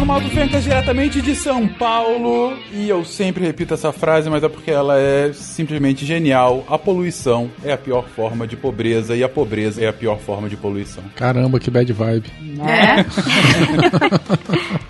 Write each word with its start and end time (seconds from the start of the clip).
Leonardo 0.00 0.06
Maldo 0.06 0.30
Fencas, 0.30 0.64
diretamente 0.64 1.20
de 1.20 1.34
São 1.34 1.66
Paulo. 1.68 2.56
E 2.72 2.88
eu 2.88 3.04
sempre 3.04 3.44
repito 3.44 3.74
essa 3.74 3.92
frase, 3.92 4.30
mas 4.30 4.42
é 4.42 4.48
porque 4.48 4.70
ela 4.70 4.98
é 4.98 5.32
simplesmente 5.32 6.06
genial. 6.06 6.64
A 6.68 6.78
poluição 6.78 7.50
é 7.62 7.72
a 7.72 7.76
pior 7.76 8.08
forma 8.08 8.46
de 8.46 8.56
pobreza 8.56 9.14
e 9.16 9.22
a 9.22 9.28
pobreza 9.28 9.82
é 9.82 9.88
a 9.88 9.92
pior 9.92 10.18
forma 10.18 10.48
de 10.48 10.56
poluição. 10.56 11.02
Caramba, 11.14 11.58
que 11.60 11.70
bad 11.70 11.92
vibe. 11.92 12.30
É? 12.66 13.04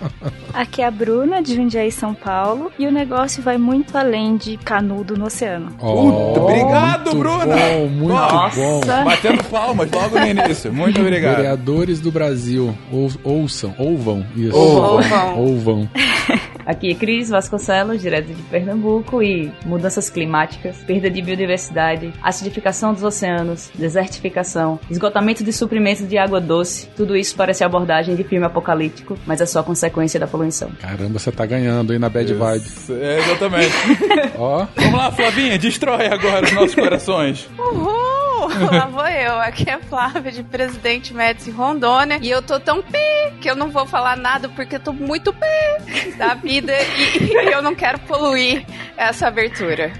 Aqui 0.53 0.81
é 0.81 0.85
a 0.87 0.91
Bruna, 0.91 1.41
de 1.41 1.55
Jundiaí, 1.55 1.91
São 1.91 2.13
Paulo. 2.13 2.71
E 2.77 2.85
o 2.87 2.91
negócio 2.91 3.41
vai 3.41 3.57
muito 3.57 3.97
além 3.97 4.37
de 4.37 4.57
canudo 4.57 5.15
no 5.17 5.25
oceano. 5.25 5.75
Oh, 5.79 6.39
obrigado, 6.43 7.15
muito 7.15 7.19
Bruna! 7.19 7.55
Bom, 7.55 7.87
muito 7.87 8.13
Nossa. 8.13 8.55
bom. 8.59 8.81
Batendo 9.05 9.43
palmas 9.45 9.91
logo 9.91 10.19
no 10.19 10.27
início. 10.27 10.73
Muito 10.73 10.99
obrigado. 11.01 11.37
Vereadores 11.37 11.99
do 11.99 12.11
Brasil, 12.11 12.75
ou, 12.91 13.09
ouçam, 13.23 13.73
ouvam 13.77 14.25
isso. 14.35 14.55
Ouvam. 14.57 15.37
Ouvam. 15.37 15.89
Aqui 16.65 16.91
é 16.91 16.95
Cris 16.95 17.29
Vasconcelos, 17.29 18.01
direto 18.01 18.27
de 18.27 18.41
Pernambuco, 18.43 19.21
e 19.21 19.51
mudanças 19.65 20.09
climáticas, 20.09 20.77
perda 20.77 21.09
de 21.09 21.21
biodiversidade, 21.21 22.13
acidificação 22.21 22.93
dos 22.93 23.03
oceanos, 23.03 23.69
desertificação, 23.75 24.79
esgotamento 24.89 25.43
de 25.43 25.53
suprimentos 25.53 26.07
de 26.07 26.17
água 26.17 26.39
doce, 26.39 26.87
tudo 26.95 27.15
isso 27.15 27.35
parece 27.35 27.63
abordagem 27.63 28.15
de 28.15 28.23
filme 28.23 28.45
apocalíptico, 28.45 29.17
mas 29.25 29.41
é 29.41 29.45
só 29.45 29.63
consequência 29.63 30.19
da 30.19 30.27
poluição. 30.27 30.71
Caramba, 30.79 31.19
você 31.19 31.31
tá 31.31 31.45
ganhando 31.45 31.93
aí 31.93 31.99
na 31.99 32.09
bad 32.09 32.33
vibe. 32.33 32.65
É, 32.89 33.19
exatamente. 33.19 33.73
Ó, 34.37 34.65
Vamos 34.75 34.93
lá, 34.93 35.11
Flavinha, 35.11 35.57
destrói 35.57 36.07
agora 36.07 36.45
os 36.45 36.51
nossos 36.53 36.75
corações. 36.75 37.49
Uhul! 37.57 38.30
Lá 38.71 38.85
vou 38.87 39.07
eu. 39.07 39.39
Aqui 39.39 39.69
é 39.69 39.73
a 39.73 39.79
Flávia 39.79 40.31
de 40.31 40.43
Presidente 40.43 41.13
Médici 41.13 41.51
Rondônia. 41.51 42.19
E 42.21 42.29
eu 42.29 42.41
tô 42.41 42.59
tão 42.59 42.81
pi 42.81 42.97
que 43.39 43.49
eu 43.49 43.55
não 43.55 43.69
vou 43.69 43.85
falar 43.85 44.15
nada 44.17 44.49
porque 44.49 44.75
eu 44.75 44.79
tô 44.79 44.93
muito 44.93 45.33
pi 45.33 46.15
da 46.17 46.33
vida 46.33 46.73
e, 46.73 47.23
e 47.23 47.53
eu 47.53 47.61
não 47.61 47.75
quero 47.75 47.99
poluir 47.99 48.65
essa 48.97 49.27
abertura. 49.27 49.91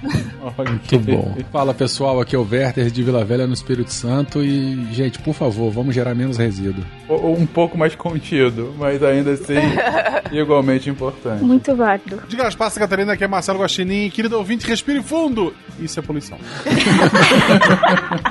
muito 0.58 1.00
bom. 1.00 1.36
Fala 1.52 1.74
pessoal, 1.74 2.20
aqui 2.20 2.36
é 2.36 2.40
o 2.40 2.48
Werther 2.50 2.90
de 2.90 3.04
Vila 3.04 3.24
Velha 3.24 3.48
no 3.48 3.54
Espírito 3.54 3.92
Santo 3.92 4.44
e, 4.44 4.88
gente, 4.94 5.20
por 5.20 5.34
favor, 5.34 5.72
vamos 5.72 5.94
gerar 5.96 6.14
menos 6.16 6.38
resíduo. 6.38 6.84
Ou 7.08 7.38
um 7.38 7.46
pouco 7.46 7.78
mais 7.78 7.96
contido, 7.96 8.74
mas 8.78 9.04
ainda 9.04 9.32
assim 9.32 9.56
igualmente 10.32 10.90
importante. 10.90 11.44
Muito 11.44 11.76
válido. 11.76 12.22
Diga 12.28 12.48
as 12.48 12.56
passas, 12.56 12.78
Catarina, 12.78 13.14
aqui 13.14 13.24
é 13.24 13.28
Marcelo 13.28 13.60
Guaxinim. 13.60 14.10
Querido 14.10 14.38
ouvinte, 14.38 14.68
respire 14.68 15.02
fundo. 15.02 15.54
Isso 15.80 16.00
é 16.00 16.04
poluição. 16.04 16.38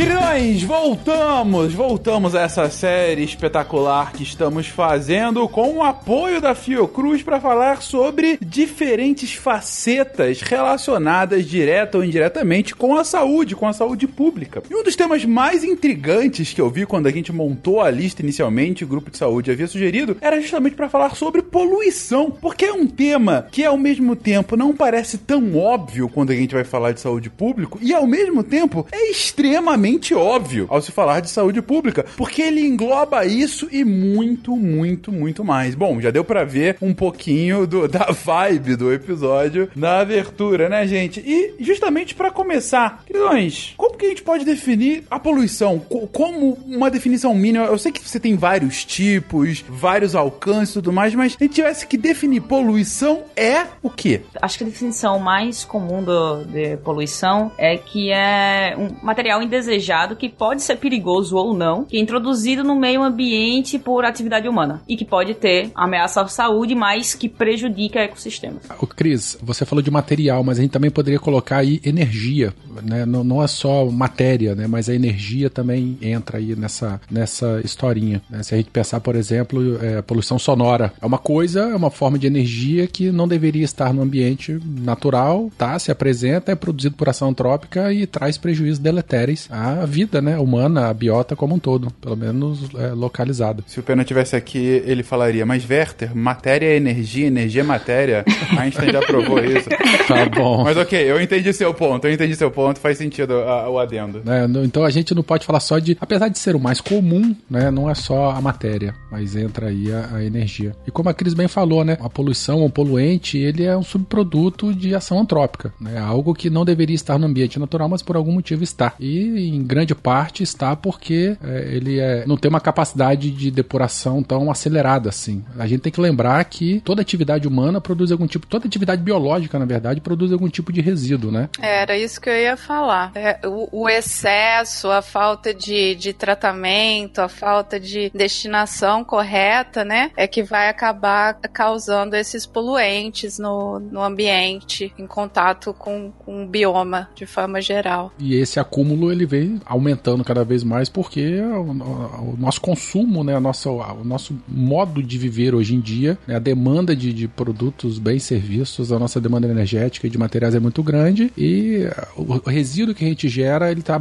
Queridões, 0.00 0.62
voltamos, 0.62 1.74
voltamos 1.74 2.34
a 2.34 2.40
essa 2.40 2.70
série 2.70 3.22
espetacular 3.22 4.12
que 4.12 4.22
estamos 4.22 4.66
fazendo 4.66 5.46
com 5.46 5.74
o 5.74 5.82
apoio 5.82 6.40
da 6.40 6.54
Fiocruz 6.54 7.22
para 7.22 7.38
falar 7.38 7.82
sobre 7.82 8.38
diferentes 8.40 9.34
facetas 9.34 10.40
relacionadas 10.40 11.44
direta 11.44 11.98
ou 11.98 12.04
indiretamente 12.04 12.74
com 12.74 12.96
a 12.96 13.04
saúde, 13.04 13.54
com 13.54 13.68
a 13.68 13.74
saúde 13.74 14.08
pública. 14.08 14.62
E 14.70 14.74
um 14.74 14.82
dos 14.82 14.96
temas 14.96 15.22
mais 15.26 15.64
intrigantes 15.64 16.54
que 16.54 16.62
eu 16.62 16.70
vi 16.70 16.86
quando 16.86 17.06
a 17.06 17.12
gente 17.12 17.30
montou 17.30 17.82
a 17.82 17.90
lista 17.90 18.22
inicialmente, 18.22 18.84
o 18.84 18.88
grupo 18.88 19.10
de 19.10 19.18
saúde 19.18 19.50
havia 19.50 19.66
sugerido, 19.66 20.16
era 20.22 20.40
justamente 20.40 20.76
para 20.76 20.88
falar 20.88 21.14
sobre 21.14 21.42
poluição, 21.42 22.30
porque 22.30 22.64
é 22.64 22.72
um 22.72 22.86
tema 22.86 23.48
que 23.52 23.66
ao 23.66 23.76
mesmo 23.76 24.16
tempo 24.16 24.56
não 24.56 24.74
parece 24.74 25.18
tão 25.18 25.58
óbvio 25.58 26.08
quando 26.08 26.30
a 26.30 26.34
gente 26.34 26.54
vai 26.54 26.64
falar 26.64 26.92
de 26.92 27.00
saúde 27.00 27.28
pública 27.28 27.76
e 27.82 27.92
ao 27.92 28.06
mesmo 28.06 28.42
tempo 28.42 28.86
é 28.90 29.10
extremamente 29.10 29.89
óbvio 30.14 30.66
ao 30.68 30.80
se 30.80 30.92
falar 30.92 31.20
de 31.20 31.30
saúde 31.30 31.60
pública, 31.62 32.04
porque 32.16 32.42
ele 32.42 32.60
engloba 32.66 33.24
isso 33.24 33.68
e 33.70 33.84
muito, 33.84 34.56
muito, 34.56 35.10
muito 35.12 35.44
mais. 35.44 35.74
Bom, 35.74 36.00
já 36.00 36.10
deu 36.10 36.24
pra 36.24 36.44
ver 36.44 36.76
um 36.80 36.92
pouquinho 36.94 37.66
do- 37.66 37.86
da 37.88 38.06
vibe 38.12 38.76
do 38.76 38.92
episódio 38.92 39.68
na 39.74 40.00
abertura, 40.00 40.68
né, 40.68 40.86
gente? 40.86 41.20
E 41.20 41.54
justamente 41.60 42.14
pra 42.14 42.30
começar, 42.30 43.02
queridões, 43.06 43.74
como 43.76 43.96
que 43.96 44.06
a 44.06 44.08
gente 44.08 44.22
pode 44.22 44.44
definir 44.44 45.04
a 45.10 45.18
poluição? 45.18 45.78
Co- 45.78 46.06
Como 46.08 46.58
uma 46.66 46.90
definição 46.90 47.34
mínima? 47.34 47.64
Eu 47.66 47.78
sei 47.78 47.92
que 47.92 48.06
você 48.06 48.18
tem 48.20 48.36
vários 48.36 48.84
tipos, 48.84 49.64
vários 49.68 50.14
alcances 50.14 50.70
e 50.70 50.74
tudo 50.74 50.92
mais, 50.92 51.14
mas 51.14 51.32
se 51.32 51.38
a 51.40 51.44
gente 51.44 51.54
tivesse 51.54 51.86
que 51.86 51.96
definir 51.96 52.40
poluição 52.42 53.22
é 53.36 53.64
o 53.82 53.88
quê? 53.90 54.22
Acho 54.40 54.58
que 54.58 54.64
a 54.64 54.66
definição 54.66 55.18
mais 55.18 55.64
comum 55.64 56.02
do, 56.02 56.44
de 56.44 56.76
poluição 56.78 57.52
é 57.58 57.76
que 57.76 58.10
é 58.12 58.74
um 58.78 59.04
material 59.04 59.42
indesejado 59.42 59.79
que 60.16 60.28
pode 60.28 60.62
ser 60.62 60.76
perigoso 60.76 61.36
ou 61.36 61.54
não, 61.54 61.84
que 61.84 61.96
é 61.96 62.00
introduzido 62.00 62.62
no 62.64 62.74
meio 62.74 63.02
ambiente 63.02 63.78
por 63.78 64.04
atividade 64.04 64.48
humana 64.48 64.82
e 64.88 64.96
que 64.96 65.04
pode 65.04 65.34
ter 65.34 65.70
ameaça 65.74 66.20
à 66.22 66.28
saúde, 66.28 66.74
mas 66.74 67.14
que 67.14 67.28
prejudica 67.28 68.00
ecossistemas. 68.00 68.62
O 68.80 68.86
Cris, 68.86 69.38
você 69.42 69.64
falou 69.64 69.82
de 69.82 69.90
material, 69.90 70.42
mas 70.44 70.58
a 70.58 70.62
gente 70.62 70.70
também 70.70 70.90
poderia 70.90 71.18
colocar 71.18 71.58
aí 71.58 71.80
energia, 71.84 72.52
né? 72.82 73.04
Não, 73.04 73.24
não 73.24 73.42
é 73.42 73.46
só 73.46 73.86
matéria, 73.86 74.54
né? 74.54 74.66
Mas 74.66 74.88
a 74.88 74.94
energia 74.94 75.50
também 75.50 75.98
entra 76.02 76.38
aí 76.38 76.54
nessa, 76.56 77.00
nessa 77.10 77.60
historinha. 77.64 78.22
né? 78.28 78.42
Se 78.42 78.54
a 78.54 78.56
gente 78.56 78.70
pensar, 78.70 79.00
por 79.00 79.16
exemplo, 79.16 79.78
é, 79.82 80.02
poluição 80.02 80.38
sonora, 80.38 80.92
é 81.00 81.06
uma 81.06 81.18
coisa, 81.18 81.60
é 81.60 81.74
uma 81.74 81.90
forma 81.90 82.18
de 82.18 82.26
energia 82.26 82.86
que 82.86 83.10
não 83.10 83.26
deveria 83.26 83.64
estar 83.64 83.92
no 83.92 84.02
ambiente 84.02 84.60
natural, 84.64 85.50
tá? 85.56 85.78
Se 85.78 85.90
apresenta, 85.90 86.52
é 86.52 86.54
produzido 86.54 86.96
por 86.96 87.08
ação 87.08 87.28
antrópica 87.28 87.92
e 87.92 88.06
traz 88.06 88.36
prejuízos 88.38 88.78
deletérios 88.78 89.48
à 89.50 89.69
vida, 89.86 90.20
né? 90.22 90.38
Humana, 90.38 90.88
à 90.88 90.94
biota 90.94 91.34
como 91.36 91.54
um 91.54 91.58
todo, 91.58 91.90
pelo 92.00 92.16
menos 92.16 92.68
é, 92.74 92.88
localizada. 92.88 93.62
Se 93.66 93.80
o 93.80 93.82
Pena 93.82 94.04
tivesse 94.04 94.36
aqui, 94.36 94.58
ele 94.84 95.02
falaria, 95.02 95.44
mas 95.46 95.68
Werther, 95.68 96.14
matéria 96.16 96.66
é 96.66 96.76
energia, 96.76 97.26
energia 97.26 97.62
é 97.62 97.64
matéria. 97.64 98.24
Einstein 98.58 98.92
já 98.92 99.00
provou 99.00 99.38
isso. 99.44 99.68
Tá 100.10 100.26
bom. 100.28 100.64
Mas 100.64 100.76
ok, 100.76 100.98
eu 101.10 101.20
entendi 101.20 101.52
seu 101.52 101.72
ponto, 101.72 102.06
eu 102.06 102.12
entendi 102.12 102.34
seu 102.34 102.50
ponto, 102.50 102.80
faz 102.80 102.98
sentido 102.98 103.34
a- 103.34 103.68
o 103.70 103.78
adendo. 103.78 104.22
No- 104.48 104.64
Então 104.64 104.84
a 104.84 104.90
gente 104.90 105.14
não 105.14 105.22
pode 105.22 105.46
falar 105.46 105.60
só 105.60 105.78
de. 105.78 105.96
Apesar 106.00 106.28
de 106.28 106.38
ser 106.38 106.56
o 106.56 106.60
mais 106.60 106.80
comum, 106.80 107.34
né? 107.48 107.70
Não 107.70 107.88
é 107.88 107.94
só 107.94 108.30
a 108.30 108.40
matéria, 108.40 108.94
mas 109.10 109.36
entra 109.36 109.68
aí 109.68 109.92
a, 109.92 110.16
a 110.16 110.24
energia. 110.24 110.74
E 110.86 110.90
como 110.90 111.08
a 111.08 111.14
Cris 111.14 111.34
bem 111.34 111.46
falou, 111.48 111.84
né? 111.84 111.96
A 112.00 112.08
poluição, 112.10 112.64
o 112.64 112.70
poluente, 112.70 113.38
ele 113.38 113.62
é 113.64 113.76
um 113.76 113.82
subproduto 113.82 114.74
de 114.74 114.94
ação 114.94 115.20
antrópica, 115.20 115.72
né? 115.80 115.98
Algo 115.98 116.34
que 116.34 116.50
não 116.50 116.64
deveria 116.64 116.94
estar 116.96 117.18
no 117.18 117.26
ambiente 117.26 117.58
natural, 117.58 117.88
mas 117.88 118.02
por 118.02 118.16
algum 118.16 118.32
motivo 118.32 118.64
está. 118.64 118.94
E 118.98 119.48
em 119.48 119.59
grande 119.64 119.94
parte 119.94 120.42
está 120.42 120.74
porque 120.76 121.36
é, 121.42 121.74
ele 121.74 121.98
é, 121.98 122.24
não 122.26 122.36
tem 122.36 122.48
uma 122.48 122.60
capacidade 122.60 123.30
de 123.30 123.50
depuração 123.50 124.22
tão 124.22 124.50
acelerada 124.50 125.08
assim. 125.08 125.44
A 125.58 125.66
gente 125.66 125.80
tem 125.80 125.92
que 125.92 126.00
lembrar 126.00 126.44
que 126.44 126.80
toda 126.80 127.02
atividade 127.02 127.46
humana 127.46 127.80
produz 127.80 128.12
algum 128.12 128.26
tipo, 128.26 128.46
toda 128.46 128.66
atividade 128.66 129.02
biológica, 129.02 129.58
na 129.58 129.64
verdade, 129.64 130.00
produz 130.00 130.32
algum 130.32 130.48
tipo 130.48 130.72
de 130.72 130.80
resíduo, 130.80 131.30
né? 131.30 131.48
Era 131.60 131.96
isso 131.96 132.20
que 132.20 132.28
eu 132.28 132.36
ia 132.36 132.56
falar. 132.56 133.12
É, 133.14 133.40
o, 133.46 133.82
o 133.82 133.88
excesso, 133.88 134.90
a 134.90 135.02
falta 135.02 135.52
de, 135.52 135.94
de 135.94 136.12
tratamento, 136.12 137.20
a 137.20 137.28
falta 137.28 137.78
de 137.78 138.10
destinação 138.14 139.04
correta, 139.04 139.84
né? 139.84 140.10
É 140.16 140.26
que 140.26 140.42
vai 140.42 140.68
acabar 140.68 141.34
causando 141.52 142.16
esses 142.16 142.46
poluentes 142.46 143.38
no, 143.38 143.78
no 143.78 144.02
ambiente, 144.02 144.92
em 144.98 145.06
contato 145.06 145.74
com, 145.74 146.12
com 146.18 146.44
o 146.44 146.46
bioma, 146.46 147.08
de 147.14 147.26
forma 147.26 147.60
geral. 147.60 148.12
E 148.18 148.34
esse 148.34 148.58
acúmulo 148.60 149.10
ele 149.10 149.26
vem 149.26 149.49
aumentando 149.64 150.22
cada 150.24 150.44
vez 150.44 150.62
mais 150.64 150.88
porque 150.88 151.40
o, 151.40 151.72
o- 151.72 152.34
o 152.34 152.36
nosso 152.38 152.60
consumo, 152.60 153.22
né, 153.24 153.34
a 153.36 153.40
nossa, 153.40 153.70
o 153.70 154.04
nosso 154.04 154.34
modo 154.48 155.02
de 155.02 155.18
viver 155.18 155.54
hoje 155.54 155.74
em 155.74 155.80
dia, 155.80 156.18
né, 156.26 156.36
a 156.36 156.38
demanda 156.38 156.94
de, 156.94 157.12
de 157.12 157.28
produtos, 157.28 157.98
bens, 157.98 158.22
serviços, 158.22 158.92
a 158.92 158.98
nossa 158.98 159.20
demanda 159.20 159.46
energética 159.48 160.06
e 160.06 160.10
de 160.10 160.18
materiais 160.18 160.54
é 160.54 160.60
muito 160.60 160.82
grande 160.82 161.32
e 161.36 161.86
o, 162.16 162.48
resíduo 162.50 162.94
que 162.94 163.04
a 163.04 163.08
gente 163.08 163.28
gera, 163.28 163.70
ele 163.70 163.82
tá 163.82 164.00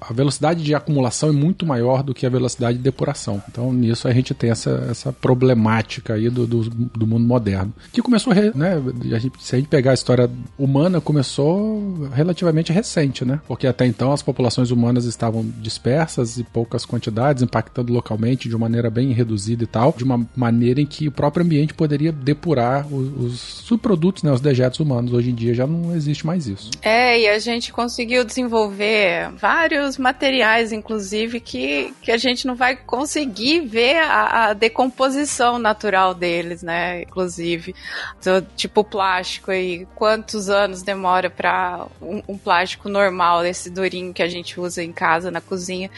a 0.00 0.12
velocidade 0.12 0.62
de 0.62 0.74
acumulação 0.74 1.28
é 1.28 1.32
muito 1.32 1.66
maior 1.66 2.02
do 2.02 2.14
que 2.14 2.26
a 2.26 2.30
velocidade 2.30 2.78
de 2.78 2.84
depuração. 2.84 3.42
Então 3.50 3.72
nisso 3.72 4.08
a 4.08 4.12
gente 4.12 4.34
tem 4.34 4.50
essa, 4.50 4.86
essa 4.90 5.12
problemática 5.12 6.14
aí 6.14 6.28
do, 6.30 6.46
do, 6.46 6.62
do 6.70 7.06
mundo 7.06 7.26
moderno. 7.26 7.72
Que 7.92 8.02
começou, 8.02 8.34
né, 8.54 8.82
a 9.14 9.18
gente- 9.18 9.42
se 9.42 9.54
a 9.54 9.58
gente 9.58 9.68
pegar 9.68 9.92
a 9.92 9.94
história 9.94 10.30
humana, 10.58 11.00
começou 11.00 12.08
relativamente 12.12 12.72
recente, 12.72 13.24
né? 13.24 13.40
Porque 13.46 13.66
até 13.66 13.86
então 13.86 14.12
as 14.12 14.22
populações 14.28 14.70
humanas 14.70 15.06
estavam 15.06 15.42
dispersas 15.42 16.36
e 16.36 16.44
poucas 16.44 16.84
quantidades, 16.84 17.42
impactando 17.42 17.90
localmente 17.94 18.46
de 18.46 18.54
uma 18.54 18.68
maneira 18.68 18.90
bem 18.90 19.10
reduzida 19.12 19.64
e 19.64 19.66
tal, 19.66 19.94
de 19.96 20.04
uma 20.04 20.28
maneira 20.36 20.82
em 20.82 20.86
que 20.86 21.08
o 21.08 21.10
próprio 21.10 21.46
ambiente 21.46 21.72
poderia 21.72 22.12
depurar 22.12 22.86
os, 22.92 23.24
os 23.24 23.40
subprodutos, 23.40 24.22
né, 24.22 24.30
os 24.30 24.42
dejetos 24.42 24.80
humanos. 24.80 25.14
Hoje 25.14 25.30
em 25.30 25.34
dia 25.34 25.54
já 25.54 25.66
não 25.66 25.96
existe 25.96 26.26
mais 26.26 26.46
isso. 26.46 26.70
É, 26.82 27.18
e 27.18 27.26
a 27.26 27.38
gente 27.38 27.72
conseguiu 27.72 28.22
desenvolver 28.22 29.30
vários 29.40 29.96
materiais, 29.96 30.72
inclusive, 30.72 31.40
que, 31.40 31.94
que 32.02 32.12
a 32.12 32.18
gente 32.18 32.46
não 32.46 32.54
vai 32.54 32.76
conseguir 32.76 33.60
ver 33.60 33.96
a, 33.96 34.48
a 34.48 34.52
decomposição 34.52 35.58
natural 35.58 36.12
deles, 36.12 36.62
né? 36.62 37.00
Inclusive, 37.00 37.74
então, 38.20 38.46
tipo 38.54 38.84
plástico 38.84 39.50
aí, 39.50 39.86
quantos 39.94 40.50
anos 40.50 40.82
demora 40.82 41.30
para 41.30 41.86
um, 42.02 42.22
um, 42.28 42.36
plástico 42.36 42.90
normal, 42.90 43.46
esse 43.46 43.70
durinho 43.70 44.12
que 44.18 44.22
a 44.24 44.28
gente 44.28 44.58
usa 44.58 44.82
em 44.82 44.92
casa, 44.92 45.30
na 45.30 45.40
cozinha, 45.40 45.88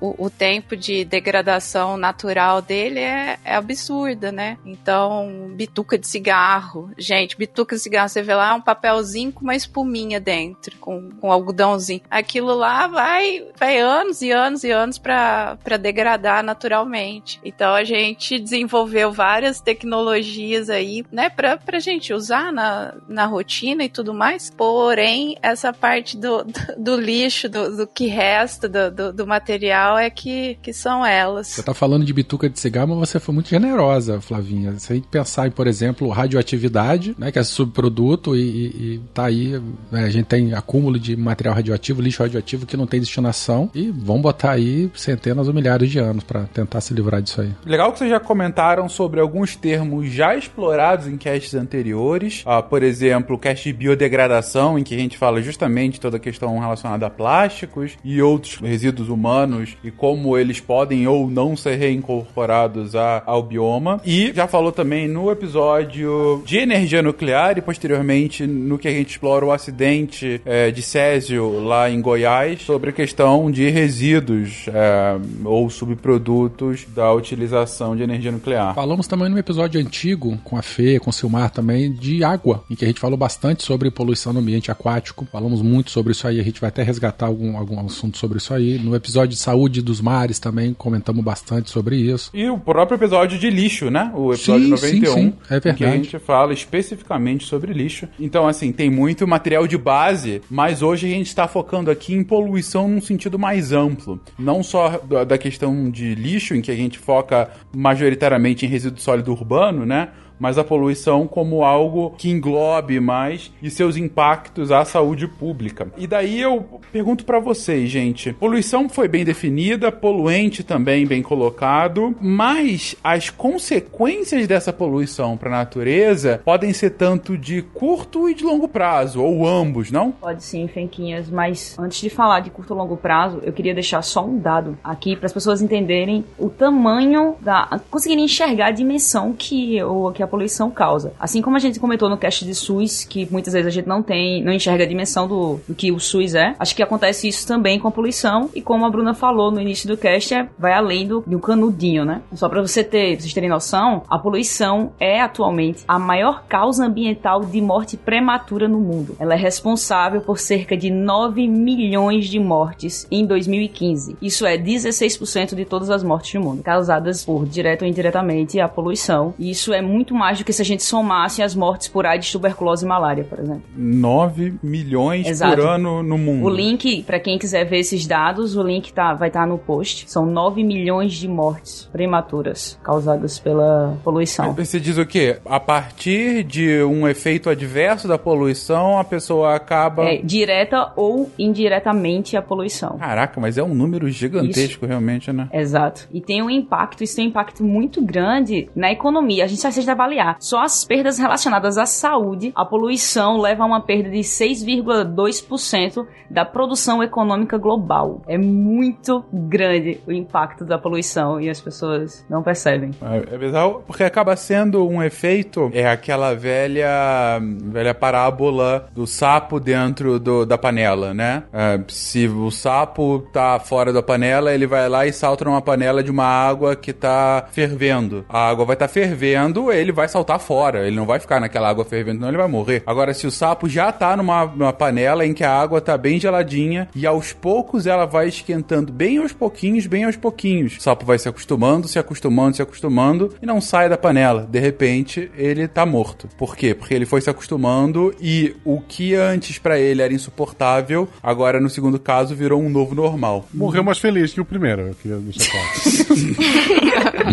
o, 0.00 0.26
o 0.26 0.30
tempo 0.30 0.76
de 0.76 1.04
degradação 1.04 1.96
natural 1.96 2.62
dele 2.62 3.00
é, 3.00 3.36
é 3.44 3.56
absurda, 3.56 4.30
né? 4.30 4.56
Então, 4.64 5.50
bituca 5.56 5.98
de 5.98 6.06
cigarro, 6.06 6.88
gente, 6.96 7.36
bituca 7.36 7.74
de 7.74 7.82
cigarro, 7.82 8.08
você 8.08 8.22
vê 8.22 8.32
lá 8.32 8.54
um 8.54 8.60
papelzinho 8.60 9.32
com 9.32 9.40
uma 9.40 9.56
espuminha 9.56 10.20
dentro, 10.20 10.76
com, 10.78 11.10
com 11.10 11.32
algodãozinho. 11.32 12.00
Aquilo 12.08 12.54
lá 12.54 12.86
vai, 12.86 13.44
vai 13.56 13.80
anos 13.80 14.22
e 14.22 14.30
anos 14.30 14.62
e 14.62 14.70
anos 14.70 14.96
para 14.96 15.76
degradar 15.80 16.44
naturalmente. 16.44 17.40
Então 17.44 17.74
a 17.74 17.82
gente 17.82 18.38
desenvolveu 18.38 19.10
várias 19.10 19.60
tecnologias 19.60 20.70
aí, 20.70 21.04
né, 21.10 21.28
pra, 21.28 21.56
pra 21.56 21.80
gente 21.80 22.12
usar 22.12 22.52
na, 22.52 22.94
na 23.08 23.26
rotina 23.26 23.82
e 23.82 23.88
tudo 23.88 24.14
mais. 24.14 24.48
Porém, 24.48 25.36
essa 25.42 25.72
parte 25.72 26.16
do, 26.16 26.44
do, 26.44 26.60
do 26.78 27.00
lixo, 27.00 27.47
do, 27.48 27.76
do, 27.76 27.86
que 27.86 28.06
resta 28.06 28.68
do, 28.68 28.90
do, 28.90 29.12
do, 29.12 29.26
material 29.26 29.98
é 29.98 30.10
que, 30.10 30.58
que 30.62 30.72
são 30.72 31.04
elas. 31.04 31.48
Você 31.48 31.62
tá 31.62 31.74
falando 31.74 32.04
de 32.04 32.12
bituca 32.12 32.48
de 32.48 32.58
cigarro, 32.58 32.88
mas 32.88 33.10
você 33.10 33.20
foi 33.20 33.34
muito 33.34 33.48
generosa, 33.48 34.20
Flavinha. 34.20 34.72
Você 34.72 34.94
tem 34.94 35.02
que 35.02 35.08
pensar 35.08 35.46
em, 35.46 35.50
por 35.50 35.66
exemplo, 35.66 36.08
radioatividade, 36.08 37.14
né, 37.18 37.30
que 37.30 37.38
é 37.38 37.42
subproduto 37.42 38.36
e, 38.36 38.40
e, 38.40 38.66
e 38.66 38.98
tá 39.12 39.26
aí, 39.26 39.60
né, 39.90 40.04
a 40.04 40.10
gente 40.10 40.26
tem 40.26 40.54
acúmulo 40.54 40.98
de 40.98 41.16
material 41.16 41.54
radioativo, 41.54 42.00
lixo 42.00 42.22
radioativo 42.22 42.66
que 42.66 42.76
não 42.76 42.86
tem 42.86 43.00
destinação 43.00 43.70
e 43.74 43.90
vão 43.90 44.20
botar 44.20 44.52
aí 44.52 44.90
centenas 44.94 45.48
ou 45.48 45.54
milhares 45.54 45.90
de 45.90 45.98
anos 45.98 46.24
para 46.24 46.44
tentar 46.44 46.80
se 46.80 46.92
livrar 46.94 47.22
disso 47.22 47.40
aí. 47.40 47.50
Legal 47.64 47.92
que 47.92 47.98
vocês 47.98 48.10
já 48.10 48.20
comentaram 48.20 48.88
sobre 48.88 49.20
alguns 49.20 49.56
termos 49.56 50.10
já 50.10 50.36
explorados 50.36 51.06
em 51.06 51.16
casts 51.16 51.54
anteriores, 51.54 52.42
ah, 52.46 52.62
por 52.62 52.82
exemplo, 52.82 53.36
o 53.36 53.38
cast 53.38 53.64
de 53.64 53.72
biodegradação, 53.72 54.78
em 54.78 54.82
que 54.82 54.94
a 54.94 54.98
gente 54.98 55.16
fala 55.16 55.40
justamente 55.40 56.00
toda 56.00 56.16
a 56.16 56.20
questão 56.20 56.58
relacionada 56.58 57.06
a 57.06 57.10
plásticos 57.38 57.92
e 58.04 58.20
outros 58.20 58.56
resíduos 58.56 59.08
humanos 59.08 59.76
e 59.84 59.92
como 59.92 60.36
eles 60.36 60.58
podem 60.58 61.06
ou 61.06 61.30
não 61.30 61.56
ser 61.56 61.76
reincorporados 61.76 62.96
a, 62.96 63.22
ao 63.24 63.44
bioma. 63.44 64.00
E 64.04 64.32
já 64.34 64.48
falou 64.48 64.72
também 64.72 65.06
no 65.06 65.30
episódio 65.30 66.42
de 66.44 66.58
energia 66.58 67.00
nuclear 67.00 67.56
e 67.56 67.60
posteriormente 67.60 68.44
no 68.44 68.76
que 68.76 68.88
a 68.88 68.90
gente 68.90 69.10
explora 69.10 69.46
o 69.46 69.52
acidente 69.52 70.40
é, 70.44 70.72
de 70.72 70.82
Césio 70.82 71.62
lá 71.62 71.88
em 71.88 72.00
Goiás 72.00 72.62
sobre 72.62 72.90
a 72.90 72.92
questão 72.92 73.48
de 73.50 73.70
resíduos 73.70 74.66
é, 74.68 75.16
ou 75.44 75.70
subprodutos 75.70 76.86
da 76.92 77.12
utilização 77.12 77.94
de 77.94 78.02
energia 78.02 78.32
nuclear. 78.32 78.74
Falamos 78.74 79.06
também 79.06 79.28
no 79.28 79.38
episódio 79.38 79.80
antigo 79.80 80.36
com 80.42 80.56
a 80.56 80.62
Fê, 80.62 80.98
com 80.98 81.10
o 81.10 81.12
Silmar 81.12 81.50
também, 81.50 81.92
de 81.92 82.24
água, 82.24 82.64
em 82.68 82.74
que 82.74 82.84
a 82.84 82.88
gente 82.88 83.00
falou 83.00 83.16
bastante 83.16 83.62
sobre 83.62 83.92
poluição 83.92 84.32
no 84.32 84.40
ambiente 84.40 84.72
aquático. 84.72 85.26
Falamos 85.30 85.62
muito 85.62 85.92
sobre 85.92 86.10
isso 86.10 86.26
aí, 86.26 86.40
a 86.40 86.42
gente 86.42 86.60
vai 86.60 86.68
até 86.68 86.82
resgatar 86.82 87.27
algum, 87.28 87.56
algum 87.56 87.78
assunto 87.84 88.18
sobre 88.18 88.38
isso 88.38 88.52
aí. 88.52 88.78
No 88.78 88.94
episódio 88.94 89.30
de 89.30 89.36
saúde 89.36 89.82
dos 89.82 90.00
mares 90.00 90.38
também 90.38 90.74
comentamos 90.74 91.24
bastante 91.24 91.70
sobre 91.70 91.96
isso. 91.96 92.30
E 92.34 92.48
o 92.48 92.58
próprio 92.58 92.96
episódio 92.96 93.38
de 93.38 93.50
lixo, 93.50 93.90
né? 93.90 94.10
O 94.14 94.32
episódio 94.32 94.64
sim, 94.64 94.70
91. 94.70 95.12
Sim, 95.12 95.14
sim. 95.14 95.32
É 95.44 95.60
verdade. 95.60 95.76
Que 95.76 95.84
a 95.84 95.90
gente 95.90 96.18
fala 96.18 96.52
especificamente 96.52 97.46
sobre 97.46 97.72
lixo. 97.72 98.08
Então, 98.18 98.46
assim, 98.46 98.72
tem 98.72 98.90
muito 98.90 99.26
material 99.26 99.66
de 99.66 99.78
base, 99.78 100.40
mas 100.50 100.82
hoje 100.82 101.06
a 101.06 101.10
gente 101.10 101.26
está 101.26 101.46
focando 101.46 101.90
aqui 101.90 102.14
em 102.14 102.24
poluição 102.24 102.88
num 102.88 103.00
sentido 103.00 103.38
mais 103.38 103.72
amplo. 103.72 104.20
Não 104.38 104.62
só 104.62 104.98
da 105.26 105.38
questão 105.38 105.90
de 105.90 106.14
lixo, 106.14 106.54
em 106.54 106.60
que 106.60 106.70
a 106.70 106.76
gente 106.76 106.98
foca 106.98 107.50
majoritariamente 107.74 108.66
em 108.66 108.68
resíduo 108.68 109.00
sólido 109.00 109.32
urbano, 109.32 109.84
né? 109.86 110.08
Mas 110.38 110.58
a 110.58 110.64
poluição 110.64 111.26
como 111.26 111.64
algo 111.64 112.14
que 112.16 112.30
englobe 112.30 113.00
mais 113.00 113.52
e 113.62 113.70
seus 113.70 113.96
impactos 113.96 114.70
à 114.70 114.84
saúde 114.84 115.26
pública. 115.26 115.88
E 115.96 116.06
daí 116.06 116.40
eu 116.40 116.80
pergunto 116.92 117.24
para 117.24 117.38
vocês, 117.38 117.90
gente, 117.90 118.32
poluição 118.32 118.88
foi 118.88 119.08
bem 119.08 119.24
definida, 119.24 119.90
poluente 119.90 120.62
também 120.62 121.06
bem 121.06 121.22
colocado, 121.22 122.14
mas 122.20 122.96
as 123.02 123.30
consequências 123.30 124.46
dessa 124.46 124.72
poluição 124.72 125.36
para 125.36 125.50
a 125.50 125.58
natureza 125.58 126.40
podem 126.44 126.72
ser 126.72 126.90
tanto 126.90 127.36
de 127.36 127.62
curto 127.62 128.28
e 128.28 128.34
de 128.34 128.44
longo 128.44 128.68
prazo, 128.68 129.22
ou 129.22 129.46
ambos, 129.46 129.90
não? 129.90 130.12
Pode 130.12 130.44
sim, 130.44 130.66
Fenquinhas, 130.68 131.30
mas 131.30 131.76
antes 131.78 132.00
de 132.00 132.10
falar 132.10 132.40
de 132.40 132.50
curto 132.50 132.74
e 132.74 132.76
longo 132.76 132.96
prazo, 132.96 133.40
eu 133.42 133.52
queria 133.52 133.74
deixar 133.74 134.02
só 134.02 134.24
um 134.24 134.38
dado 134.38 134.78
aqui 134.82 135.16
para 135.16 135.26
as 135.26 135.32
pessoas 135.32 135.60
entenderem 135.60 136.24
o 136.38 136.48
tamanho 136.48 137.36
da 137.40 137.80
conseguirem 137.90 138.24
enxergar 138.24 138.66
a 138.66 138.70
dimensão 138.70 139.32
que 139.32 139.82
o 139.82 140.12
que 140.12 140.22
a 140.22 140.27
poluição 140.28 140.70
causa. 140.70 141.12
Assim 141.18 141.42
como 141.42 141.56
a 141.56 141.60
gente 141.60 141.80
comentou 141.80 142.08
no 142.08 142.16
cast 142.16 142.44
de 142.44 142.54
SUS, 142.54 143.04
que 143.04 143.26
muitas 143.30 143.52
vezes 143.52 143.66
a 143.66 143.70
gente 143.70 143.88
não 143.88 144.02
tem, 144.02 144.42
não 144.42 144.52
enxerga 144.52 144.84
a 144.84 144.86
dimensão 144.86 145.26
do, 145.26 145.60
do 145.66 145.74
que 145.74 145.90
o 145.90 145.98
SUS 145.98 146.34
é, 146.34 146.54
acho 146.58 146.74
que 146.76 146.82
acontece 146.82 147.28
isso 147.28 147.46
também 147.46 147.78
com 147.78 147.88
a 147.88 147.90
poluição, 147.90 148.50
e 148.54 148.60
como 148.60 148.84
a 148.84 148.90
Bruna 148.90 149.14
falou 149.14 149.50
no 149.50 149.60
início 149.60 149.88
do 149.88 149.96
cast, 149.96 150.34
é, 150.34 150.48
vai 150.58 150.72
além 150.72 151.06
do, 151.06 151.22
do 151.26 151.38
canudinho, 151.38 152.04
né? 152.04 152.22
Só 152.34 152.48
para 152.48 152.60
você 152.60 152.84
ter, 152.84 153.20
vocês 153.20 153.32
terem 153.32 153.48
noção, 153.48 154.02
a 154.08 154.18
poluição 154.18 154.92
é 155.00 155.20
atualmente 155.20 155.84
a 155.86 155.98
maior 155.98 156.44
causa 156.48 156.84
ambiental 156.84 157.40
de 157.44 157.60
morte 157.60 157.96
prematura 157.96 158.68
no 158.68 158.78
mundo. 158.78 159.16
Ela 159.18 159.34
é 159.34 159.36
responsável 159.36 160.20
por 160.20 160.38
cerca 160.38 160.76
de 160.76 160.90
9 160.90 161.46
milhões 161.48 162.26
de 162.26 162.38
mortes 162.38 163.06
em 163.10 163.26
2015. 163.26 164.16
Isso 164.20 164.46
é 164.46 164.56
16% 164.56 165.54
de 165.54 165.64
todas 165.64 165.90
as 165.90 166.02
mortes 166.02 166.32
do 166.32 166.40
mundo, 166.40 166.62
causadas 166.62 167.24
por 167.24 167.46
direto 167.46 167.82
ou 167.82 167.88
indiretamente 167.88 168.60
a 168.60 168.68
poluição. 168.68 169.34
E 169.38 169.50
isso 169.50 169.72
é 169.72 169.80
muito 169.80 170.14
mais 170.18 170.38
do 170.38 170.44
que 170.44 170.52
se 170.52 170.60
a 170.60 170.64
gente 170.64 170.82
somasse 170.82 171.42
as 171.42 171.54
mortes 171.54 171.88
por 171.88 172.04
AIDS, 172.04 172.30
tuberculose 172.32 172.84
e 172.84 172.88
malária, 172.88 173.24
por 173.24 173.38
exemplo. 173.38 173.62
9 173.76 174.54
milhões 174.62 175.26
Exato. 175.26 175.56
por 175.56 175.64
ano 175.64 176.02
no 176.02 176.18
mundo. 176.18 176.44
O 176.44 176.48
link, 176.50 177.02
para 177.04 177.20
quem 177.20 177.38
quiser 177.38 177.64
ver 177.64 177.78
esses 177.78 178.06
dados, 178.06 178.56
o 178.56 178.62
link 178.62 178.92
tá, 178.92 179.14
vai 179.14 179.28
estar 179.28 179.40
tá 179.40 179.46
no 179.46 179.56
post. 179.56 180.10
São 180.10 180.26
9 180.26 180.62
milhões 180.64 181.12
de 181.14 181.28
mortes 181.28 181.88
prematuras 181.92 182.78
causadas 182.82 183.38
pela 183.38 183.96
poluição. 184.02 184.52
Você 184.54 184.80
diz 184.80 184.98
o 184.98 185.06
quê? 185.06 185.38
A 185.46 185.60
partir 185.60 186.42
de 186.42 186.82
um 186.82 187.06
efeito 187.06 187.48
adverso 187.48 188.08
da 188.08 188.18
poluição, 188.18 188.98
a 188.98 189.04
pessoa 189.04 189.54
acaba. 189.54 190.04
É, 190.04 190.16
direta 190.18 190.92
ou 190.96 191.30
indiretamente 191.38 192.36
a 192.36 192.42
poluição. 192.42 192.98
Caraca, 192.98 193.40
mas 193.40 193.56
é 193.56 193.62
um 193.62 193.74
número 193.74 194.08
gigantesco, 194.08 194.84
isso. 194.84 194.86
realmente, 194.86 195.32
né? 195.32 195.48
Exato. 195.52 196.08
E 196.12 196.20
tem 196.20 196.42
um 196.42 196.50
impacto, 196.50 197.04
isso 197.04 197.16
tem 197.16 197.26
um 197.26 197.28
impacto 197.28 197.62
muito 197.62 198.02
grande 198.02 198.68
na 198.74 198.90
economia. 198.90 199.44
A 199.44 199.46
gente 199.46 199.60
precisa 199.60 199.72
avaliar 200.08 200.36
só 200.40 200.62
as 200.62 200.84
perdas 200.84 201.18
relacionadas 201.18 201.76
à 201.76 201.84
saúde. 201.86 202.52
A 202.54 202.64
poluição 202.64 203.38
leva 203.38 203.62
a 203.62 203.66
uma 203.66 203.80
perda 203.80 204.10
de 204.10 204.20
6,2% 204.20 206.06
da 206.30 206.44
produção 206.44 207.02
econômica 207.02 207.56
global. 207.58 208.22
É 208.26 208.38
muito 208.38 209.24
grande 209.32 210.00
o 210.06 210.12
impacto 210.12 210.64
da 210.64 210.78
poluição 210.78 211.40
e 211.40 211.48
as 211.48 211.60
pessoas 211.60 212.24
não 212.28 212.42
percebem. 212.42 212.90
É, 213.02 213.34
é 213.34 213.38
bizarro 213.38 213.82
porque 213.86 214.04
acaba 214.04 214.36
sendo 214.36 214.86
um 214.86 215.02
efeito, 215.02 215.70
é 215.72 215.88
aquela 215.88 216.34
velha, 216.34 217.38
velha 217.64 217.94
parábola 217.94 218.88
do 218.94 219.06
sapo 219.06 219.60
dentro 219.60 220.18
do, 220.18 220.44
da 220.44 220.58
panela, 220.58 221.14
né? 221.14 221.44
É, 221.52 221.80
se 221.88 222.26
o 222.26 222.50
sapo 222.50 223.20
tá 223.32 223.58
fora 223.58 223.92
da 223.92 224.02
panela, 224.02 224.52
ele 224.52 224.66
vai 224.66 224.88
lá 224.88 225.06
e 225.06 225.12
salta 225.12 225.44
numa 225.44 225.62
panela 225.62 226.02
de 226.02 226.10
uma 226.10 226.26
água 226.26 226.76
que 226.76 226.92
tá 226.92 227.46
fervendo. 227.50 228.24
A 228.28 228.48
água 228.48 228.64
vai 228.64 228.74
estar 228.74 228.88
tá 228.88 228.92
fervendo, 228.92 229.72
ele 229.72 229.92
vai 229.98 230.08
saltar 230.08 230.38
fora, 230.38 230.86
ele 230.86 230.94
não 230.94 231.04
vai 231.04 231.18
ficar 231.18 231.40
naquela 231.40 231.68
água 231.68 231.84
fervendo, 231.84 232.20
não, 232.20 232.28
ele 232.28 232.36
vai 232.36 232.46
morrer. 232.46 232.84
Agora, 232.86 233.12
se 233.12 233.26
o 233.26 233.32
sapo 233.32 233.68
já 233.68 233.90
tá 233.90 234.16
numa, 234.16 234.46
numa 234.46 234.72
panela 234.72 235.26
em 235.26 235.34
que 235.34 235.42
a 235.42 235.52
água 235.52 235.80
tá 235.80 235.98
bem 235.98 236.20
geladinha 236.20 236.88
e 236.94 237.04
aos 237.04 237.32
poucos 237.32 237.84
ela 237.84 238.06
vai 238.06 238.28
esquentando 238.28 238.92
bem 238.92 239.18
aos 239.18 239.32
pouquinhos, 239.32 239.86
bem 239.86 240.04
aos 240.04 240.16
pouquinhos. 240.16 240.76
O 240.76 240.80
sapo 240.80 241.04
vai 241.04 241.18
se 241.18 241.28
acostumando, 241.28 241.88
se 241.88 241.98
acostumando, 241.98 242.54
se 242.54 242.62
acostumando 242.62 243.34
e 243.42 243.46
não 243.46 243.60
sai 243.60 243.88
da 243.88 243.98
panela. 243.98 244.46
De 244.48 244.60
repente, 244.60 245.32
ele 245.36 245.66
tá 245.66 245.84
morto. 245.84 246.28
Por 246.38 246.56
quê? 246.56 246.74
Porque 246.74 246.94
ele 246.94 247.04
foi 247.04 247.20
se 247.20 247.28
acostumando 247.28 248.14
e 248.20 248.54
o 248.64 248.80
que 248.80 249.16
antes 249.16 249.58
para 249.58 249.80
ele 249.80 250.00
era 250.00 250.14
insuportável, 250.14 251.08
agora 251.20 251.60
no 251.60 251.68
segundo 251.68 251.98
caso 251.98 252.36
virou 252.36 252.62
um 252.62 252.68
novo 252.68 252.94
normal. 252.94 253.46
Morreu 253.52 253.82
mais 253.82 253.98
feliz 253.98 254.32
que 254.32 254.40
o 254.40 254.44
primeiro, 254.44 254.82
eu 254.82 254.94
queria 254.94 255.16
deixar 255.16 255.50
claro. 255.50 255.66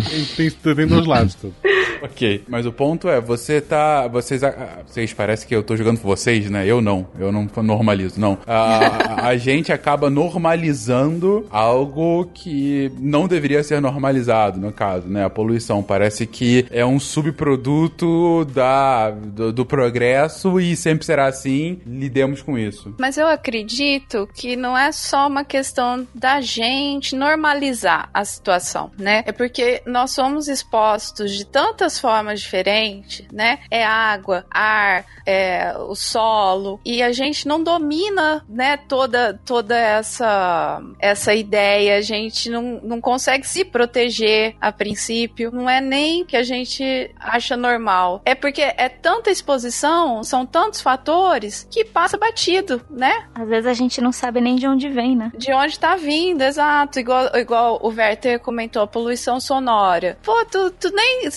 tem, 0.36 0.50
tem, 0.50 0.76
tem 0.76 0.88
dois 0.88 1.06
lados. 1.06 1.36
Tudo. 1.36 1.54
Ok, 2.02 2.44
mas 2.48 2.66
o 2.66 2.72
ponto 2.72 3.10
é, 3.10 3.20
você 3.20 3.62
tá. 3.62 4.08
Vocês. 4.08 4.42
Vocês 4.86 5.14
parece 5.14 5.46
que 5.46 5.56
eu 5.56 5.64
tô 5.64 5.76
jogando 5.76 6.00
com 6.00 6.08
vocês, 6.08 6.50
né? 6.50 6.66
Eu 6.66 6.82
não. 6.82 7.08
Eu 7.18 7.32
não 7.32 7.48
normalizo, 7.64 8.20
não. 8.20 8.38
A, 8.46 9.28
a 9.28 9.38
gente 9.38 9.72
acaba 9.72 10.10
normalizando 10.10 11.46
algo 11.50 12.30
que 12.34 12.92
não 13.00 13.28
deveria 13.28 13.64
ser 13.64 13.82
normalizado, 13.82 14.60
no 14.60 14.72
caso, 14.72 15.08
né? 15.08 15.26
A 15.26 15.30
poluição. 15.30 15.84
Parece 15.84 16.26
que 16.26 16.66
é 16.72 16.86
um 16.86 17.00
subproduto 17.00 18.46
da, 18.46 19.12
do, 19.12 19.52
do 19.52 19.66
progresso 19.66 20.60
e 20.60 20.76
sempre 20.76 21.06
será 21.06 21.28
assim. 21.28 21.80
Lidemos 21.86 22.42
com 22.42 22.58
isso. 22.58 22.94
Mas 23.00 23.18
eu 23.18 23.28
acredito 23.28 24.28
que 24.34 24.56
não 24.56 24.78
é 24.78 24.92
só 24.92 25.28
uma 25.28 25.44
questão 25.44 26.08
da 26.14 26.42
gente 26.42 27.16
normalizar 27.16 28.10
a 28.14 28.24
situação, 28.24 28.92
né? 28.98 29.24
É 29.26 29.32
porque 29.32 29.82
nós 29.86 30.12
somos 30.12 30.48
expostos 30.48 31.32
de 31.32 31.46
tantas 31.86 32.00
formas 32.00 32.42
diferentes, 32.42 33.26
né? 33.32 33.60
É 33.70 33.86
água, 33.86 34.46
ar, 34.50 35.06
é 35.26 35.74
o 35.78 35.96
solo, 35.96 36.80
e 36.84 37.02
a 37.02 37.12
gente 37.12 37.48
não 37.48 37.64
domina, 37.64 38.44
né, 38.50 38.78
toda, 38.78 39.40
toda 39.46 39.78
essa, 39.78 40.82
essa 41.00 41.34
ideia, 41.34 41.98
a 41.98 42.02
gente 42.02 42.50
não, 42.50 42.80
não 42.84 43.02
consegue 43.02 43.48
se 43.48 43.64
proteger 43.64 44.56
a 44.60 44.72
princípio, 44.72 45.52
não 45.52 45.70
é 45.70 45.80
nem 45.80 46.26
que 46.26 46.36
a 46.36 46.44
gente 46.44 47.12
acha 47.20 47.56
normal, 47.56 48.22
é 48.26 48.34
porque 48.34 48.62
é 48.62 48.90
tanta 48.90 49.30
exposição, 49.30 50.24
são 50.24 50.46
tantos 50.46 50.82
fatores 50.82 51.68
que 51.70 51.86
passa 51.86 52.18
batido, 52.18 52.82
né? 52.90 53.28
Às 53.36 53.48
vezes 53.48 53.68
a 53.68 53.74
gente 53.74 54.02
não 54.02 54.12
sabe 54.12 54.42
nem 54.42 54.56
de 54.56 54.68
onde 54.68 54.90
vem, 54.90 55.16
né? 55.16 55.32
De 55.36 55.54
onde 55.54 55.80
tá 55.80 55.96
vindo, 55.96 56.42
exato. 56.42 57.00
Igual, 57.00 57.36
igual 57.36 57.80
o 57.82 57.90
Werther 57.90 58.40
comentou, 58.40 58.82
a 58.82 58.88
poluição 58.88 59.40
sonora. 59.40 60.18
Pô, 60.24 60.46
tu, 60.46 60.72
tu 60.72 60.92
nem. 60.92 61.30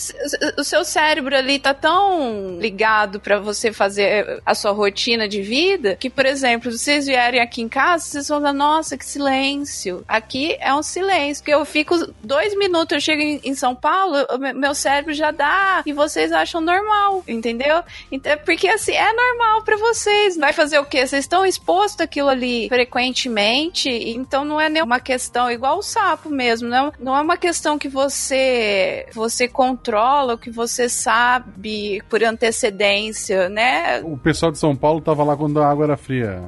O 0.59 0.65
seu 0.65 0.85
cérebro 0.85 1.37
ali 1.37 1.59
tá 1.59 1.75
tão 1.75 2.59
ligado 2.59 3.21
pra 3.21 3.39
você 3.39 3.73
fazer 3.73 4.41
a 4.45 4.55
sua 4.55 4.73
rotina 4.73 5.29
de 5.29 5.43
vida 5.43 5.97
que, 5.97 6.11
por 6.11 6.27
exemplo, 6.27 6.71
se 6.73 6.79
vocês 6.79 7.07
vierem 7.07 7.41
aqui 7.41 7.63
em 7.63 7.69
casa, 7.69 8.05
vocês 8.05 8.29
vão 8.29 8.41
falar, 8.41 8.53
nossa, 8.53 8.97
que 8.97 9.05
silêncio. 9.05 10.05
Aqui 10.07 10.57
é 10.61 10.75
um 10.75 10.83
silêncio. 10.83 11.43
Porque 11.43 11.55
eu 11.55 11.65
fico 11.65 11.95
dois 12.23 12.57
minutos, 12.57 12.93
eu 12.93 13.01
chego 13.01 13.23
em, 13.23 13.55
São 13.55 13.75
Paulo, 13.75 14.17
meu 14.55 14.75
cérebro 14.75 15.13
já 15.13 15.31
dá 15.31 15.83
e 15.85 15.93
vocês 15.93 16.33
acham 16.33 16.61
normal, 16.61 17.25
entendeu? 17.27 17.83
Então, 18.11 18.37
porque 18.45 18.69
assim, 18.69 18.93
é 18.93 19.13
normal 19.13 19.63
pra 19.63 19.77
vocês. 19.77 20.37
Vai 20.37 20.53
fazer 20.53 20.79
o 20.79 20.85
quê? 20.85 21.07
Vocês 21.07 21.25
estão 21.25 21.45
expostos 21.45 22.01
àquilo 22.01 22.29
ali 22.29 22.69
frequentemente, 22.69 23.89
então 23.89 24.45
não 24.45 24.61
é 24.61 24.69
nem 24.69 24.83
uma 24.83 25.01
questão 25.01 25.51
igual 25.51 25.79
o 25.79 25.83
sapo 25.83 26.29
mesmo, 26.31 26.69
não, 26.69 26.93
não 26.99 27.17
é 27.17 27.21
uma 27.21 27.37
questão 27.37 27.79
que 27.79 27.89
você 27.89 29.07
você 29.13 29.49
controla, 29.49 30.28
ou 30.33 30.39
que 30.39 30.51
você 30.51 30.89
sabe 30.89 32.03
por 32.09 32.23
antecedência, 32.23 33.49
né? 33.49 34.01
O 34.03 34.17
pessoal 34.17 34.53
de 34.53 34.59
São 34.59 34.75
Paulo 34.75 35.01
tava 35.01 35.25
lá 35.25 35.37
quando 35.37 35.61
a 35.61 35.69
água 35.69 35.85
era 35.85 35.97
fria. 35.97 36.43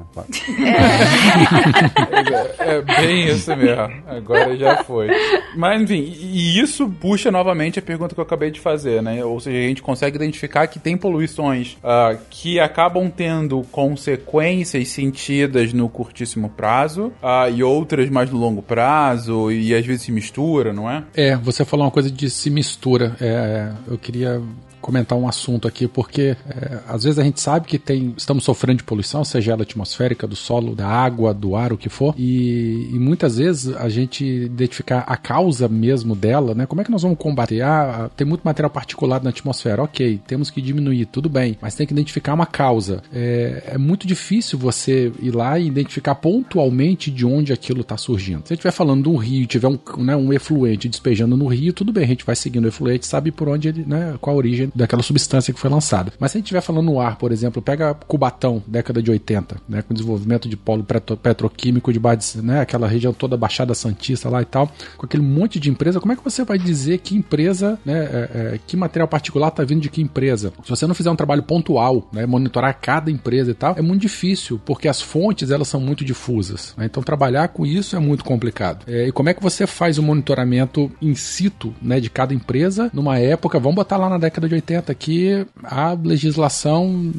É 2.59 2.83
bem 2.83 3.29
isso 3.29 3.55
mesmo. 3.57 4.03
Agora 4.07 4.57
já 4.57 4.85
foi. 4.85 5.09
Mas, 5.57 5.83
enfim, 5.83 6.15
e 6.21 6.61
isso 6.61 6.89
puxa 6.89 7.31
novamente 7.31 7.79
a 7.79 7.83
pergunta 7.83 8.15
que 8.15 8.21
eu 8.21 8.25
acabei 8.25 8.51
de 8.51 8.61
fazer, 8.61 9.03
né? 9.03 9.25
Ou 9.25 9.41
seja, 9.41 9.59
a 9.59 9.69
gente 9.69 9.83
consegue 9.83 10.17
identificar 10.17 10.67
que 10.67 10.79
tem 10.79 10.97
poluições 10.97 11.77
ah, 11.83 12.17
que 12.29 12.61
acabam 12.61 13.11
tendo 13.11 13.63
consequências 13.71 14.89
sentidas 14.89 15.73
no 15.73 15.89
curtíssimo 15.89 16.51
prazo 16.51 17.13
ah, 17.23 17.49
e 17.49 17.63
outras 17.63 18.09
mais 18.11 18.31
no 18.31 18.39
longo 18.39 18.63
prazo 18.63 19.51
e 19.51 19.75
às 19.75 19.85
vezes 19.85 20.03
se 20.03 20.13
mistura, 20.13 20.73
não 20.73 20.91
é? 20.91 21.05
É, 21.15 21.37
você 21.37 21.65
falou 21.65 21.87
uma 21.87 21.93
coisa 21.93 22.11
de 22.11 22.29
se 22.31 22.51
mistura. 22.51 23.17
É, 23.21 23.70
eu 23.87 23.99
queria 23.99 24.43
comentar 24.81 25.17
um 25.17 25.29
assunto 25.29 25.69
aqui, 25.69 25.87
porque 25.87 26.37
é, 26.49 26.79
às 26.89 27.05
vezes 27.05 27.19
a 27.19 27.23
gente 27.23 27.41
sabe 27.41 27.67
que 27.67 27.79
tem, 27.79 28.15
estamos 28.17 28.45
sofrendo 28.45 28.79
de 28.79 28.85
poluição, 28.85 29.25
seja 29.25 29.53
ela 29.53 29.63
atmosférica, 29.63 30.27
do 30.27 30.37
solo, 30.37 30.75
da 30.75 30.87
água, 30.87 31.33
do 31.33 31.55
ar, 31.57 31.73
o 31.73 31.79
que 31.79 31.89
for, 31.89 32.15
e, 32.17 32.89
e 32.93 32.99
muitas 32.99 33.37
vezes 33.37 33.75
a 33.77 33.89
gente 33.89 34.25
identificar 34.25 35.01
a 35.07 35.17
causa 35.17 35.69
mesmo 35.69 36.15
dela, 36.15 36.55
né? 36.55 36.67
Como 36.67 36.81
é 36.81 36.85
que 36.85 36.91
nós 36.91 37.03
vamos 37.03 37.19
combater? 37.19 37.63
Ah, 37.63 38.11
tem 38.17 38.27
muito 38.27 38.43
material 38.43 38.71
particulado 38.71 39.25
na 39.25 39.31
atmosfera, 39.31 39.83
ok, 39.83 40.21
temos 40.27 40.51
que 40.51 40.61
diminuir, 40.61 41.07
tudo 41.07 41.29
bem, 41.29 41.57
mas 41.61 41.75
tem 41.75 41.87
que 41.87 41.93
identificar 41.93 42.35
uma 42.35 42.47
causa. 42.47 43.03
É, 43.13 43.73
é 43.75 43.79
muito 43.79 44.07
difícil 44.07 44.59
você 44.59 45.13
ir 45.21 45.35
lá 45.35 45.59
e 45.59 45.67
identificar 45.67 46.15
pontualmente 46.15 47.11
de 47.11 47.27
onde 47.27 47.53
aquilo 47.53 47.83
está 47.83 47.97
surgindo. 47.97 48.47
Se 48.47 48.55
estiver 48.55 48.73
falando 48.73 49.03
de 49.03 49.09
um 49.09 49.17
rio, 49.17 49.47
tiver 49.47 49.69
um, 49.69 49.79
né, 49.99 50.17
um 50.17 50.33
efluente 50.33 50.89
despejando 50.89 51.37
no 51.37 51.47
rio, 51.47 51.73
tudo 51.73 51.93
bem, 51.93 52.05
a 52.05 52.09
gente 52.09 52.25
vai 52.25 52.37
seguindo 52.37 52.65
o 52.65 52.69
efluente, 52.69 53.07
sabe 53.07 53.31
por 53.31 53.49
onde 53.49 53.69
ele, 53.69 53.85
né, 53.87 54.17
qual 54.21 54.35
a 54.35 54.39
origem 54.39 54.70
daquela 54.75 55.03
substância 55.03 55.53
que 55.53 55.61
foi 55.61 55.71
lançada. 55.71 56.12
Mas 56.19 56.33
se 56.33 56.37
a 56.37 56.39
gente 56.39 56.47
estiver 56.47 56.61
falando 56.61 56.87
no 56.87 57.00
ar, 57.00 57.17
por 57.17 57.33
exemplo, 57.33 57.61
pega 57.62 57.95
Cubatão, 58.07 58.62
década 58.67 59.03
de 59.03 59.11
80, 59.11 59.57
né, 59.69 59.83
com 59.83 59.95
desenvolvimento 59.95 60.49
de 60.49 60.57
polo 60.57 60.85
petro- 60.85 61.17
petroquímico 61.17 61.93
de 61.93 61.99
base, 61.99 62.43
né, 62.43 62.61
aquela 62.61 62.87
região 62.89 63.12
toda 63.12 63.37
Baixada 63.37 63.75
Santista 63.75 64.29
lá 64.29 64.43
e 64.43 64.45
tal, 64.45 64.71
com 64.97 65.07
aquele 65.07 65.23
monte 65.23 65.59
de 65.59 65.71
empresa, 65.71 66.00
como 66.00 66.12
é 66.12 66.17
que 66.17 66.25
você 66.25 66.45
vai 66.45 66.59
dizer 66.59 66.99
que 66.99 67.17
empresa, 67.17 67.79
né, 67.85 67.99
é, 67.99 68.31
é, 68.55 68.61
que 68.67 68.77
material 68.77 69.09
particular 69.09 69.49
está 69.49 69.65
vindo 69.65 69.81
de 69.81 69.89
que 69.91 70.00
empresa? 70.03 70.53
Se 70.65 70.71
você 70.71 70.87
não 70.87 70.95
fizer 70.95 71.11
um 71.11 71.17
trabalho 71.17 71.43
pontual, 71.43 72.09
né, 72.12 72.27
monitorar 72.27 72.79
cada 72.81 73.11
empresa 73.11 73.50
e 73.50 73.55
tal, 73.55 73.75
é 73.77 73.83
muito 73.83 74.03
difícil, 74.03 74.61
porque 74.65 74.89
as 74.89 75.00
fontes 75.00 75.50
elas 75.50 75.69
são 75.69 75.81
muito 75.81 76.05
difusas. 76.05 76.75
né? 76.77 76.85
Então 76.87 77.03
trabalhar 77.03 77.49
com 77.49 77.65
isso 77.67 77.97
é 77.97 77.99
muito 77.99 78.25
complicado. 78.25 78.85
É, 78.87 79.09
e 79.09 79.12
como 79.12 79.29
é 79.29 79.35
que 79.35 79.43
você 79.43 79.67
faz 79.67 79.99
o 79.99 80.03
monitoramento 80.03 80.91
in 81.00 81.15
situ, 81.15 81.75
né, 81.81 82.00
de 82.00 82.11
cada 82.11 82.35
empresa 82.35 82.91
numa 82.93 83.19
época, 83.19 83.59
vamos 83.59 83.77
botar 83.77 83.97
lá 83.97 84.09
na 84.09 84.19
década 84.19 84.49
de 84.49 84.55
80 84.55 84.60
que 84.95 85.47
a 85.62 85.93
legislação 85.93 87.12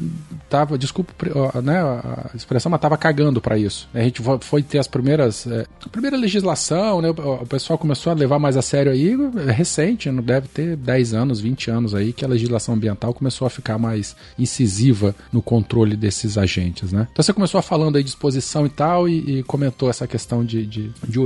tava, 0.48 0.76
desculpa, 0.76 1.12
né, 1.62 1.80
a 1.80 2.30
expressão, 2.34 2.70
mas 2.70 2.80
tava 2.80 2.96
cagando 2.96 3.40
para 3.40 3.56
isso. 3.58 3.88
A 3.94 4.00
gente 4.00 4.20
foi- 4.40 4.62
ter 4.62 4.78
as 4.78 4.86
primeiras, 4.86 5.46
é, 5.46 5.66
a 5.84 5.88
primeira 5.88 6.16
legislação, 6.16 7.00
né, 7.00 7.10
o 7.10 7.46
pessoal 7.46 7.78
começou 7.78 8.10
a 8.10 8.14
levar 8.14 8.38
mais 8.38 8.56
a 8.56 8.62
sério 8.62 8.92
aí, 8.92 9.16
é 9.48 9.50
recente, 9.50 10.10
não 10.10 10.22
deve 10.22 10.48
ter 10.48 10.76
10 10.76 11.14
anos, 11.14 11.40
20 11.40 11.70
anos 11.70 11.94
aí 11.94 12.12
que 12.12 12.24
a 12.24 12.28
legislação 12.28 12.74
ambiental 12.74 13.14
começou 13.14 13.46
a 13.46 13.50
ficar 13.50 13.78
mais 13.78 14.14
incisiva 14.38 15.14
no 15.32 15.40
controle 15.40 15.96
desses 15.96 16.36
agentes, 16.36 16.92
né? 16.92 17.08
Então 17.12 17.22
você 17.22 17.32
começou 17.32 17.60
falando 17.62 17.96
aí 17.96 18.02
de 18.02 18.10
exposição 18.10 18.66
e 18.66 18.68
tal 18.68 19.08
e, 19.08 19.38
e 19.38 19.42
comentou 19.42 19.88
essa 19.88 20.06
questão 20.06 20.44
de, 20.44 20.66
de, 20.66 20.90
de 21.06 21.18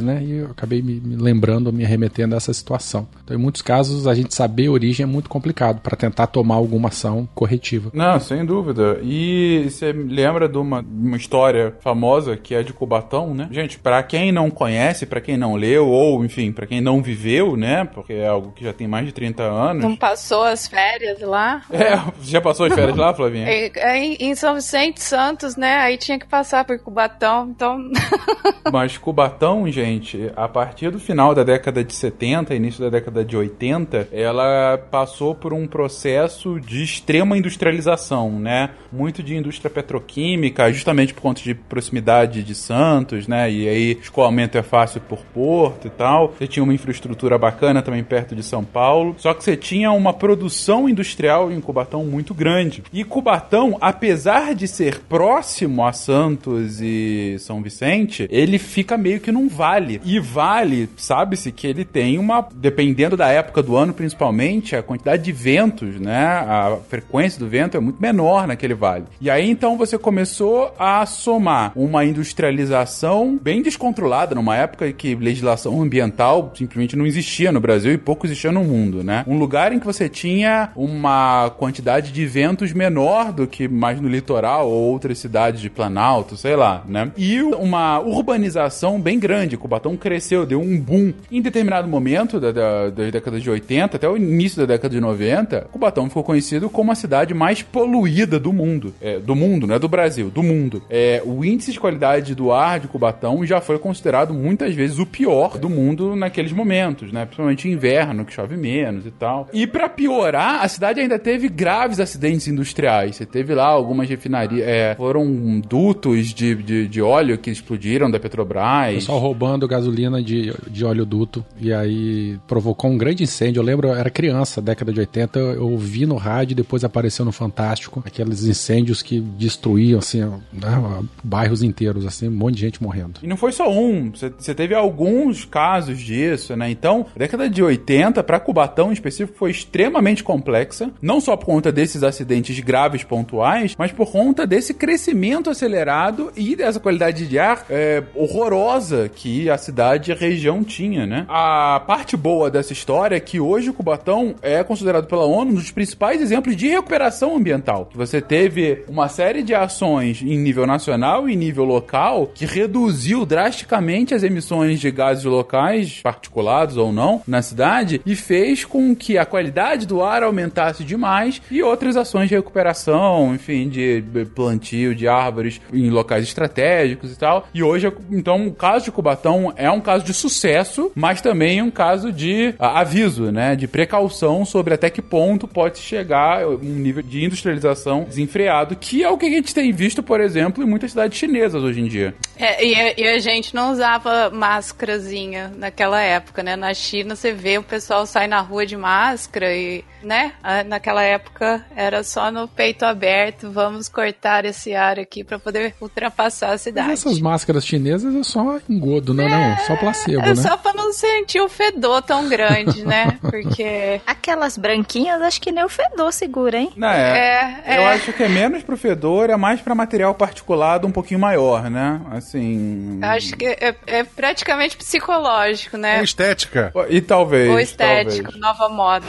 né? 0.00 0.22
E 0.24 0.30
eu 0.32 0.50
acabei 0.50 0.82
me, 0.82 1.00
me 1.00 1.16
lembrando, 1.16 1.72
me 1.72 1.84
remetendo 1.84 2.34
a 2.34 2.36
essa 2.36 2.52
situação. 2.52 3.06
Então, 3.24 3.36
em 3.36 3.40
muitos 3.40 3.62
casos, 3.62 4.06
a 4.06 4.14
gente 4.14 4.34
saber 4.34 4.66
a 4.66 4.70
origem 4.70 5.04
é 5.04 5.06
muito 5.06 5.28
complicado 5.28 5.63
para 5.72 5.96
tentar 5.96 6.26
tomar 6.26 6.56
alguma 6.56 6.88
ação 6.88 7.28
corretiva. 7.34 7.90
Não, 7.94 8.18
sem 8.18 8.44
dúvida. 8.44 8.98
E 9.02 9.66
você 9.70 9.92
lembra 9.92 10.48
de 10.48 10.58
uma, 10.58 10.80
uma 10.80 11.16
história 11.16 11.74
famosa 11.80 12.36
que 12.36 12.54
é 12.54 12.62
de 12.62 12.72
Cubatão, 12.72 13.34
né? 13.34 13.48
Gente, 13.50 13.78
pra 13.78 14.02
quem 14.02 14.32
não 14.32 14.50
conhece, 14.50 15.06
pra 15.06 15.20
quem 15.20 15.36
não 15.36 15.54
leu, 15.54 15.88
ou 15.88 16.24
enfim, 16.24 16.52
pra 16.52 16.66
quem 16.66 16.80
não 16.80 17.00
viveu, 17.00 17.56
né? 17.56 17.84
Porque 17.84 18.12
é 18.12 18.26
algo 18.26 18.52
que 18.52 18.64
já 18.64 18.72
tem 18.72 18.88
mais 18.88 19.06
de 19.06 19.12
30 19.12 19.42
anos. 19.42 19.82
Não 19.82 19.96
passou 19.96 20.42
as 20.42 20.66
férias 20.66 21.20
lá? 21.20 21.62
É, 21.70 21.98
já 22.22 22.40
passou 22.40 22.66
as 22.66 22.74
férias 22.74 22.96
lá, 22.96 23.14
Flavinha? 23.14 23.48
É, 23.48 23.70
é 23.76 23.98
em 23.98 24.34
em 24.34 24.34
São 24.34 24.54
Vicente 24.54 25.02
Santos, 25.02 25.56
né? 25.56 25.76
Aí 25.76 25.96
tinha 25.96 26.18
que 26.18 26.26
passar 26.26 26.64
por 26.64 26.78
Cubatão, 26.78 27.50
então 27.50 27.78
Mas 28.72 28.98
Cubatão, 28.98 29.70
gente, 29.70 30.30
a 30.34 30.48
partir 30.48 30.90
do 30.90 30.98
final 30.98 31.34
da 31.34 31.44
década 31.44 31.84
de 31.84 31.94
70, 31.94 32.54
início 32.54 32.82
da 32.82 32.90
década 32.90 33.24
de 33.24 33.36
80, 33.36 34.08
ela 34.12 34.78
passou 34.90 35.34
por 35.34 35.52
um 35.54 35.66
processo 35.66 36.60
de 36.60 36.82
extrema 36.82 37.36
industrialização, 37.36 38.38
né? 38.38 38.70
Muito 38.92 39.22
de 39.22 39.36
indústria 39.36 39.70
petroquímica, 39.70 40.72
justamente 40.72 41.14
por 41.14 41.22
conta 41.22 41.42
de 41.42 41.54
proximidade 41.54 42.42
de 42.42 42.54
Santos, 42.54 43.26
né? 43.26 43.50
E 43.50 43.68
aí 43.68 43.98
escoamento 44.00 44.58
é 44.58 44.62
fácil 44.62 45.00
por 45.00 45.18
porto 45.32 45.86
e 45.86 45.90
tal. 45.90 46.34
Você 46.38 46.46
tinha 46.46 46.62
uma 46.62 46.74
infraestrutura 46.74 47.38
bacana 47.38 47.82
também 47.82 48.04
perto 48.04 48.34
de 48.34 48.42
São 48.42 48.64
Paulo. 48.64 49.14
Só 49.18 49.32
que 49.34 49.42
você 49.42 49.56
tinha 49.56 49.90
uma 49.92 50.12
produção 50.12 50.88
industrial 50.88 51.50
em 51.50 51.60
Cubatão 51.60 52.04
muito 52.04 52.34
grande. 52.34 52.82
E 52.92 53.04
Cubatão, 53.04 53.76
apesar 53.80 54.54
de 54.54 54.68
ser 54.68 55.00
próximo 55.00 55.84
a 55.84 55.92
Santos 55.92 56.80
e 56.80 57.36
São 57.38 57.62
Vicente, 57.62 58.26
ele 58.30 58.58
fica 58.58 58.96
meio 58.96 59.20
que 59.20 59.32
num 59.32 59.48
vale. 59.48 60.00
E 60.04 60.18
vale, 60.18 60.88
sabe-se 60.96 61.52
que 61.52 61.66
ele 61.66 61.84
tem 61.84 62.18
uma, 62.18 62.46
dependendo 62.54 63.16
da 63.16 63.28
época 63.28 63.62
do 63.62 63.76
ano 63.76 63.92
principalmente, 63.92 64.76
a 64.76 64.82
quantidade 64.82 65.22
de 65.22 65.32
ventos, 65.44 66.00
né? 66.00 66.24
A 66.24 66.78
frequência 66.88 67.38
do 67.38 67.46
vento 67.46 67.76
é 67.76 67.80
muito 67.80 68.00
menor 68.00 68.46
naquele 68.46 68.72
vale. 68.72 69.04
E 69.20 69.28
aí 69.28 69.46
então 69.46 69.76
você 69.76 69.98
começou 69.98 70.74
a 70.78 71.04
somar 71.04 71.70
uma 71.76 72.02
industrialização 72.02 73.38
bem 73.40 73.60
descontrolada 73.60 74.34
numa 74.34 74.56
época 74.56 74.90
que 74.90 75.14
legislação 75.14 75.82
ambiental 75.82 76.50
simplesmente 76.56 76.96
não 76.96 77.04
existia 77.04 77.52
no 77.52 77.60
Brasil 77.60 77.92
e 77.92 77.98
pouco 77.98 78.26
existia 78.26 78.50
no 78.50 78.64
mundo, 78.64 79.04
né? 79.04 79.22
Um 79.26 79.36
lugar 79.36 79.70
em 79.70 79.78
que 79.78 79.84
você 79.84 80.08
tinha 80.08 80.70
uma 80.74 81.50
quantidade 81.58 82.10
de 82.10 82.24
ventos 82.24 82.72
menor 82.72 83.30
do 83.30 83.46
que 83.46 83.68
mais 83.68 84.00
no 84.00 84.08
litoral 84.08 84.70
ou 84.70 84.92
outras 84.92 85.18
cidades 85.18 85.60
de 85.60 85.68
Planalto, 85.68 86.38
sei 86.38 86.56
lá, 86.56 86.82
né? 86.88 87.12
E 87.18 87.42
uma 87.42 88.00
urbanização 88.00 88.98
bem 88.98 89.18
grande. 89.18 89.58
Cubatão 89.58 89.94
cresceu, 89.94 90.46
deu 90.46 90.60
um 90.60 90.80
boom. 90.80 91.12
Em 91.30 91.42
determinado 91.42 91.86
momento 91.86 92.40
da, 92.40 92.50
da, 92.50 92.88
das 92.88 93.12
décadas 93.12 93.42
de 93.42 93.50
80 93.50 93.96
até 93.96 94.08
o 94.08 94.16
início 94.16 94.58
da 94.58 94.66
década 94.66 94.94
de 94.94 95.00
90, 95.00 95.33
Cubatão 95.70 96.08
ficou 96.08 96.22
conhecido 96.22 96.70
como 96.70 96.92
a 96.92 96.94
cidade 96.94 97.34
mais 97.34 97.62
poluída 97.62 98.38
do 98.38 98.52
mundo. 98.52 98.94
É, 99.00 99.18
do 99.18 99.34
mundo, 99.34 99.66
não 99.66 99.74
é 99.74 99.78
do 99.78 99.88
Brasil, 99.88 100.30
do 100.30 100.42
mundo. 100.42 100.82
É, 100.88 101.22
o 101.24 101.44
índice 101.44 101.72
de 101.72 101.80
qualidade 101.80 102.34
do 102.34 102.52
ar 102.52 102.80
de 102.80 102.88
Cubatão 102.88 103.44
já 103.44 103.60
foi 103.60 103.78
considerado 103.78 104.32
muitas 104.32 104.74
vezes 104.74 104.98
o 104.98 105.06
pior 105.06 105.58
do 105.58 105.68
mundo 105.68 106.14
naqueles 106.14 106.52
momentos, 106.52 107.12
né? 107.12 107.24
Principalmente 107.24 107.68
inverno, 107.68 108.24
que 108.24 108.32
chove 108.32 108.56
menos 108.56 109.06
e 109.06 109.10
tal. 109.10 109.48
E 109.52 109.66
para 109.66 109.88
piorar, 109.88 110.62
a 110.62 110.68
cidade 110.68 111.00
ainda 111.00 111.18
teve 111.18 111.48
graves 111.48 112.00
acidentes 112.00 112.48
industriais. 112.48 113.16
Você 113.16 113.26
teve 113.26 113.54
lá 113.54 113.66
algumas 113.66 114.08
refinarias, 114.08 114.66
é, 114.66 114.94
foram 114.94 115.60
dutos 115.60 116.32
de, 116.32 116.54
de, 116.54 116.88
de, 116.88 117.02
óleo 117.02 117.38
que 117.38 117.50
explodiram 117.50 118.10
da 118.10 118.18
Petrobras. 118.18 118.94
Pessoal 118.94 119.18
roubando 119.18 119.66
gasolina 119.66 120.22
de, 120.22 120.52
de 120.68 120.84
óleo 120.84 121.04
duto 121.04 121.44
e 121.60 121.72
aí 121.72 122.38
provocou 122.46 122.90
um 122.90 122.98
grande 122.98 123.22
incêndio. 123.22 123.60
Eu 123.60 123.64
lembro, 123.64 123.88
eu 123.88 123.94
era 123.94 124.10
criança, 124.10 124.60
década 124.60 124.92
de 124.92 125.00
80, 125.00 125.13
eu 125.34 125.68
ouvi 125.68 126.06
no 126.06 126.16
rádio, 126.16 126.56
depois 126.56 126.84
apareceu 126.84 127.24
no 127.24 127.32
Fantástico, 127.32 128.02
aqueles 128.06 128.44
incêndios 128.44 129.02
que 129.02 129.20
destruíam, 129.20 129.98
assim, 129.98 130.20
né, 130.52 131.02
bairros 131.22 131.62
inteiros, 131.62 132.06
assim, 132.06 132.28
um 132.28 132.32
monte 132.32 132.54
de 132.56 132.60
gente 132.60 132.82
morrendo. 132.82 133.20
E 133.22 133.26
não 133.26 133.36
foi 133.36 133.52
só 133.52 133.70
um, 133.70 134.12
você 134.38 134.54
teve 134.54 134.74
alguns 134.74 135.44
casos 135.44 135.98
disso, 136.00 136.56
né? 136.56 136.70
Então, 136.70 137.06
década 137.16 137.48
de 137.48 137.62
80, 137.62 138.22
para 138.22 138.40
Cubatão 138.40 138.90
em 138.90 138.92
específico, 138.92 139.38
foi 139.38 139.50
extremamente 139.50 140.22
complexa, 140.22 140.90
não 141.00 141.20
só 141.20 141.36
por 141.36 141.46
conta 141.54 141.70
desses 141.70 142.02
acidentes 142.02 142.58
graves 142.58 143.04
pontuais, 143.04 143.74
mas 143.78 143.92
por 143.92 144.10
conta 144.10 144.46
desse 144.46 144.74
crescimento 144.74 145.50
acelerado 145.50 146.32
e 146.36 146.56
dessa 146.56 146.80
qualidade 146.80 147.28
de 147.28 147.38
ar 147.38 147.64
é, 147.70 148.02
horrorosa 148.14 149.08
que 149.08 149.48
a 149.48 149.56
cidade 149.56 150.10
e 150.10 150.14
a 150.14 150.16
região 150.16 150.64
tinha, 150.64 151.06
né? 151.06 151.26
A 151.28 151.80
parte 151.86 152.16
boa 152.16 152.50
dessa 152.50 152.72
história 152.72 153.14
é 153.14 153.20
que 153.20 153.38
hoje 153.38 153.70
o 153.70 153.74
Cubatão 153.74 154.34
é 154.42 154.64
considerado 154.64 155.03
pela 155.04 155.24
ONU 155.24 155.52
um 155.52 155.54
dos 155.54 155.70
principais 155.70 156.20
exemplos 156.20 156.56
de 156.56 156.68
recuperação 156.68 157.36
ambiental. 157.36 157.88
Você 157.94 158.20
teve 158.20 158.84
uma 158.88 159.08
série 159.08 159.42
de 159.42 159.54
ações 159.54 160.22
em 160.22 160.38
nível 160.38 160.66
nacional 160.66 161.28
e 161.28 161.36
nível 161.36 161.64
local 161.64 162.30
que 162.34 162.46
reduziu 162.46 163.24
drasticamente 163.26 164.14
as 164.14 164.22
emissões 164.22 164.80
de 164.80 164.90
gases 164.90 165.24
locais, 165.24 166.00
particulados 166.02 166.76
ou 166.76 166.92
não, 166.92 167.22
na 167.26 167.42
cidade 167.42 168.00
e 168.04 168.16
fez 168.16 168.64
com 168.64 168.94
que 168.94 169.18
a 169.18 169.24
qualidade 169.24 169.86
do 169.86 170.02
ar 170.02 170.22
aumentasse 170.22 170.84
demais 170.84 171.40
e 171.50 171.62
outras 171.62 171.96
ações 171.96 172.28
de 172.28 172.34
recuperação, 172.34 173.34
enfim, 173.34 173.68
de 173.68 174.04
plantio 174.34 174.94
de 174.94 175.06
árvores 175.08 175.60
em 175.72 175.90
locais 175.90 176.24
estratégicos 176.24 177.12
e 177.12 177.18
tal. 177.18 177.48
E 177.54 177.62
hoje, 177.62 177.92
então, 178.10 178.46
o 178.46 178.52
caso 178.52 178.86
de 178.86 178.92
Cubatão 178.92 179.52
é 179.56 179.70
um 179.70 179.80
caso 179.80 180.04
de 180.04 180.14
sucesso, 180.14 180.90
mas 180.94 181.20
também 181.20 181.62
um 181.62 181.70
caso 181.70 182.12
de 182.12 182.54
aviso, 182.58 183.30
né, 183.30 183.56
de 183.56 183.66
precaução 183.66 184.44
sobre 184.44 184.74
até 184.74 184.90
que 184.94 185.02
ponto 185.02 185.46
pode 185.46 185.78
chegar 185.78 186.46
um 186.46 186.56
nível 186.58 187.02
de 187.02 187.24
industrialização 187.24 188.04
desenfreado, 188.04 188.76
que 188.76 189.02
é 189.02 189.10
o 189.10 189.18
que 189.18 189.26
a 189.26 189.30
gente 189.30 189.52
tem 189.52 189.72
visto, 189.72 190.02
por 190.02 190.20
exemplo, 190.20 190.62
em 190.62 190.66
muitas 190.66 190.92
cidades 190.92 191.18
chinesas 191.18 191.62
hoje 191.62 191.80
em 191.80 191.88
dia. 191.88 192.14
É, 192.36 192.64
e, 192.64 193.02
e, 193.02 193.08
a 193.08 193.18
gente 193.18 193.54
não 193.54 193.72
usava 193.72 194.30
máscarazinha 194.30 195.52
naquela 195.56 196.00
época, 196.00 196.42
né? 196.42 196.56
Na 196.56 196.72
China 196.72 197.16
você 197.16 197.32
vê 197.32 197.58
o 197.58 197.62
pessoal 197.62 198.06
sai 198.06 198.26
na 198.26 198.40
rua 198.40 198.64
de 198.64 198.76
máscara 198.76 199.54
e, 199.54 199.84
né? 200.04 200.32
Naquela 200.66 201.02
época 201.02 201.64
era 201.74 202.02
só 202.02 202.30
no 202.30 202.46
peito 202.46 202.84
aberto, 202.84 203.50
vamos 203.50 203.88
cortar 203.88 204.44
esse 204.44 204.74
ar 204.74 204.98
aqui 204.98 205.24
para 205.24 205.38
poder 205.38 205.74
ultrapassar 205.80 206.52
a 206.52 206.58
cidade. 206.58 206.88
Mas 206.88 207.00
essas 207.00 207.20
máscaras 207.20 207.66
chinesas 207.66 208.14
é 208.14 208.22
só 208.22 208.58
engodo, 208.68 209.14
não 209.14 209.24
é, 209.24 209.28
não? 209.28 209.64
Só 209.66 209.76
placebo, 209.76 210.20
é 210.20 210.26
né? 210.26 210.32
É 210.32 210.34
só 210.36 210.56
pra 210.56 210.72
não 210.72 210.92
sentir 210.92 211.40
o 211.40 211.48
fedor 211.48 212.02
tão 212.02 212.28
grande, 212.28 212.84
né? 212.84 213.18
Porque... 213.20 214.00
Aquelas 214.06 214.56
branquinhas, 214.56 215.20
acho 215.22 215.40
que 215.40 215.52
nem 215.52 215.64
o 215.64 215.68
fedor 215.68 216.12
segura, 216.12 216.58
hein? 216.58 216.72
Não, 216.76 216.88
é, 216.88 217.62
é, 217.64 217.78
eu 217.78 217.86
acho 217.86 218.12
que 218.12 218.22
é 218.22 218.28
menos 218.28 218.62
pro 218.62 218.76
fedor, 218.76 219.30
é 219.30 219.36
mais 219.36 219.60
para 219.60 219.74
material 219.74 220.14
particulado 220.14 220.86
um 220.86 220.90
pouquinho 220.90 221.20
maior, 221.20 221.70
né? 221.70 222.00
Assim... 222.10 222.98
Acho 223.02 223.36
que 223.36 223.46
é, 223.46 223.74
é 223.86 224.04
praticamente 224.04 224.76
psicológico, 224.76 225.76
né? 225.76 226.00
É 226.00 226.02
estética. 226.02 226.72
E 226.88 227.00
talvez. 227.00 227.50
Ou 227.50 227.58
estético, 227.58 228.32
talvez. 228.32 228.40
nova 228.40 228.68
moda. 228.68 229.06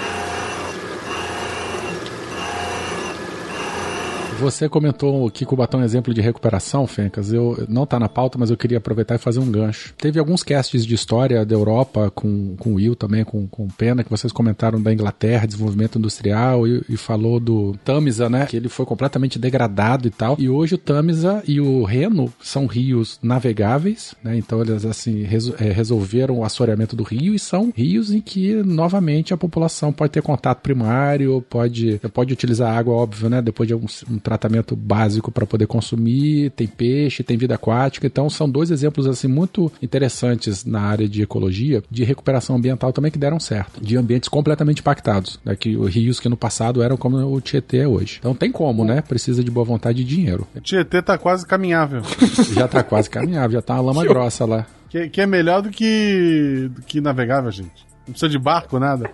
Você 4.40 4.68
comentou 4.68 5.32
que 5.32 5.46
Cubatão 5.46 5.80
é 5.80 5.84
um 5.84 5.86
exemplo 5.86 6.14
de 6.14 6.20
recuperação, 6.20 6.86
Fencas. 6.86 7.32
Eu 7.32 7.66
não 7.70 7.86
tá 7.86 7.98
na 7.98 8.10
pauta, 8.10 8.38
mas 8.38 8.50
eu 8.50 8.58
queria 8.58 8.78
aproveitar 8.78 9.16
e 9.16 9.18
fazer 9.18 9.40
um 9.40 9.50
gancho. 9.50 9.94
Teve 9.98 10.20
alguns 10.20 10.44
casts 10.44 10.86
de 10.86 10.94
história 10.94 11.46
da 11.46 11.56
Europa 11.56 12.12
com, 12.12 12.56
com 12.58 12.72
o 12.72 12.76
Will 12.76 12.96
também, 12.96 13.24
com, 13.24 13.48
com 13.48 13.64
o 13.66 13.72
Pena, 13.72 14.04
que 14.04 14.10
vocês 14.10 14.34
comentaram 14.34 14.82
da 14.82 14.94
Inglaterra, 14.94 15.48
desenvolvimento 15.48 15.98
industrial, 15.98 16.68
e, 16.68 16.84
e 16.90 16.98
falou 16.98 17.40
do 17.40 17.76
Tamisa, 17.84 18.30
né? 18.30 18.46
Que 18.46 18.58
ele 18.58 18.68
foi 18.68 18.86
completamente 18.86 19.40
degradado 19.40 20.08
e 20.08 20.12
tal. 20.12 20.36
E 20.38 20.50
hoje 20.50 20.76
o 20.76 20.78
Tamisa 20.78 21.42
e 21.48 21.62
o 21.62 21.84
Reno 21.84 22.32
são 22.42 22.68
rios 22.68 23.18
navegáveis, 23.24 24.16
né? 24.22 24.38
Então 24.38 24.62
eles 24.62 24.86
assim 24.86 25.24
é, 25.24 25.72
resolveram 25.72 26.40
o 26.40 26.44
assoreamento 26.44 26.96
do 26.96 27.04
rio 27.04 27.34
e 27.34 27.40
são 27.40 27.72
rios 27.76 28.12
em 28.12 28.20
que 28.20 28.54
novamente 28.56 29.34
a 29.34 29.38
população 29.38 29.94
pode 29.94 30.12
ter 30.12 30.22
contato 30.22 30.62
primário, 30.62 31.42
pode, 31.50 32.00
pode 32.14 32.34
utilizar 32.34 32.76
água, 32.76 32.94
óbvio, 32.94 33.30
né? 33.30 33.42
Depois 33.42 33.68
de 33.68 33.74
um, 33.74 33.86
um 34.10 34.20
tratamento 34.26 34.76
básico 34.76 35.32
para 35.32 35.46
poder 35.46 35.68
consumir, 35.68 36.50
tem 36.52 36.66
peixe, 36.66 37.24
tem 37.24 37.38
vida 37.38 37.54
aquática. 37.54 38.08
Então 38.08 38.30
são 38.30 38.50
dois 38.50 38.72
exemplos 38.72 39.06
assim 39.06 39.28
muito 39.28 39.72
interessantes 39.82 40.66
na 40.66 40.82
área 40.82 41.08
de 41.08 41.22
ecologia, 41.22 41.84
de 41.90 42.04
recuperação 42.04 42.56
ambiental 42.56 42.92
também 42.92 43.12
que 43.12 43.20
deram 43.20 43.40
certo, 43.40 43.80
de 43.80 43.96
ambientes 43.96 44.28
completamente 44.28 44.80
impactados, 44.80 45.40
né? 45.46 45.56
que 45.56 45.78
rios 45.88 46.20
que 46.20 46.28
no 46.28 46.36
passado 46.36 46.82
eram 46.82 46.98
como 46.98 47.18
o 47.18 47.40
Tietê 47.40 47.78
é 47.80 47.88
hoje. 47.88 48.18
Então 48.20 48.34
tem 48.34 48.52
como, 48.52 48.84
né? 48.84 49.02
Precisa 49.02 49.44
de 49.44 49.52
boa 49.52 49.66
vontade 49.66 50.02
e 50.02 50.06
dinheiro. 50.06 50.48
O 50.56 50.60
Tietê 50.60 51.02
tá 51.02 51.18
quase 51.18 51.46
caminhável. 51.46 52.02
já 52.54 52.68
tá 52.68 52.82
quase 52.82 53.10
caminhável, 53.10 53.52
já 53.52 53.62
tá 53.62 53.76
uma 53.76 53.94
lama 53.94 54.04
grossa 54.04 54.46
lá. 54.46 54.66
Que, 54.90 55.08
que 55.10 55.22
é 55.22 55.28
melhor 55.28 55.62
do 55.62 55.70
que, 55.70 56.70
do 56.74 56.82
que 56.82 57.00
navegável, 57.00 57.52
gente. 57.52 57.86
Não 58.08 58.14
precisa 58.14 58.30
de 58.30 58.40
barco, 58.40 58.80
nada. 58.80 59.10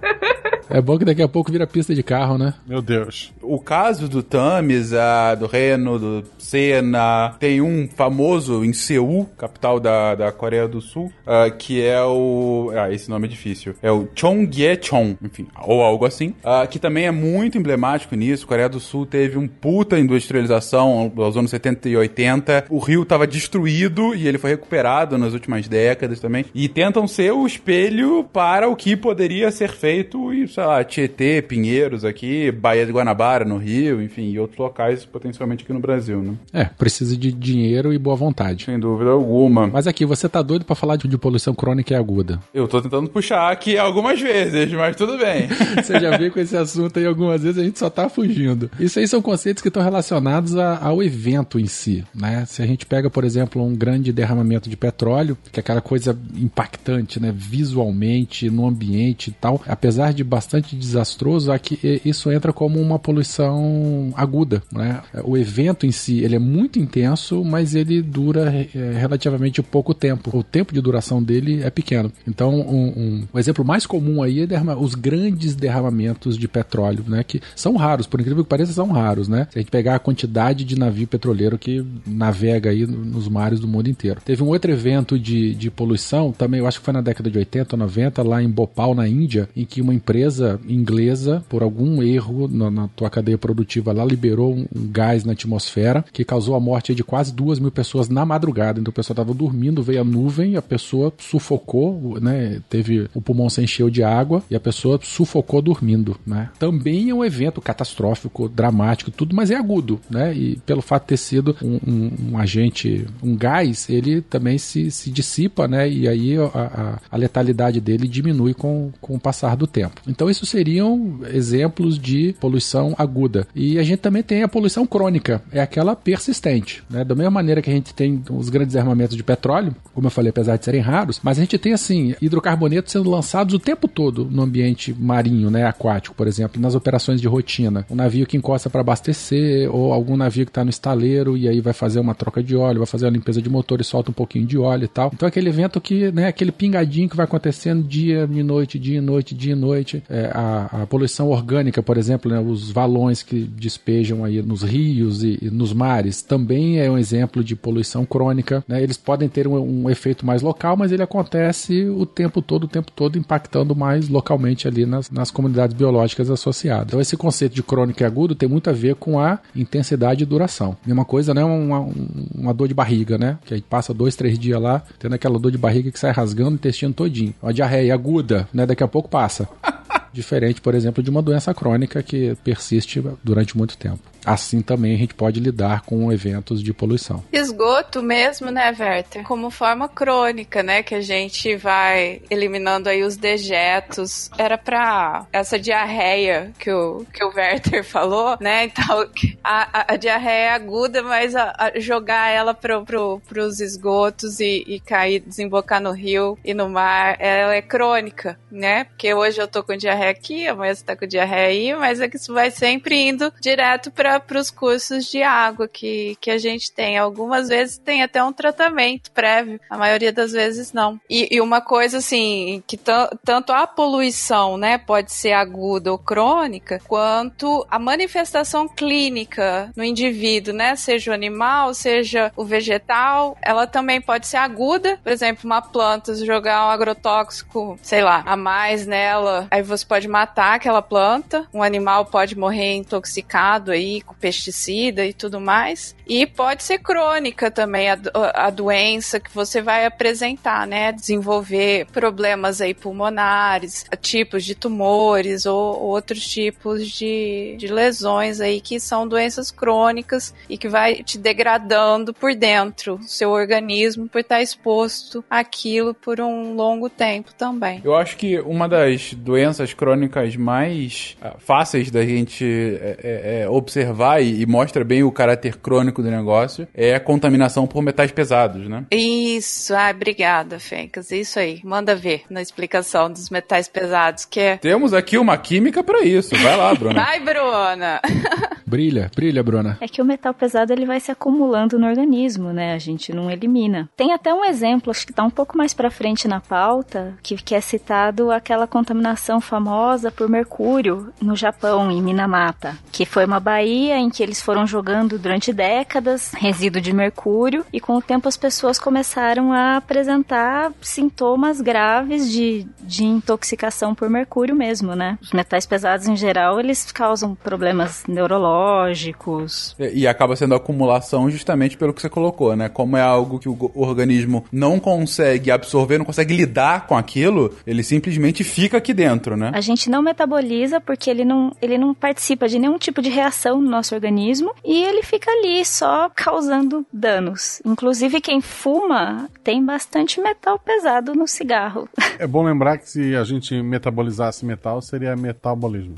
É 0.72 0.82
bom 0.82 0.98
que 0.98 1.04
daqui 1.04 1.22
a 1.22 1.28
pouco 1.28 1.52
vira 1.52 1.68
pista 1.68 1.94
de 1.94 2.02
carro, 2.02 2.38
né? 2.38 2.54
Meu 2.66 2.82
Deus. 2.82 3.34
O 3.42 3.60
caso 3.60 4.08
do 4.08 4.24
Tamisa, 4.24 5.36
do 5.36 5.46
Reno, 5.46 6.00
do 6.00 6.24
Sena, 6.38 7.36
tem 7.40 7.62
um 7.62 7.90
famoso 7.94 8.64
em 8.64 8.72
Seul, 8.72 9.30
capital 9.38 9.82
da, 9.82 10.16
da 10.16 10.32
Coreia 10.32 10.70
do 10.70 10.80
Sul, 10.80 11.12
uh, 11.28 11.54
que 11.58 11.82
é 11.82 12.02
o. 12.02 12.72
Ah, 12.74 12.90
esse 12.90 13.10
nome 13.10 13.28
é 13.28 13.30
difícil. 13.30 13.76
É 13.82 13.92
o 13.92 14.08
Chongye-chong, 14.16 15.18
enfim, 15.22 15.48
ou 15.62 15.82
algo 15.82 16.06
assim, 16.06 16.30
uh, 16.44 16.66
que 16.70 16.80
também 16.80 17.06
é 17.06 17.12
muito 17.12 17.58
emblemático 17.58 18.16
nisso. 18.16 18.46
A 18.46 18.48
Coreia 18.48 18.70
do 18.70 18.80
Sul 18.80 19.06
teve 19.06 19.38
um 19.38 19.48
puta 19.50 20.00
industrialização 20.00 21.12
aos 21.18 21.36
anos 21.36 21.52
70 21.52 21.90
e 21.90 21.98
80. 21.98 22.66
O 22.70 22.80
rio 22.80 23.04
estava 23.04 23.28
destruído 23.28 24.16
e 24.16 24.26
ele 24.26 24.38
foi 24.38 24.52
recuperado 24.52 25.18
nas 25.18 25.34
últimas 25.34 25.68
décadas 25.68 26.22
também. 26.22 26.46
E 26.56 26.70
tentam 26.70 27.08
ser 27.08 27.34
o 27.34 27.46
espelho 27.46 28.24
para 28.24 28.70
o 28.70 28.76
que 28.76 28.96
poderia 28.96 29.52
ser 29.52 29.72
feito 29.72 30.34
e, 30.34 30.48
sei 30.62 30.68
lá, 30.68 30.84
Tietê, 30.84 31.42
Pinheiros 31.42 32.06
aqui, 32.06 32.52
Baía 32.52 32.86
de 32.86 32.92
Guanabara 32.92 33.44
no 33.44 33.58
Rio, 33.58 34.02
enfim, 34.02 34.30
e 34.30 34.40
outros 34.40 34.60
locais 34.60 35.04
potencialmente 35.04 35.64
aqui 35.64 35.74
no 35.74 35.80
Brasil, 35.80 36.22
né? 36.22 36.36
É, 36.54 36.66
precisa 36.66 37.18
de 37.18 37.32
dinheiro 37.32 37.92
e 37.92 37.98
boa 37.98 38.16
vontade. 38.16 38.66
Sem 38.66 38.80
dúvida 38.80 39.10
alguma. 39.10 39.68
Mas 39.68 39.88
aqui, 39.88 40.06
você 40.06 40.30
tá 40.30 40.42
doido 40.42 40.64
para 40.64 40.76
falar 40.76 40.98
de, 40.98 41.08
de 41.08 41.18
poluição 41.18 41.56
crônica 41.56 41.94
e 41.94 41.98
aguda? 41.98 42.40
Eu 42.54 42.68
tô 42.68 42.80
tentando 42.80 43.10
puxar 43.10 43.52
aqui 43.52 43.78
algumas 43.78 44.22
vezes, 44.22 44.72
mas 44.74 44.96
tudo 44.96 45.18
bem. 45.18 45.48
você 45.82 46.00
já 46.00 46.16
veio 46.16 46.32
com 46.32 46.40
esse 46.40 46.56
assunto 46.56 47.00
aí 47.00 47.06
algumas 47.08 47.42
vezes, 47.42 47.58
a 47.58 47.64
gente 47.64 47.80
só 47.80 47.90
tá 47.90 48.08
fugindo. 48.08 48.70
Isso 48.80 49.00
aí 49.00 49.08
são 49.08 49.22
conceitos 49.22 49.64
que 49.64 49.68
estão 49.68 49.82
relacionados 49.82 50.56
a, 50.56 50.78
ao 50.78 51.02
evento 51.02 51.60
em 51.60 51.66
si, 51.66 52.04
né? 52.14 52.46
Se 52.46 52.62
a 52.62 52.68
gente 52.68 52.86
pega, 52.86 53.10
por 53.10 53.24
exemplo, 53.24 53.64
um 53.64 53.76
grande 53.76 54.14
derramamento 54.14 54.70
de 54.70 54.78
petróleo, 54.78 55.36
que 55.52 55.60
é 55.60 55.62
aquela 55.62 55.82
coisa 55.82 56.18
impactante, 56.36 57.20
né? 57.20 57.34
Visualmente, 57.36 58.50
no 58.50 58.68
ambiente 58.68 59.30
e 59.30 59.34
tal, 59.34 59.60
apesar 59.68 60.14
de 60.14 60.22
verdade, 60.22 60.24
bastante 60.52 60.76
desastroso, 60.76 61.50
aqui 61.52 62.02
isso 62.04 62.30
entra 62.30 62.52
como 62.52 62.80
uma 62.80 63.00
poluição 63.00 64.14
aguda. 64.18 64.62
Né? 64.72 65.02
O 65.24 65.38
evento 65.38 65.86
em 65.86 65.92
si 65.92 66.20
ele 66.20 66.36
é 66.36 66.40
muito 66.40 66.78
intenso, 66.78 67.44
mas 67.46 67.74
ele 67.74 68.02
dura 68.02 68.54
é, 68.54 68.68
relativamente 69.00 69.64
pouco 69.64 69.94
tempo. 69.94 70.38
O 70.38 70.44
tempo 70.44 70.74
de 70.74 70.82
duração 70.82 71.24
dele 71.24 71.64
é 71.64 71.70
pequeno. 71.70 72.12
Então, 72.28 72.54
um, 72.60 72.88
um, 72.88 73.28
o 73.32 73.40
exemplo 73.40 73.64
mais 73.64 73.86
comum 73.86 74.22
aí 74.22 74.42
é 74.42 74.48
derrama, 74.48 74.76
os 74.76 74.94
grandes 74.94 75.56
derramamentos 75.56 76.38
de 76.38 76.48
petróleo, 76.48 77.06
né? 77.08 77.24
Que 77.24 77.42
são 77.56 77.78
raros, 77.78 78.06
por 78.06 78.20
incrível 78.20 78.44
que 78.44 78.50
pareça, 78.50 78.74
são 78.74 78.92
raros, 78.92 79.30
né? 79.30 79.48
Se 79.52 79.60
a 79.60 79.62
gente 79.62 79.72
pegar 79.72 79.96
a 79.96 80.00
quantidade 80.00 80.66
de 80.66 80.78
navio 80.78 81.08
petroleiro 81.08 81.58
que 81.58 81.86
navega 82.06 82.72
aí 82.72 82.86
nos 82.86 83.30
mares 83.30 83.60
do 83.60 83.68
mundo 83.68 83.90
inteiro. 83.90 84.20
Teve 84.26 84.44
um 84.44 84.48
outro 84.48 84.72
evento 84.72 85.18
de, 85.18 85.56
de 85.56 85.72
poluição, 85.72 86.32
também 86.32 86.60
eu 86.60 86.68
acho 86.68 86.80
que 86.80 86.86
foi 86.86 86.94
na 86.94 87.02
década 87.02 87.30
de 87.30 87.38
80 87.38 87.76
ou 87.76 87.80
90, 87.80 88.24
lá 88.24 88.44
em 88.44 88.50
Bhopal, 88.50 88.94
na 88.94 89.08
Índia, 89.08 89.48
em 89.56 89.66
que 89.66 89.82
uma 89.82 89.94
empresa 89.94 90.41
inglesa, 90.68 91.44
por 91.50 91.64
algum 91.64 92.02
erro 92.02 92.48
na, 92.48 92.70
na 92.70 92.88
tua 92.90 93.10
cadeia 93.10 93.38
produtiva 93.38 93.92
lá, 93.94 94.04
liberou 94.04 94.54
um, 94.54 94.66
um, 94.76 94.88
gás 94.92 95.24
na 95.24 95.34
atmosfera 95.34 96.04
que 96.12 96.24
causou 96.24 96.56
a 96.56 96.60
morte 96.60 96.94
de 96.94 97.04
quase 97.04 97.34
duas 97.34 97.60
mil 97.60 97.72
pessoas 97.72 98.10
na 98.10 98.26
madrugada. 98.26 98.80
Então 98.80 98.92
o 98.92 98.94
pessoal 98.94 99.14
estava 99.14 99.34
dormindo, 99.34 99.84
veio 99.84 100.02
a 100.02 100.04
nuvem, 100.04 100.56
a 100.56 100.62
pessoa 100.62 101.14
sufocou, 101.18 102.20
né? 102.20 102.62
Teve 102.70 103.10
o 103.14 103.22
pulmão 103.22 103.50
se 103.50 103.62
encheu 103.62 103.90
de 103.90 104.04
água 104.04 104.44
e 104.50 104.56
a 104.56 104.60
pessoa 104.60 105.00
sufocou 105.02 105.62
dormindo, 105.62 106.18
né? 106.26 106.50
Também 106.60 107.10
é 107.10 107.14
um 107.14 107.24
evento 107.24 107.62
catastrófico, 107.62 108.50
dramático, 108.50 109.12
tudo, 109.12 109.36
mas 109.36 109.52
é 109.52 109.56
agudo, 109.56 110.00
né? 110.10 110.34
E 110.34 110.56
pelo 110.66 110.82
fato 110.82 111.04
de 111.04 111.08
ter 111.10 111.18
sido 111.18 111.56
um, 111.62 111.80
um, 111.88 112.12
um 112.32 112.38
agente, 112.38 113.06
um 113.24 113.36
gás, 113.36 113.90
ele 113.90 114.22
também 114.22 114.58
se, 114.58 114.92
se 114.92 115.10
dissipa, 115.12 115.68
né? 115.68 115.90
E 115.90 116.08
aí 116.08 116.38
a, 116.38 116.44
a, 116.46 117.00
a, 117.12 117.18
letalidade 117.18 117.80
dele 117.80 118.08
diminui 118.08 118.54
com, 118.54 118.92
com 119.00 119.16
o 119.16 119.20
passar 119.20 119.56
do 119.56 119.68
tempo. 119.68 120.02
Então, 120.08 120.21
isso 120.30 120.46
seriam 120.46 121.20
exemplos 121.34 121.98
de 121.98 122.36
poluição 122.40 122.94
aguda. 122.98 123.48
E 123.56 123.80
a 123.80 123.84
gente 123.84 124.00
também 124.00 124.24
tem 124.24 124.44
a 124.44 124.48
poluição 124.48 124.86
crônica, 124.86 125.42
é 125.52 125.62
aquela 125.62 125.96
persistente, 125.96 126.84
né? 126.90 127.04
Da 127.04 127.16
mesma 127.16 127.32
maneira 127.32 127.62
que 127.62 127.70
a 127.70 127.74
gente 127.74 127.94
tem 127.94 128.22
os 128.30 128.50
grandes 128.50 128.76
armamentos 128.76 129.16
de 129.16 129.24
petróleo, 129.24 129.76
como 129.94 130.08
eu 130.08 130.12
falei, 130.12 130.30
apesar 130.30 130.58
de 130.58 130.66
serem 130.66 130.82
raros, 130.82 131.20
mas 131.24 131.38
a 131.38 131.42
gente 131.42 131.58
tem, 131.58 131.74
assim, 131.74 132.16
hidrocarbonetos 132.22 132.92
sendo 132.92 133.10
lançados 133.10 133.54
o 133.54 133.60
tempo 133.60 133.88
todo 133.88 134.26
no 134.30 134.42
ambiente 134.42 134.96
marinho, 134.98 135.50
né? 135.50 135.66
Aquático, 135.66 136.16
por 136.16 136.28
exemplo, 136.28 136.62
nas 136.62 136.76
operações 136.76 137.22
de 137.22 137.28
rotina. 137.28 137.86
Um 137.90 137.96
navio 137.96 138.26
que 138.26 138.38
encosta 138.38 138.70
para 138.70 138.82
abastecer, 138.82 139.74
ou 139.74 139.94
algum 139.94 140.18
navio 140.18 140.46
que 140.46 140.52
está 140.52 140.64
no 140.64 140.70
estaleiro 140.70 141.38
e 141.38 141.48
aí 141.48 141.62
vai 141.62 141.74
fazer 141.74 142.00
uma 142.00 142.16
troca 142.16 142.44
de 142.44 142.56
óleo, 142.56 142.80
vai 142.80 142.88
fazer 142.88 143.06
uma 143.06 143.12
limpeza 143.12 143.42
de 143.42 143.50
motor 143.50 143.82
e 143.82 143.84
solta 143.84 144.12
um 144.12 144.14
pouquinho 144.14 144.46
de 144.46 144.58
óleo 144.58 144.86
e 144.86 144.88
tal. 144.88 145.12
Então, 145.14 145.28
aquele 145.28 145.50
evento 145.50 145.80
que, 145.80 146.12
né, 146.12 146.28
aquele 146.28 146.52
pingadinho 146.52 147.10
que 147.10 147.16
vai 147.16 147.26
acontecendo 147.26 147.84
dia 147.84 148.28
e 148.32 148.44
noite, 148.44 148.80
dia 148.80 148.98
e 148.98 149.02
noite, 149.02 149.36
dia 149.36 149.54
e 149.54 149.56
noite. 149.56 150.04
É, 150.12 150.30
a, 150.34 150.84
a, 150.84 150.88
poluição 150.88 151.30
orgânica, 151.30 151.82
por 151.82 151.98
exemplo, 151.98 152.30
né, 152.30 152.38
os 152.38 152.70
valões 152.70 153.24
que 153.24 153.44
despejam 153.44 154.26
aí 154.26 154.42
nos 154.42 154.62
rios 154.62 155.24
e, 155.24 155.40
e, 155.42 155.50
nos 155.50 155.72
mares, 155.72 156.22
também 156.22 156.80
é 156.80 156.92
um 156.92 156.98
exemplo 156.98 157.42
de 157.42 157.56
poluição 157.56 158.06
crônica. 158.06 158.62
Né? 158.68 158.84
Eles 158.84 158.98
podem 158.98 159.30
ter 159.30 159.48
um, 159.48 159.84
um 159.84 159.90
efeito 159.90 160.26
mais 160.26 160.42
local, 160.42 160.76
mas 160.76 160.92
ele 160.92 161.02
acontece 161.02 161.86
o 161.86 162.06
tempo 162.06 162.42
todo, 162.42 162.66
o 162.66 162.68
tempo 162.68 162.92
todo, 162.92 163.18
impactando 163.18 163.74
mais 163.74 164.10
localmente 164.10 164.68
ali 164.68 164.86
nas, 164.86 165.10
nas 165.10 165.32
comunidades 165.32 165.74
biológicas 165.74 166.30
associadas. 166.30 166.88
Então, 166.88 167.00
esse 167.00 167.16
conceito 167.16 167.56
de 167.56 167.64
crônico 167.64 168.04
e 168.04 168.06
agudo 168.06 168.36
tem 168.36 168.50
muito 168.50 168.70
a 168.70 168.74
ver 168.74 168.96
com 168.96 169.18
a 169.18 169.40
intensidade 169.56 170.24
e 170.24 170.26
duração. 170.26 170.76
Mesma 170.86 171.06
coisa, 171.06 171.34
né? 171.34 171.42
Uma, 171.44 171.88
uma 172.36 172.54
dor 172.54 172.68
de 172.68 172.74
barriga, 172.74 173.18
né? 173.18 173.38
Que 173.46 173.54
aí 173.54 173.62
passa 173.62 173.94
dois, 173.94 174.16
três 174.16 174.38
dias 174.38 174.62
lá, 174.62 174.84
tendo 175.00 175.16
aquela 175.16 175.40
dor 175.40 175.52
de 175.52 175.58
barriga 175.58 175.90
que 175.90 176.00
sai 176.00 176.12
rasgando 176.12 176.52
o 176.52 176.56
intestino 176.56 176.94
todinho. 176.94 177.34
Uma 177.42 177.54
diarreia 177.54 177.94
aguda, 177.94 178.48
né? 178.54 178.66
Daqui 178.66 178.84
a 178.84 178.88
pouco 178.88 179.08
passa. 179.08 179.48
Diferente, 180.14 180.60
por 180.60 180.76
exemplo, 180.76 181.02
de 181.02 181.10
uma 181.10 181.22
doença 181.22 181.54
crônica 181.54 182.04
que 182.04 182.36
persiste 182.44 183.02
durante 183.24 183.58
muito 183.58 183.78
tempo 183.78 184.11
assim 184.26 184.62
também 184.62 184.96
a 184.96 184.98
gente 184.98 185.14
pode 185.14 185.40
lidar 185.40 185.82
com 185.82 186.12
eventos 186.12 186.64
de 186.64 186.74
poluição. 186.74 187.24
Esgoto 187.32 188.02
mesmo, 188.02 188.52
né, 188.52 188.76
Werther? 188.78 189.24
Como 189.24 189.50
forma 189.50 189.88
crônica, 189.88 190.64
né, 190.64 190.84
que 190.84 190.96
a 190.96 191.02
gente 191.02 191.56
vai 191.56 192.22
eliminando 192.30 192.90
aí 192.90 193.04
os 193.04 193.18
dejetos. 193.18 194.30
Era 194.38 194.58
para 194.58 195.26
essa 195.32 195.60
diarreia 195.60 196.52
que 196.60 196.72
o, 196.72 197.06
que 197.14 197.24
o 197.24 197.34
Werther 197.36 197.84
falou, 197.86 198.38
né? 198.40 198.66
Então, 198.66 199.08
a, 199.44 199.80
a, 199.80 199.94
a 199.94 199.96
diarreia 199.96 200.32
é 200.32 200.50
aguda, 200.50 201.02
mas 201.04 201.36
a, 201.36 201.54
a 201.58 201.80
jogar 201.80 202.30
ela 202.30 202.54
pro, 202.54 202.84
pro, 202.84 203.22
pros 203.28 203.60
esgotos 203.60 204.40
e, 204.40 204.64
e 204.68 204.80
cair, 204.80 205.20
desembocar 205.20 205.82
no 205.82 205.92
rio 205.92 206.38
e 206.44 206.54
no 206.54 206.70
mar, 206.70 207.16
ela 207.20 207.56
é 207.56 207.62
crônica, 207.62 208.38
né? 208.52 208.86
Porque 208.86 209.14
hoje 209.14 209.42
eu 209.42 209.48
tô 209.48 209.64
com 209.64 209.76
diarreia 209.76 210.12
aqui, 210.12 210.48
amanhã 210.48 210.74
você 210.74 210.84
tá 210.84 210.96
com 210.96 211.06
diarreia 211.06 211.48
aí, 211.48 211.76
mas 211.76 212.00
é 212.00 212.08
que 212.08 212.18
isso 212.18 212.34
vai 212.34 212.52
sempre 212.52 212.96
indo 212.96 213.32
direto 213.42 213.92
para 213.92 214.11
para 214.20 214.40
os 214.40 214.52
cursos 214.52 215.06
de 215.06 215.24
água 215.24 215.68
que, 215.68 216.18
que 216.20 216.32
a 216.32 216.38
gente 216.38 216.72
tem. 216.72 216.98
Algumas 216.98 217.50
vezes 217.50 217.78
tem 217.78 218.04
até 218.04 218.24
um 218.24 218.34
tratamento 218.34 219.12
prévio, 219.12 219.60
a 219.70 219.78
maioria 219.78 220.12
das 220.12 220.32
vezes 220.32 220.74
não. 220.74 221.00
E, 221.10 221.36
e 221.36 221.42
uma 221.42 221.62
coisa 221.62 222.00
assim, 222.00 222.64
que 222.68 222.78
tanto 222.78 223.52
a 223.52 223.66
poluição, 223.68 224.58
né, 224.58 224.78
pode 224.78 225.12
ser 225.12 225.34
aguda 225.34 225.92
ou 225.92 225.98
crônica, 225.98 226.80
quanto 226.88 227.66
a 227.70 227.80
manifestação 227.80 228.68
clínica 228.68 229.72
no 229.76 229.84
indivíduo, 229.84 230.54
né, 230.54 230.76
seja 230.76 231.12
o 231.12 231.14
animal, 231.14 231.74
seja 231.74 232.32
o 232.36 232.44
vegetal, 232.44 233.38
ela 233.42 233.68
também 233.68 234.02
pode 234.02 234.28
ser 234.28 234.38
aguda. 234.38 235.00
Por 235.04 235.12
exemplo, 235.12 235.46
uma 235.46 235.62
planta, 235.62 236.14
jogar 236.26 236.68
um 236.68 236.70
agrotóxico, 236.70 237.80
sei 237.82 238.04
lá, 238.04 238.24
a 238.26 238.36
mais 238.36 238.86
nela, 238.86 239.48
aí 239.52 239.62
você 239.62 239.86
pode 239.86 240.08
matar 240.08 240.56
aquela 240.56 240.82
planta. 240.82 241.48
Um 241.54 241.64
animal 241.64 242.06
pode 242.06 242.38
morrer 242.38 242.76
intoxicado 242.76 243.72
aí 243.72 244.01
com 244.04 244.14
pesticida 244.14 245.06
e 245.06 245.14
tudo 245.14 245.40
mais. 245.40 245.96
E 246.08 246.26
pode 246.26 246.64
ser 246.64 246.80
crônica 246.80 247.50
também 247.50 247.90
a, 247.90 247.98
a 248.34 248.50
doença 248.50 249.20
que 249.20 249.34
você 249.34 249.62
vai 249.62 249.86
apresentar, 249.86 250.68
né? 250.68 250.92
Desenvolver 250.92 251.86
problemas 251.88 252.60
aí 252.62 252.74
pulmonares, 252.74 253.86
tipos 254.02 254.44
de 254.44 254.56
tumores 254.56 255.46
ou 255.46 255.80
outros 255.80 256.28
tipos 256.28 256.90
de, 256.90 257.56
de 257.58 257.68
lesões 257.68 258.42
aí 258.42 258.60
que 258.60 258.80
são 258.80 259.08
doenças 259.08 259.52
crônicas 259.52 260.34
e 260.50 260.58
que 260.58 260.68
vai 260.68 261.04
te 261.04 261.18
degradando 261.18 262.14
por 262.14 262.36
dentro, 262.36 263.00
seu 263.04 263.30
organismo, 263.30 264.10
por 264.10 264.22
estar 264.22 264.42
exposto 264.42 265.24
àquilo 265.30 265.94
por 265.94 266.20
um 266.20 266.56
longo 266.56 266.90
tempo 266.90 267.34
também. 267.34 267.82
Eu 267.84 267.96
acho 267.96 268.18
que 268.18 268.40
uma 268.40 268.68
das 268.68 269.14
doenças 269.14 269.74
crônicas 269.74 270.36
mais 270.36 271.16
ah, 271.22 271.36
fáceis 271.40 271.90
da 271.90 272.04
gente 272.04 272.44
é, 272.44 272.98
é, 273.04 273.42
é 273.42 273.50
observar 273.50 273.91
observar 273.92 274.22
e, 274.22 274.42
e, 274.42 274.46
mostra 274.46 274.84
bem 274.84 275.04
o 275.04 275.12
caráter 275.12 275.58
crônico 275.58 276.02
do 276.02 276.10
negócio 276.10 276.68
é 276.74 276.96
a 276.96 277.00
contaminação 277.00 277.68
por 277.68 277.82
metais 277.82 278.12
pesados, 278.12 278.68
né? 278.68 278.86
Isso, 278.92 279.76
ah, 279.76 279.92
obrigada, 279.92 280.60
Fencas. 280.60 281.12
Isso 281.12 281.38
aí. 281.38 281.62
Manda 281.64 281.96
ver 281.96 282.24
na 282.30 282.42
explicação 282.42 283.12
dos 283.12 283.30
metais 283.30 283.68
pesados, 283.68 284.26
que 284.26 284.40
é. 284.40 284.58
Temos 284.58 284.94
aqui 284.94 285.18
uma 285.18 285.38
química 285.38 285.84
para 285.84 286.02
isso. 286.02 286.36
Vai 286.36 286.58
lá, 286.58 286.74
Bruna. 286.74 286.94
Vai, 287.06 287.20
Bruna! 287.20 288.02
brilha, 288.66 289.12
brilha, 289.16 289.44
Bruna. 289.44 289.78
É 289.82 289.88
que 289.88 290.02
o 290.02 290.06
metal 290.06 290.34
pesado 290.34 290.72
ele 290.72 290.86
vai 290.86 291.00
se 291.00 291.12
acumulando 291.12 291.78
no 291.78 291.88
organismo, 291.88 292.54
né? 292.54 292.74
A 292.74 292.78
gente 292.78 293.14
não 293.14 293.30
elimina. 293.30 293.90
Tem 293.98 294.14
até 294.14 294.34
um 294.34 294.46
exemplo, 294.46 294.92
acho 294.92 295.06
que 295.06 295.14
tá 295.14 295.24
um 295.24 295.30
pouco 295.30 295.58
mais 295.58 295.74
para 295.74 295.92
frente 295.92 296.28
na 296.28 296.40
pauta, 296.40 297.16
que, 297.22 297.36
que 297.36 297.54
é 297.54 297.62
citado 297.62 298.32
aquela 298.32 298.68
contaminação 298.68 299.42
famosa 299.42 300.12
por 300.12 300.30
mercúrio 300.30 301.12
no 301.22 301.36
Japão, 301.36 301.92
em 301.92 302.02
Minamata, 302.02 302.78
que 302.92 303.06
foi 303.06 303.26
uma 303.26 303.40
baía 303.40 303.81
em 303.90 304.10
que 304.10 304.22
eles 304.22 304.42
foram 304.42 304.68
jogando 304.68 305.18
durante 305.18 305.54
décadas 305.54 306.32
resíduo 306.34 306.82
de 306.82 306.94
mercúrio 306.94 307.66
e 307.72 307.80
com 307.80 307.98
o 307.98 308.02
tempo 308.02 308.28
as 308.28 308.38
pessoas 308.38 308.80
começaram 308.80 309.52
a 309.52 309.78
apresentar 309.78 310.72
sintomas 310.82 311.62
graves 311.62 312.32
de, 312.32 312.66
de 312.82 313.04
intoxicação 313.04 313.96
por 313.96 314.10
mercúrio 314.10 314.56
mesmo, 314.56 314.96
né? 314.96 315.18
Os 315.22 315.32
metais 315.32 315.66
pesados 315.66 316.08
em 316.08 316.16
geral, 316.16 316.60
eles 316.60 316.92
causam 316.92 317.36
problemas 317.36 318.04
neurológicos. 318.08 319.76
E, 319.80 320.02
e 320.02 320.08
acaba 320.08 320.36
sendo 320.36 320.56
acumulação 320.56 321.30
justamente 321.30 321.78
pelo 321.78 321.94
que 321.94 322.02
você 322.02 322.10
colocou, 322.10 322.56
né? 322.56 322.70
Como 322.70 322.98
é 322.98 323.02
algo 323.02 323.40
que 323.40 323.50
o 323.50 323.72
organismo 323.76 324.46
não 324.52 324.80
consegue 324.80 325.52
absorver, 325.52 325.98
não 325.98 326.06
consegue 326.06 326.36
lidar 326.36 326.88
com 326.88 326.98
aquilo, 326.98 327.56
ele 327.66 327.84
simplesmente 327.84 328.44
fica 328.44 328.78
aqui 328.78 328.94
dentro, 328.94 329.38
né? 329.38 329.52
A 329.54 329.62
gente 329.62 329.90
não 329.90 330.02
metaboliza 330.02 330.82
porque 330.82 331.10
ele 331.10 331.24
não, 331.24 331.56
ele 331.62 331.78
não 331.78 331.94
participa 331.94 332.48
de 332.48 332.60
nenhum 332.60 332.78
tipo 332.78 333.02
de 333.02 333.10
reação 333.10 333.62
nosso 333.72 333.96
organismo 333.96 334.54
e 334.64 334.84
ele 334.84 335.02
fica 335.02 335.32
ali 335.32 335.66
só 335.66 336.10
causando 336.14 336.86
danos. 336.92 337.62
Inclusive, 337.66 338.22
quem 338.22 338.42
fuma 338.42 339.30
tem 339.44 339.66
bastante 339.66 340.22
metal 340.22 340.60
pesado 340.60 341.16
no 341.16 341.28
cigarro. 341.28 341.88
É 342.20 342.28
bom 342.28 342.44
lembrar 342.44 342.78
que 342.78 342.88
se 342.88 343.16
a 343.16 343.24
gente 343.24 343.60
metabolizasse 343.64 344.46
metal, 344.46 344.80
seria 344.80 345.16
metabolismo. 345.16 345.96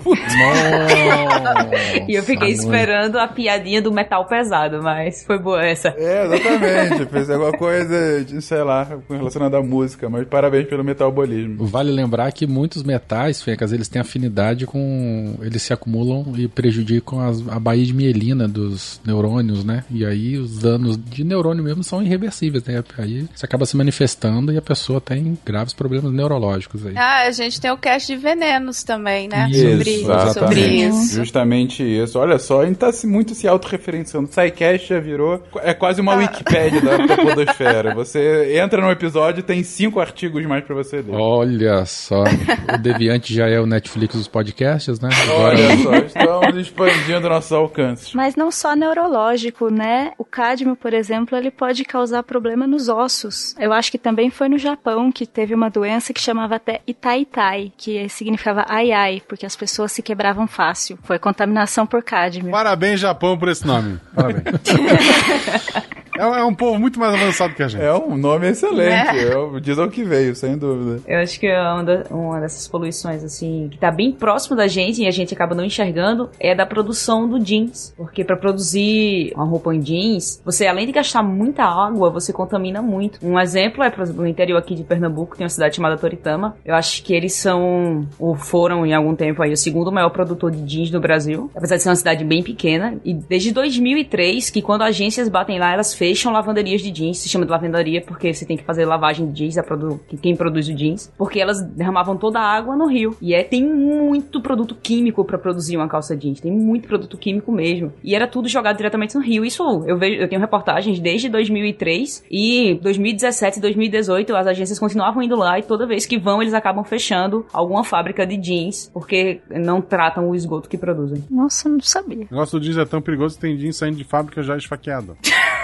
e 2.07 2.15
eu 2.15 2.23
fiquei 2.23 2.51
esperando 2.51 3.19
a 3.19 3.27
piadinha 3.27 3.81
do 3.81 3.91
metal 3.91 4.25
pesado, 4.25 4.81
mas 4.81 5.23
foi 5.25 5.37
boa 5.37 5.61
essa. 5.65 5.89
É, 5.97 6.25
exatamente. 6.25 7.05
Fez 7.07 7.29
alguma 7.29 7.51
coisa, 7.51 8.23
de, 8.23 8.41
sei 8.41 8.63
lá, 8.63 8.87
relacionada 9.09 9.57
à 9.57 9.61
música, 9.61 10.09
mas 10.09 10.25
parabéns 10.25 10.67
pelo 10.67 10.83
metabolismo. 10.83 11.65
Vale 11.65 11.91
lembrar 11.91 12.31
que 12.31 12.47
muitos 12.47 12.83
metais, 12.83 13.41
Fencas, 13.41 13.73
eles 13.73 13.89
têm 13.89 14.01
afinidade 14.01 14.65
com. 14.65 15.35
Eles 15.41 15.61
se 15.61 15.73
acumulam 15.73 16.33
e 16.37 16.47
prejudicam 16.47 17.19
as, 17.19 17.45
a 17.49 17.59
baía 17.63 17.85
de 17.85 17.93
mielina 17.93 18.47
dos 18.47 18.99
neurônios, 19.05 19.63
né? 19.63 19.83
E 19.89 20.05
aí 20.05 20.37
os 20.37 20.59
danos 20.59 20.97
de 20.97 21.23
neurônio 21.23 21.63
mesmo 21.63 21.83
são 21.83 22.01
irreversíveis, 22.03 22.63
né? 22.65 22.83
Aí 22.97 23.25
você 23.33 23.45
acaba 23.45 23.65
se 23.65 23.75
manifestando 23.77 24.51
e 24.51 24.57
a 24.57 24.61
pessoa 24.61 24.99
tem 24.99 25.37
graves 25.45 25.73
problemas 25.73 26.11
neurológicos 26.11 26.85
aí. 26.85 26.93
Ah, 26.95 27.23
a 27.27 27.31
gente 27.31 27.59
tem 27.59 27.71
o 27.71 27.77
cast 27.77 28.13
de 28.13 28.19
venenos 28.19 28.83
também, 28.83 29.27
né? 29.27 29.47
Isso, 29.49 29.61
sobre, 29.71 29.93
exatamente. 29.93 30.33
sobre 30.39 30.61
isso. 30.61 31.15
Justamente 31.15 31.83
isso. 31.83 32.19
Olha 32.19 32.37
só, 32.37 32.61
a 32.61 32.65
gente 32.65 32.77
tá 32.77 32.91
se- 32.91 33.07
muito 33.07 33.33
se 33.33 33.47
autorreferenciando. 33.47 34.27
SciCast 34.31 34.87
já 34.89 34.99
virou. 34.99 35.41
É 35.61 35.73
quase 35.73 36.01
uma 36.01 36.15
Wikipédia 36.15 36.81
da, 36.81 36.97
da 37.05 37.17
Podosfera. 37.17 37.93
Você 37.95 38.57
entra 38.57 38.81
no 38.81 38.91
episódio 38.91 39.39
e 39.39 39.43
tem 39.43 39.63
cinco 39.63 39.99
artigos 39.99 40.43
mais 40.45 40.63
pra 40.63 40.75
você 40.75 40.97
ler. 40.97 41.11
Olha 41.15 41.85
só, 41.85 42.23
o 42.23 42.77
Deviante 42.77 43.33
já 43.33 43.47
é 43.47 43.59
o 43.59 43.65
Netflix 43.65 44.15
dos 44.15 44.27
podcasts, 44.27 44.99
né? 44.99 45.09
Agora 45.23 45.53
Olha 45.57 45.77
só, 45.83 45.95
estamos 45.95 46.57
expandindo 46.67 47.27
alcances. 47.53 48.13
Mas 48.13 48.35
não 48.35 48.51
só 48.51 48.75
neurológico, 48.75 49.69
né? 49.69 50.11
O 50.17 50.25
cádmio, 50.25 50.75
por 50.75 50.93
exemplo, 50.93 51.37
ele 51.37 51.51
pode 51.51 51.85
causar 51.85 52.23
problema 52.23 52.67
nos 52.67 52.89
ossos. 52.89 53.55
Eu 53.59 53.71
acho 53.71 53.91
que 53.91 53.97
também 53.97 54.29
foi 54.29 54.49
no 54.49 54.57
Japão 54.57 55.11
que 55.11 55.25
teve 55.25 55.53
uma 55.53 55.69
doença 55.69 56.13
que 56.13 56.21
chamava 56.21 56.55
até 56.55 56.81
Itaitai, 56.87 57.71
que 57.77 58.07
significava 58.09 58.65
ai 58.67 58.91
ai, 58.91 59.21
porque 59.27 59.45
as 59.45 59.55
pessoas 59.55 59.91
se 59.91 60.01
quebravam 60.01 60.47
fácil. 60.47 60.97
Foi 61.03 61.19
contaminação 61.19 61.85
por 61.85 62.03
cádmio. 62.03 62.51
Parabéns, 62.51 62.99
Japão, 62.99 63.37
por 63.37 63.49
esse 63.49 63.65
nome. 63.65 63.99
Parabéns. 64.13 64.43
é, 66.17 66.25
um- 66.25 66.35
é 66.35 66.43
um 66.45 66.53
povo 66.53 66.79
muito 66.79 66.99
mais 66.99 67.13
avançado 67.13 67.53
que 67.53 67.63
a 67.63 67.67
gente. 67.67 67.81
É 67.83 67.93
um 67.93 68.15
nome 68.17 68.47
excelente. 68.49 69.19
É. 69.19 69.37
o- 69.37 69.59
diz 69.59 69.77
ao 69.79 69.89
que 69.89 70.03
veio, 70.03 70.35
sem 70.35 70.57
dúvida. 70.57 71.01
Eu 71.07 71.19
acho 71.19 71.39
que 71.39 71.47
é 71.47 71.59
uma, 71.59 71.83
da- 71.83 72.03
uma 72.11 72.39
dessas 72.39 72.67
poluições, 72.67 73.23
assim, 73.23 73.67
que 73.71 73.77
tá 73.77 73.91
bem 73.91 74.11
próximo 74.11 74.55
da 74.55 74.67
gente 74.67 75.01
e 75.01 75.07
a 75.07 75.11
gente 75.11 75.33
acaba 75.33 75.55
não 75.55 75.63
enxergando, 75.63 76.29
é 76.39 76.53
da 76.55 76.65
produção 76.65 77.27
do 77.27 77.39
jeans. 77.39 77.93
Porque 77.97 78.23
pra 78.23 78.35
produzir 78.37 79.31
uma 79.35 79.45
roupa 79.45 79.73
em 79.73 79.79
jeans, 79.79 80.41
você 80.43 80.67
além 80.67 80.85
de 80.85 80.91
gastar 80.91 81.23
muita 81.23 81.63
água, 81.63 82.09
você 82.09 82.31
contamina 82.33 82.81
muito. 82.81 83.19
Um 83.25 83.39
exemplo 83.39 83.83
é, 83.83 83.89
por 83.89 84.03
exemplo, 84.03 84.21
no 84.23 84.27
interior 84.27 84.57
aqui 84.57 84.75
de 84.75 84.83
Pernambuco, 84.83 85.35
tem 85.37 85.43
uma 85.45 85.49
cidade 85.49 85.75
chamada 85.75 85.97
Toritama. 85.97 86.55
Eu 86.65 86.75
acho 86.75 87.03
que 87.03 87.13
eles 87.13 87.33
são, 87.33 88.07
ou 88.19 88.35
foram 88.35 88.85
em 88.85 88.93
algum 88.93 89.15
tempo 89.15 89.41
aí, 89.41 89.51
o 89.51 89.57
segundo 89.57 89.91
maior 89.91 90.09
produtor 90.09 90.51
de 90.51 90.61
jeans 90.63 90.89
do 90.89 90.99
Brasil. 90.99 91.49
Apesar 91.55 91.75
de 91.77 91.83
ser 91.83 91.89
uma 91.89 91.95
cidade 91.95 92.23
bem 92.23 92.43
pequena. 92.43 92.95
E 93.03 93.13
desde 93.13 93.51
2003, 93.51 94.49
que 94.49 94.61
quando 94.61 94.81
agências 94.83 95.27
batem 95.29 95.59
lá, 95.59 95.73
elas 95.73 95.93
fecham 96.03 96.33
lavanderias 96.33 96.81
de 96.81 96.91
jeans. 96.91 97.19
Se 97.19 97.29
chama 97.29 97.45
de 97.45 97.51
lavanderia 97.51 98.01
porque 98.01 98.33
você 98.33 98.45
tem 98.45 98.57
que 98.57 98.63
fazer 98.65 98.83
lavagem 98.83 99.25
de 99.27 99.33
jeans, 99.33 99.57
a 99.57 99.63
produ 99.63 100.01
que 100.05 100.17
quem 100.17 100.35
produz 100.35 100.67
o 100.67 100.73
jeans. 100.73 101.09
Porque 101.17 101.39
elas 101.39 101.61
derramavam 101.61 102.17
toda 102.17 102.39
a 102.39 102.43
água 102.43 102.75
no 102.75 102.87
rio. 102.87 103.15
E 103.21 103.33
é, 103.33 103.41
tem 103.41 103.63
muito 103.63 104.41
produto 104.41 104.75
químico 104.75 105.23
pra 105.23 105.37
produzir 105.37 105.77
uma 105.77 105.87
calça 105.87 106.13
jeans. 106.13 106.41
Tem 106.41 106.51
muito 106.51 106.89
produto 106.89 107.17
químico 107.17 107.53
mesmo. 107.53 107.93
E 108.03 108.13
era 108.13 108.27
tudo 108.27 108.49
jogado 108.49 108.75
diretamente 108.75 109.15
no 109.15 109.21
rio. 109.21 109.45
Isso 109.45 109.63
eu 109.87 109.97
vejo, 109.97 110.21
eu 110.21 110.27
tenho 110.27 110.41
reportagens 110.41 110.99
desde 110.99 111.29
2003 111.29 112.25
e 112.29 112.77
2017 112.81 113.59
e 113.59 113.61
2018 113.61 114.35
as 114.35 114.47
agências 114.47 114.77
continuavam 114.77 115.23
indo 115.23 115.37
lá 115.37 115.57
e 115.57 115.63
toda 115.63 115.87
vez 115.87 116.05
que 116.05 116.19
vão 116.19 116.41
eles 116.41 116.53
acabam 116.53 116.83
fechando 116.83 117.45
alguma 117.53 117.85
fábrica 117.85 118.27
de 118.27 118.35
jeans 118.35 118.91
porque 118.93 119.41
não 119.49 119.81
tratam 119.81 120.29
o 120.29 120.35
esgoto 120.35 120.67
que 120.67 120.77
produzem. 120.77 121.23
Nossa, 121.31 121.69
não 121.69 121.79
sabia. 121.79 122.27
O 122.29 122.33
negócio 122.33 122.59
do 122.59 122.65
jeans 122.65 122.77
é 122.77 122.85
tão 122.85 123.01
perigoso 123.01 123.35
que 123.35 123.41
tem 123.41 123.55
jeans 123.55 123.77
saindo 123.77 123.95
de 123.95 124.03
fábrica 124.03 124.43
já 124.43 124.57
esfaqueado. 124.57 125.15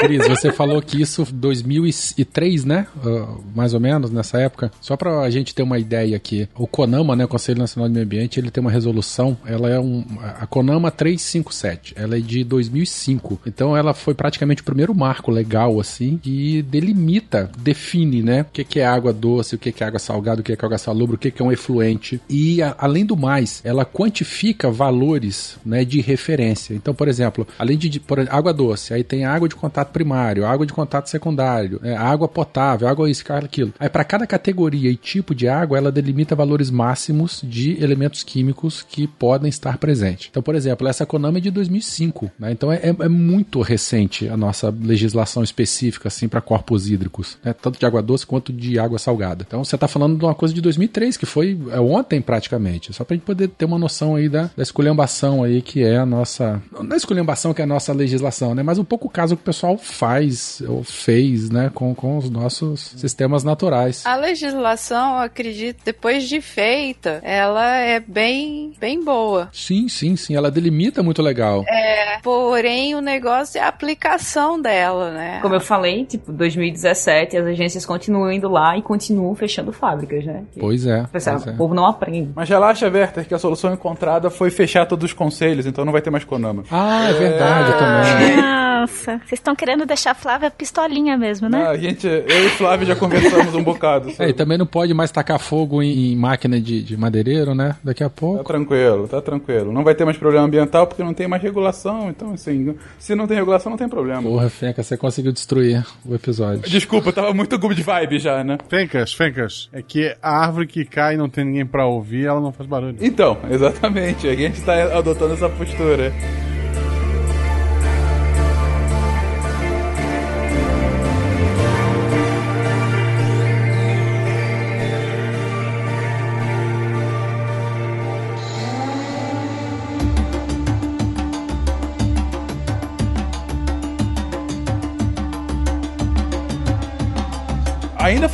Cris, 0.00 0.26
você 0.28 0.52
falou 0.52 0.80
que 0.82 1.00
isso 1.00 1.26
2003, 1.32 2.64
né? 2.64 2.86
Uh, 3.04 3.42
mais 3.54 3.74
ou 3.74 3.80
menos, 3.80 4.10
nessa 4.10 4.38
época. 4.38 4.70
Só 4.80 4.96
pra 4.96 5.28
gente 5.30 5.54
ter 5.54 5.62
uma 5.62 5.78
ideia 5.78 6.16
aqui. 6.16 6.48
O 6.56 6.66
CONAMA, 6.66 7.16
né? 7.16 7.24
O 7.24 7.28
Conselho 7.28 7.58
Nacional 7.58 7.88
do 7.88 7.92
Meio 7.92 8.04
Ambiente, 8.04 8.38
ele 8.38 8.50
tem 8.50 8.60
uma 8.60 8.70
resolução. 8.70 9.36
Ela 9.46 9.70
é 9.70 9.78
um... 9.80 10.04
A 10.40 10.46
CONAMA 10.46 10.90
357. 10.90 11.94
Ela 11.96 12.16
é 12.16 12.20
de 12.20 12.44
2005. 12.44 13.40
Então 13.46 13.76
ela 13.76 13.94
foi 13.94 14.14
praticamente 14.14 14.62
o 14.62 14.64
primeiro 14.64 14.94
marco 14.94 15.30
legal, 15.30 15.80
assim, 15.80 16.18
que 16.18 16.62
delimita, 16.62 17.50
define, 17.58 18.22
né? 18.22 18.42
O 18.42 18.44
que 18.52 18.80
é 18.80 18.86
água 18.86 19.12
doce, 19.12 19.54
o 19.54 19.58
que 19.58 19.82
é 19.82 19.86
água 19.86 19.98
salgada, 19.98 20.40
o 20.40 20.44
que 20.44 20.52
é 20.52 20.56
água 20.60 20.78
salubre, 20.78 21.16
o 21.16 21.18
que 21.18 21.40
é 21.40 21.44
um 21.44 21.52
efluente. 21.52 22.20
E, 22.28 22.62
a- 22.62 22.74
além 22.78 23.04
do 23.04 23.16
mais, 23.16 23.60
ela 23.64 23.84
quantifica 23.84 24.70
valores, 24.70 25.56
né? 25.64 25.84
De 25.84 26.00
referência. 26.00 26.74
Então, 26.74 26.94
por 26.94 27.08
exemplo, 27.08 27.46
além 27.58 27.76
de, 27.78 27.88
de 27.88 28.00
por, 28.00 28.18
água 28.30 28.52
doce, 28.52 28.92
aí 28.94 29.02
tem 29.04 29.24
água 29.24 29.48
de 29.48 29.54
contato 29.54 29.85
primário, 29.92 30.46
água 30.46 30.66
de 30.66 30.72
contato 30.72 31.08
secundário, 31.08 31.80
é, 31.82 31.96
água 31.96 32.28
potável, 32.28 32.88
água 32.88 33.10
isso, 33.10 33.24
aquilo. 33.32 33.72
Aí 33.78 33.88
para 33.88 34.04
cada 34.04 34.26
categoria 34.26 34.90
e 34.90 34.96
tipo 34.96 35.34
de 35.34 35.48
água, 35.48 35.78
ela 35.78 35.92
delimita 35.92 36.34
valores 36.34 36.70
máximos 36.70 37.40
de 37.42 37.82
elementos 37.82 38.22
químicos 38.22 38.82
que 38.82 39.06
podem 39.06 39.48
estar 39.48 39.78
presentes. 39.78 40.28
Então, 40.30 40.42
por 40.42 40.54
exemplo, 40.54 40.86
essa 40.86 41.06
Konami 41.06 41.38
é 41.38 41.40
de 41.40 41.50
2005, 41.50 42.30
né? 42.38 42.52
Então 42.52 42.72
é, 42.72 42.80
é- 42.82 43.08
muito 43.08 43.60
recente 43.60 44.28
a 44.28 44.36
nossa 44.36 44.68
legislação 44.68 45.42
específica 45.42 46.08
assim 46.08 46.28
para 46.28 46.40
corpos 46.40 46.88
hídricos, 46.88 47.38
né? 47.42 47.52
Tanto 47.52 47.78
de 47.78 47.86
água 47.86 48.02
doce 48.02 48.26
quanto 48.26 48.52
de 48.52 48.78
água 48.78 48.98
salgada. 48.98 49.44
Então 49.46 49.64
você 49.64 49.74
está 49.74 49.88
falando 49.88 50.18
de 50.18 50.24
uma 50.24 50.34
coisa 50.34 50.54
de 50.54 50.60
2003 50.60 51.16
que 51.16 51.26
foi 51.26 51.58
é, 51.70 51.80
ontem 51.80 52.20
praticamente, 52.20 52.92
só 52.92 53.04
para 53.04 53.16
gente 53.16 53.24
poder 53.24 53.48
ter 53.48 53.64
uma 53.64 53.78
noção 53.78 54.16
aí 54.16 54.28
da, 54.28 54.50
da 54.56 54.62
esculhambação 54.62 55.42
aí 55.42 55.62
que 55.62 55.82
é 55.82 55.98
a 55.98 56.06
nossa, 56.06 56.62
não 56.72 56.94
é 56.94 56.96
esculhambação 56.96 57.54
que 57.54 57.60
é 57.60 57.64
a 57.64 57.68
nossa 57.68 57.92
legislação, 57.92 58.54
né? 58.54 58.62
Mas 58.62 58.78
um 58.78 58.84
pouco 58.84 59.06
o 59.06 59.10
caso 59.10 59.36
que 59.36 59.42
o 59.42 59.44
pessoal 59.44 59.75
faz 59.76 60.62
ou 60.66 60.82
fez, 60.82 61.50
né, 61.50 61.70
com, 61.74 61.94
com 61.94 62.18
os 62.18 62.28
nossos 62.30 62.94
sistemas 62.96 63.44
naturais. 63.44 64.04
A 64.06 64.16
legislação, 64.16 65.16
eu 65.16 65.22
acredito, 65.22 65.82
depois 65.84 66.28
de 66.28 66.40
feita, 66.40 67.20
ela 67.22 67.76
é 67.76 68.00
bem, 68.00 68.72
bem 68.78 69.02
boa. 69.02 69.48
Sim, 69.52 69.88
sim, 69.88 70.16
sim, 70.16 70.34
ela 70.34 70.50
delimita 70.50 71.02
muito 71.02 71.22
legal. 71.22 71.64
É, 71.68 72.18
porém, 72.22 72.94
o 72.94 73.00
negócio 73.00 73.58
é 73.58 73.62
a 73.62 73.68
aplicação 73.68 74.60
dela, 74.60 75.10
né? 75.10 75.38
Como 75.40 75.54
eu 75.54 75.60
falei, 75.60 76.04
tipo, 76.04 76.32
2017 76.32 77.36
as 77.36 77.46
agências 77.46 77.84
continuam 77.84 78.30
indo 78.32 78.48
lá 78.48 78.76
e 78.76 78.82
continuam 78.82 79.34
fechando 79.34 79.72
fábricas, 79.72 80.24
né? 80.24 80.44
Pois 80.58 80.86
é. 80.86 81.04
Pessoal, 81.12 81.36
pois 81.36 81.46
é. 81.48 81.50
O 81.52 81.56
povo 81.56 81.74
não 81.74 81.86
aprende. 81.86 82.30
Mas 82.34 82.48
relaxa, 82.48 82.88
Werther, 82.88 83.26
que 83.26 83.34
a 83.34 83.38
solução 83.38 83.72
encontrada 83.72 84.30
foi 84.30 84.50
fechar 84.50 84.86
todos 84.86 85.06
os 85.06 85.12
conselhos, 85.12 85.66
então 85.66 85.84
não 85.84 85.92
vai 85.92 86.02
ter 86.02 86.10
mais 86.10 86.24
Konama. 86.24 86.64
Ah, 86.70 87.08
é 87.08 87.12
verdade 87.12 87.72
também. 87.78 88.56
Nossa, 88.86 89.18
vocês 89.18 89.32
estão 89.32 89.54
querendo 89.56 89.84
deixar 89.84 90.12
a 90.12 90.14
Flávia 90.14 90.50
pistolinha 90.50 91.16
mesmo, 91.18 91.48
né? 91.48 91.64
Ah, 91.66 91.70
a 91.70 91.76
gente, 91.76 92.06
eu 92.06 92.46
e 92.46 92.48
Flávio 92.50 92.86
já 92.86 92.94
conversamos 92.94 93.54
um 93.54 93.62
bocado. 93.62 94.08
É, 94.10 94.12
sobre- 94.12 94.30
e 94.30 94.32
também 94.32 94.56
não 94.56 94.66
pode 94.66 94.94
mais 94.94 95.10
tacar 95.10 95.38
fogo 95.40 95.82
em, 95.82 96.12
em 96.12 96.16
máquina 96.16 96.60
de, 96.60 96.82
de 96.82 96.96
madeireiro, 96.96 97.54
né? 97.54 97.74
Daqui 97.82 98.04
a 98.04 98.06
Tá 98.08 98.14
pouco. 98.14 98.44
tranquilo, 98.44 99.08
tá 99.08 99.20
tranquilo. 99.20 99.72
Não 99.72 99.82
vai 99.82 99.94
ter 99.94 100.04
mais 100.04 100.16
problema 100.16 100.46
ambiental 100.46 100.86
porque 100.86 101.02
não 101.02 101.12
tem 101.12 101.26
mais 101.26 101.42
regulação. 101.42 102.08
Então, 102.08 102.32
assim, 102.32 102.76
se 102.98 103.14
não 103.16 103.26
tem 103.26 103.36
regulação, 103.36 103.70
não 103.70 103.76
tem 103.76 103.88
problema. 103.88 104.22
Porra, 104.22 104.48
Fenca, 104.48 104.82
você 104.82 104.96
conseguiu 104.96 105.32
destruir 105.32 105.84
o 106.04 106.14
episódio. 106.14 106.60
Desculpa, 106.70 107.12
tava 107.12 107.34
muito 107.34 107.58
good 107.58 107.82
vibe 107.82 108.18
já, 108.20 108.44
né? 108.44 108.56
Fencas, 108.68 109.12
Fencas, 109.12 109.68
é 109.72 109.82
que 109.82 110.14
a 110.22 110.38
árvore 110.44 110.66
que 110.68 110.84
cai 110.84 111.14
e 111.14 111.16
não 111.16 111.28
tem 111.28 111.44
ninguém 111.44 111.66
pra 111.66 111.84
ouvir, 111.86 112.26
ela 112.26 112.40
não 112.40 112.52
faz 112.52 112.68
barulho. 112.68 112.96
Então, 113.00 113.36
exatamente. 113.50 114.28
A 114.28 114.34
gente 114.36 114.60
tá 114.62 114.96
adotando 114.96 115.34
essa 115.34 115.48
postura. 115.48 116.12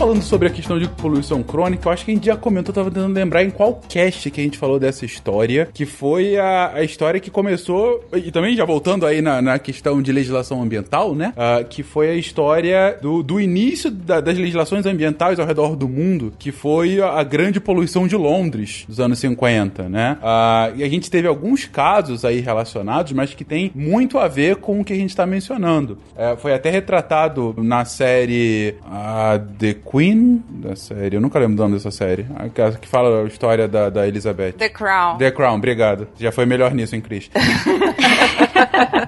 Falando 0.03 0.21
sobre 0.23 0.49
a 0.49 0.51
questão 0.51 0.81
de 0.81 0.89
poluição 0.89 1.45
crônica, 1.45 1.87
eu 1.89 1.93
acho 1.93 2.05
que 2.05 2.11
a 2.11 2.15
gente 2.15 2.27
já 2.27 2.37
comentou, 2.37 2.75
tava 2.75 2.91
tentando 2.91 3.15
lembrar 3.15 3.45
em 3.45 3.51
qual 3.51 3.81
cast 3.89 4.29
que 4.33 4.41
a 4.41 4.43
gente 4.43 4.59
falou 4.59 4.77
dessa 4.77 5.05
história, 5.05 5.69
que 5.73 5.87
foi 5.87 6.37
a, 6.37 6.73
a 6.75 6.83
história 6.83 7.21
que 7.21 7.31
começou, 7.31 8.05
e 8.13 8.33
também 8.33 8.57
já 8.57 8.65
voltando 8.65 9.07
aí 9.07 9.23
na, 9.23 9.41
na 9.41 9.61
questão 9.61 10.03
de 10.03 10.11
legislação 10.11 10.61
ambiental, 10.61 11.15
né? 11.15 11.33
Ah, 11.37 11.63
que 11.63 11.85
foi 11.85 12.11
a 12.11 12.15
história 12.17 12.99
do, 13.01 13.23
do 13.23 13.41
início 13.41 13.93
da- 13.93 14.21
das 14.21 14.37
legislações 14.37 14.87
ambientais 14.87 15.39
ao 15.39 15.47
redor 15.47 15.77
do 15.77 15.89
mundo, 15.89 16.33
que 16.37 16.51
foi 16.51 17.01
a, 17.01 17.21
a 17.21 17.23
grande 17.23 17.61
poluição 17.61 18.09
de 18.09 18.17
Londres 18.17 18.85
dos 18.89 18.99
anos 18.99 19.21
50, 19.21 19.89
né? 19.89 20.19
Ah, 20.21 20.73
e 20.75 20.83
a 20.83 20.89
gente 20.89 21.09
teve 21.13 21.29
alguns 21.29 21.65
casos 21.67 22.25
aí 22.25 22.41
relacionados, 22.41 23.13
mas 23.13 23.35
que 23.35 23.45
tem 23.45 23.71
muito 23.73 24.19
a 24.19 24.27
ver 24.27 24.57
com 24.57 24.81
o 24.81 24.85
que 24.85 24.93
a 24.93 24.97
gente 24.97 25.11
está 25.11 25.25
mencionando. 25.25 25.97
É, 26.17 26.35
foi 26.37 26.53
até 26.53 26.71
retratado 26.71 27.55
na 27.57 27.85
série 27.85 28.75
ah, 28.85 29.41
The 29.61 29.75
Queen 29.93 30.43
da 30.49 30.75
série. 30.75 31.17
Eu 31.17 31.21
nunca 31.21 31.39
lembro 31.39 31.55
do 31.55 31.63
nome 31.63 31.75
dessa 31.75 31.91
série. 31.91 32.27
Aquela 32.37 32.73
que 32.73 32.89
fala 32.89 33.25
a 33.25 33.27
história 33.27 33.69
da, 33.69 33.91
da 33.91 34.09
Elizabeth. 34.09 34.53
The 34.53 34.71
Crown. 34.71 35.19
The 35.19 35.31
Crown, 35.31 35.57
obrigado. 35.57 36.09
Já 36.19 36.33
foi 36.33 36.47
melhor 36.47 36.73
nisso, 36.73 36.97
hein, 36.97 37.03
Cris? 37.03 37.31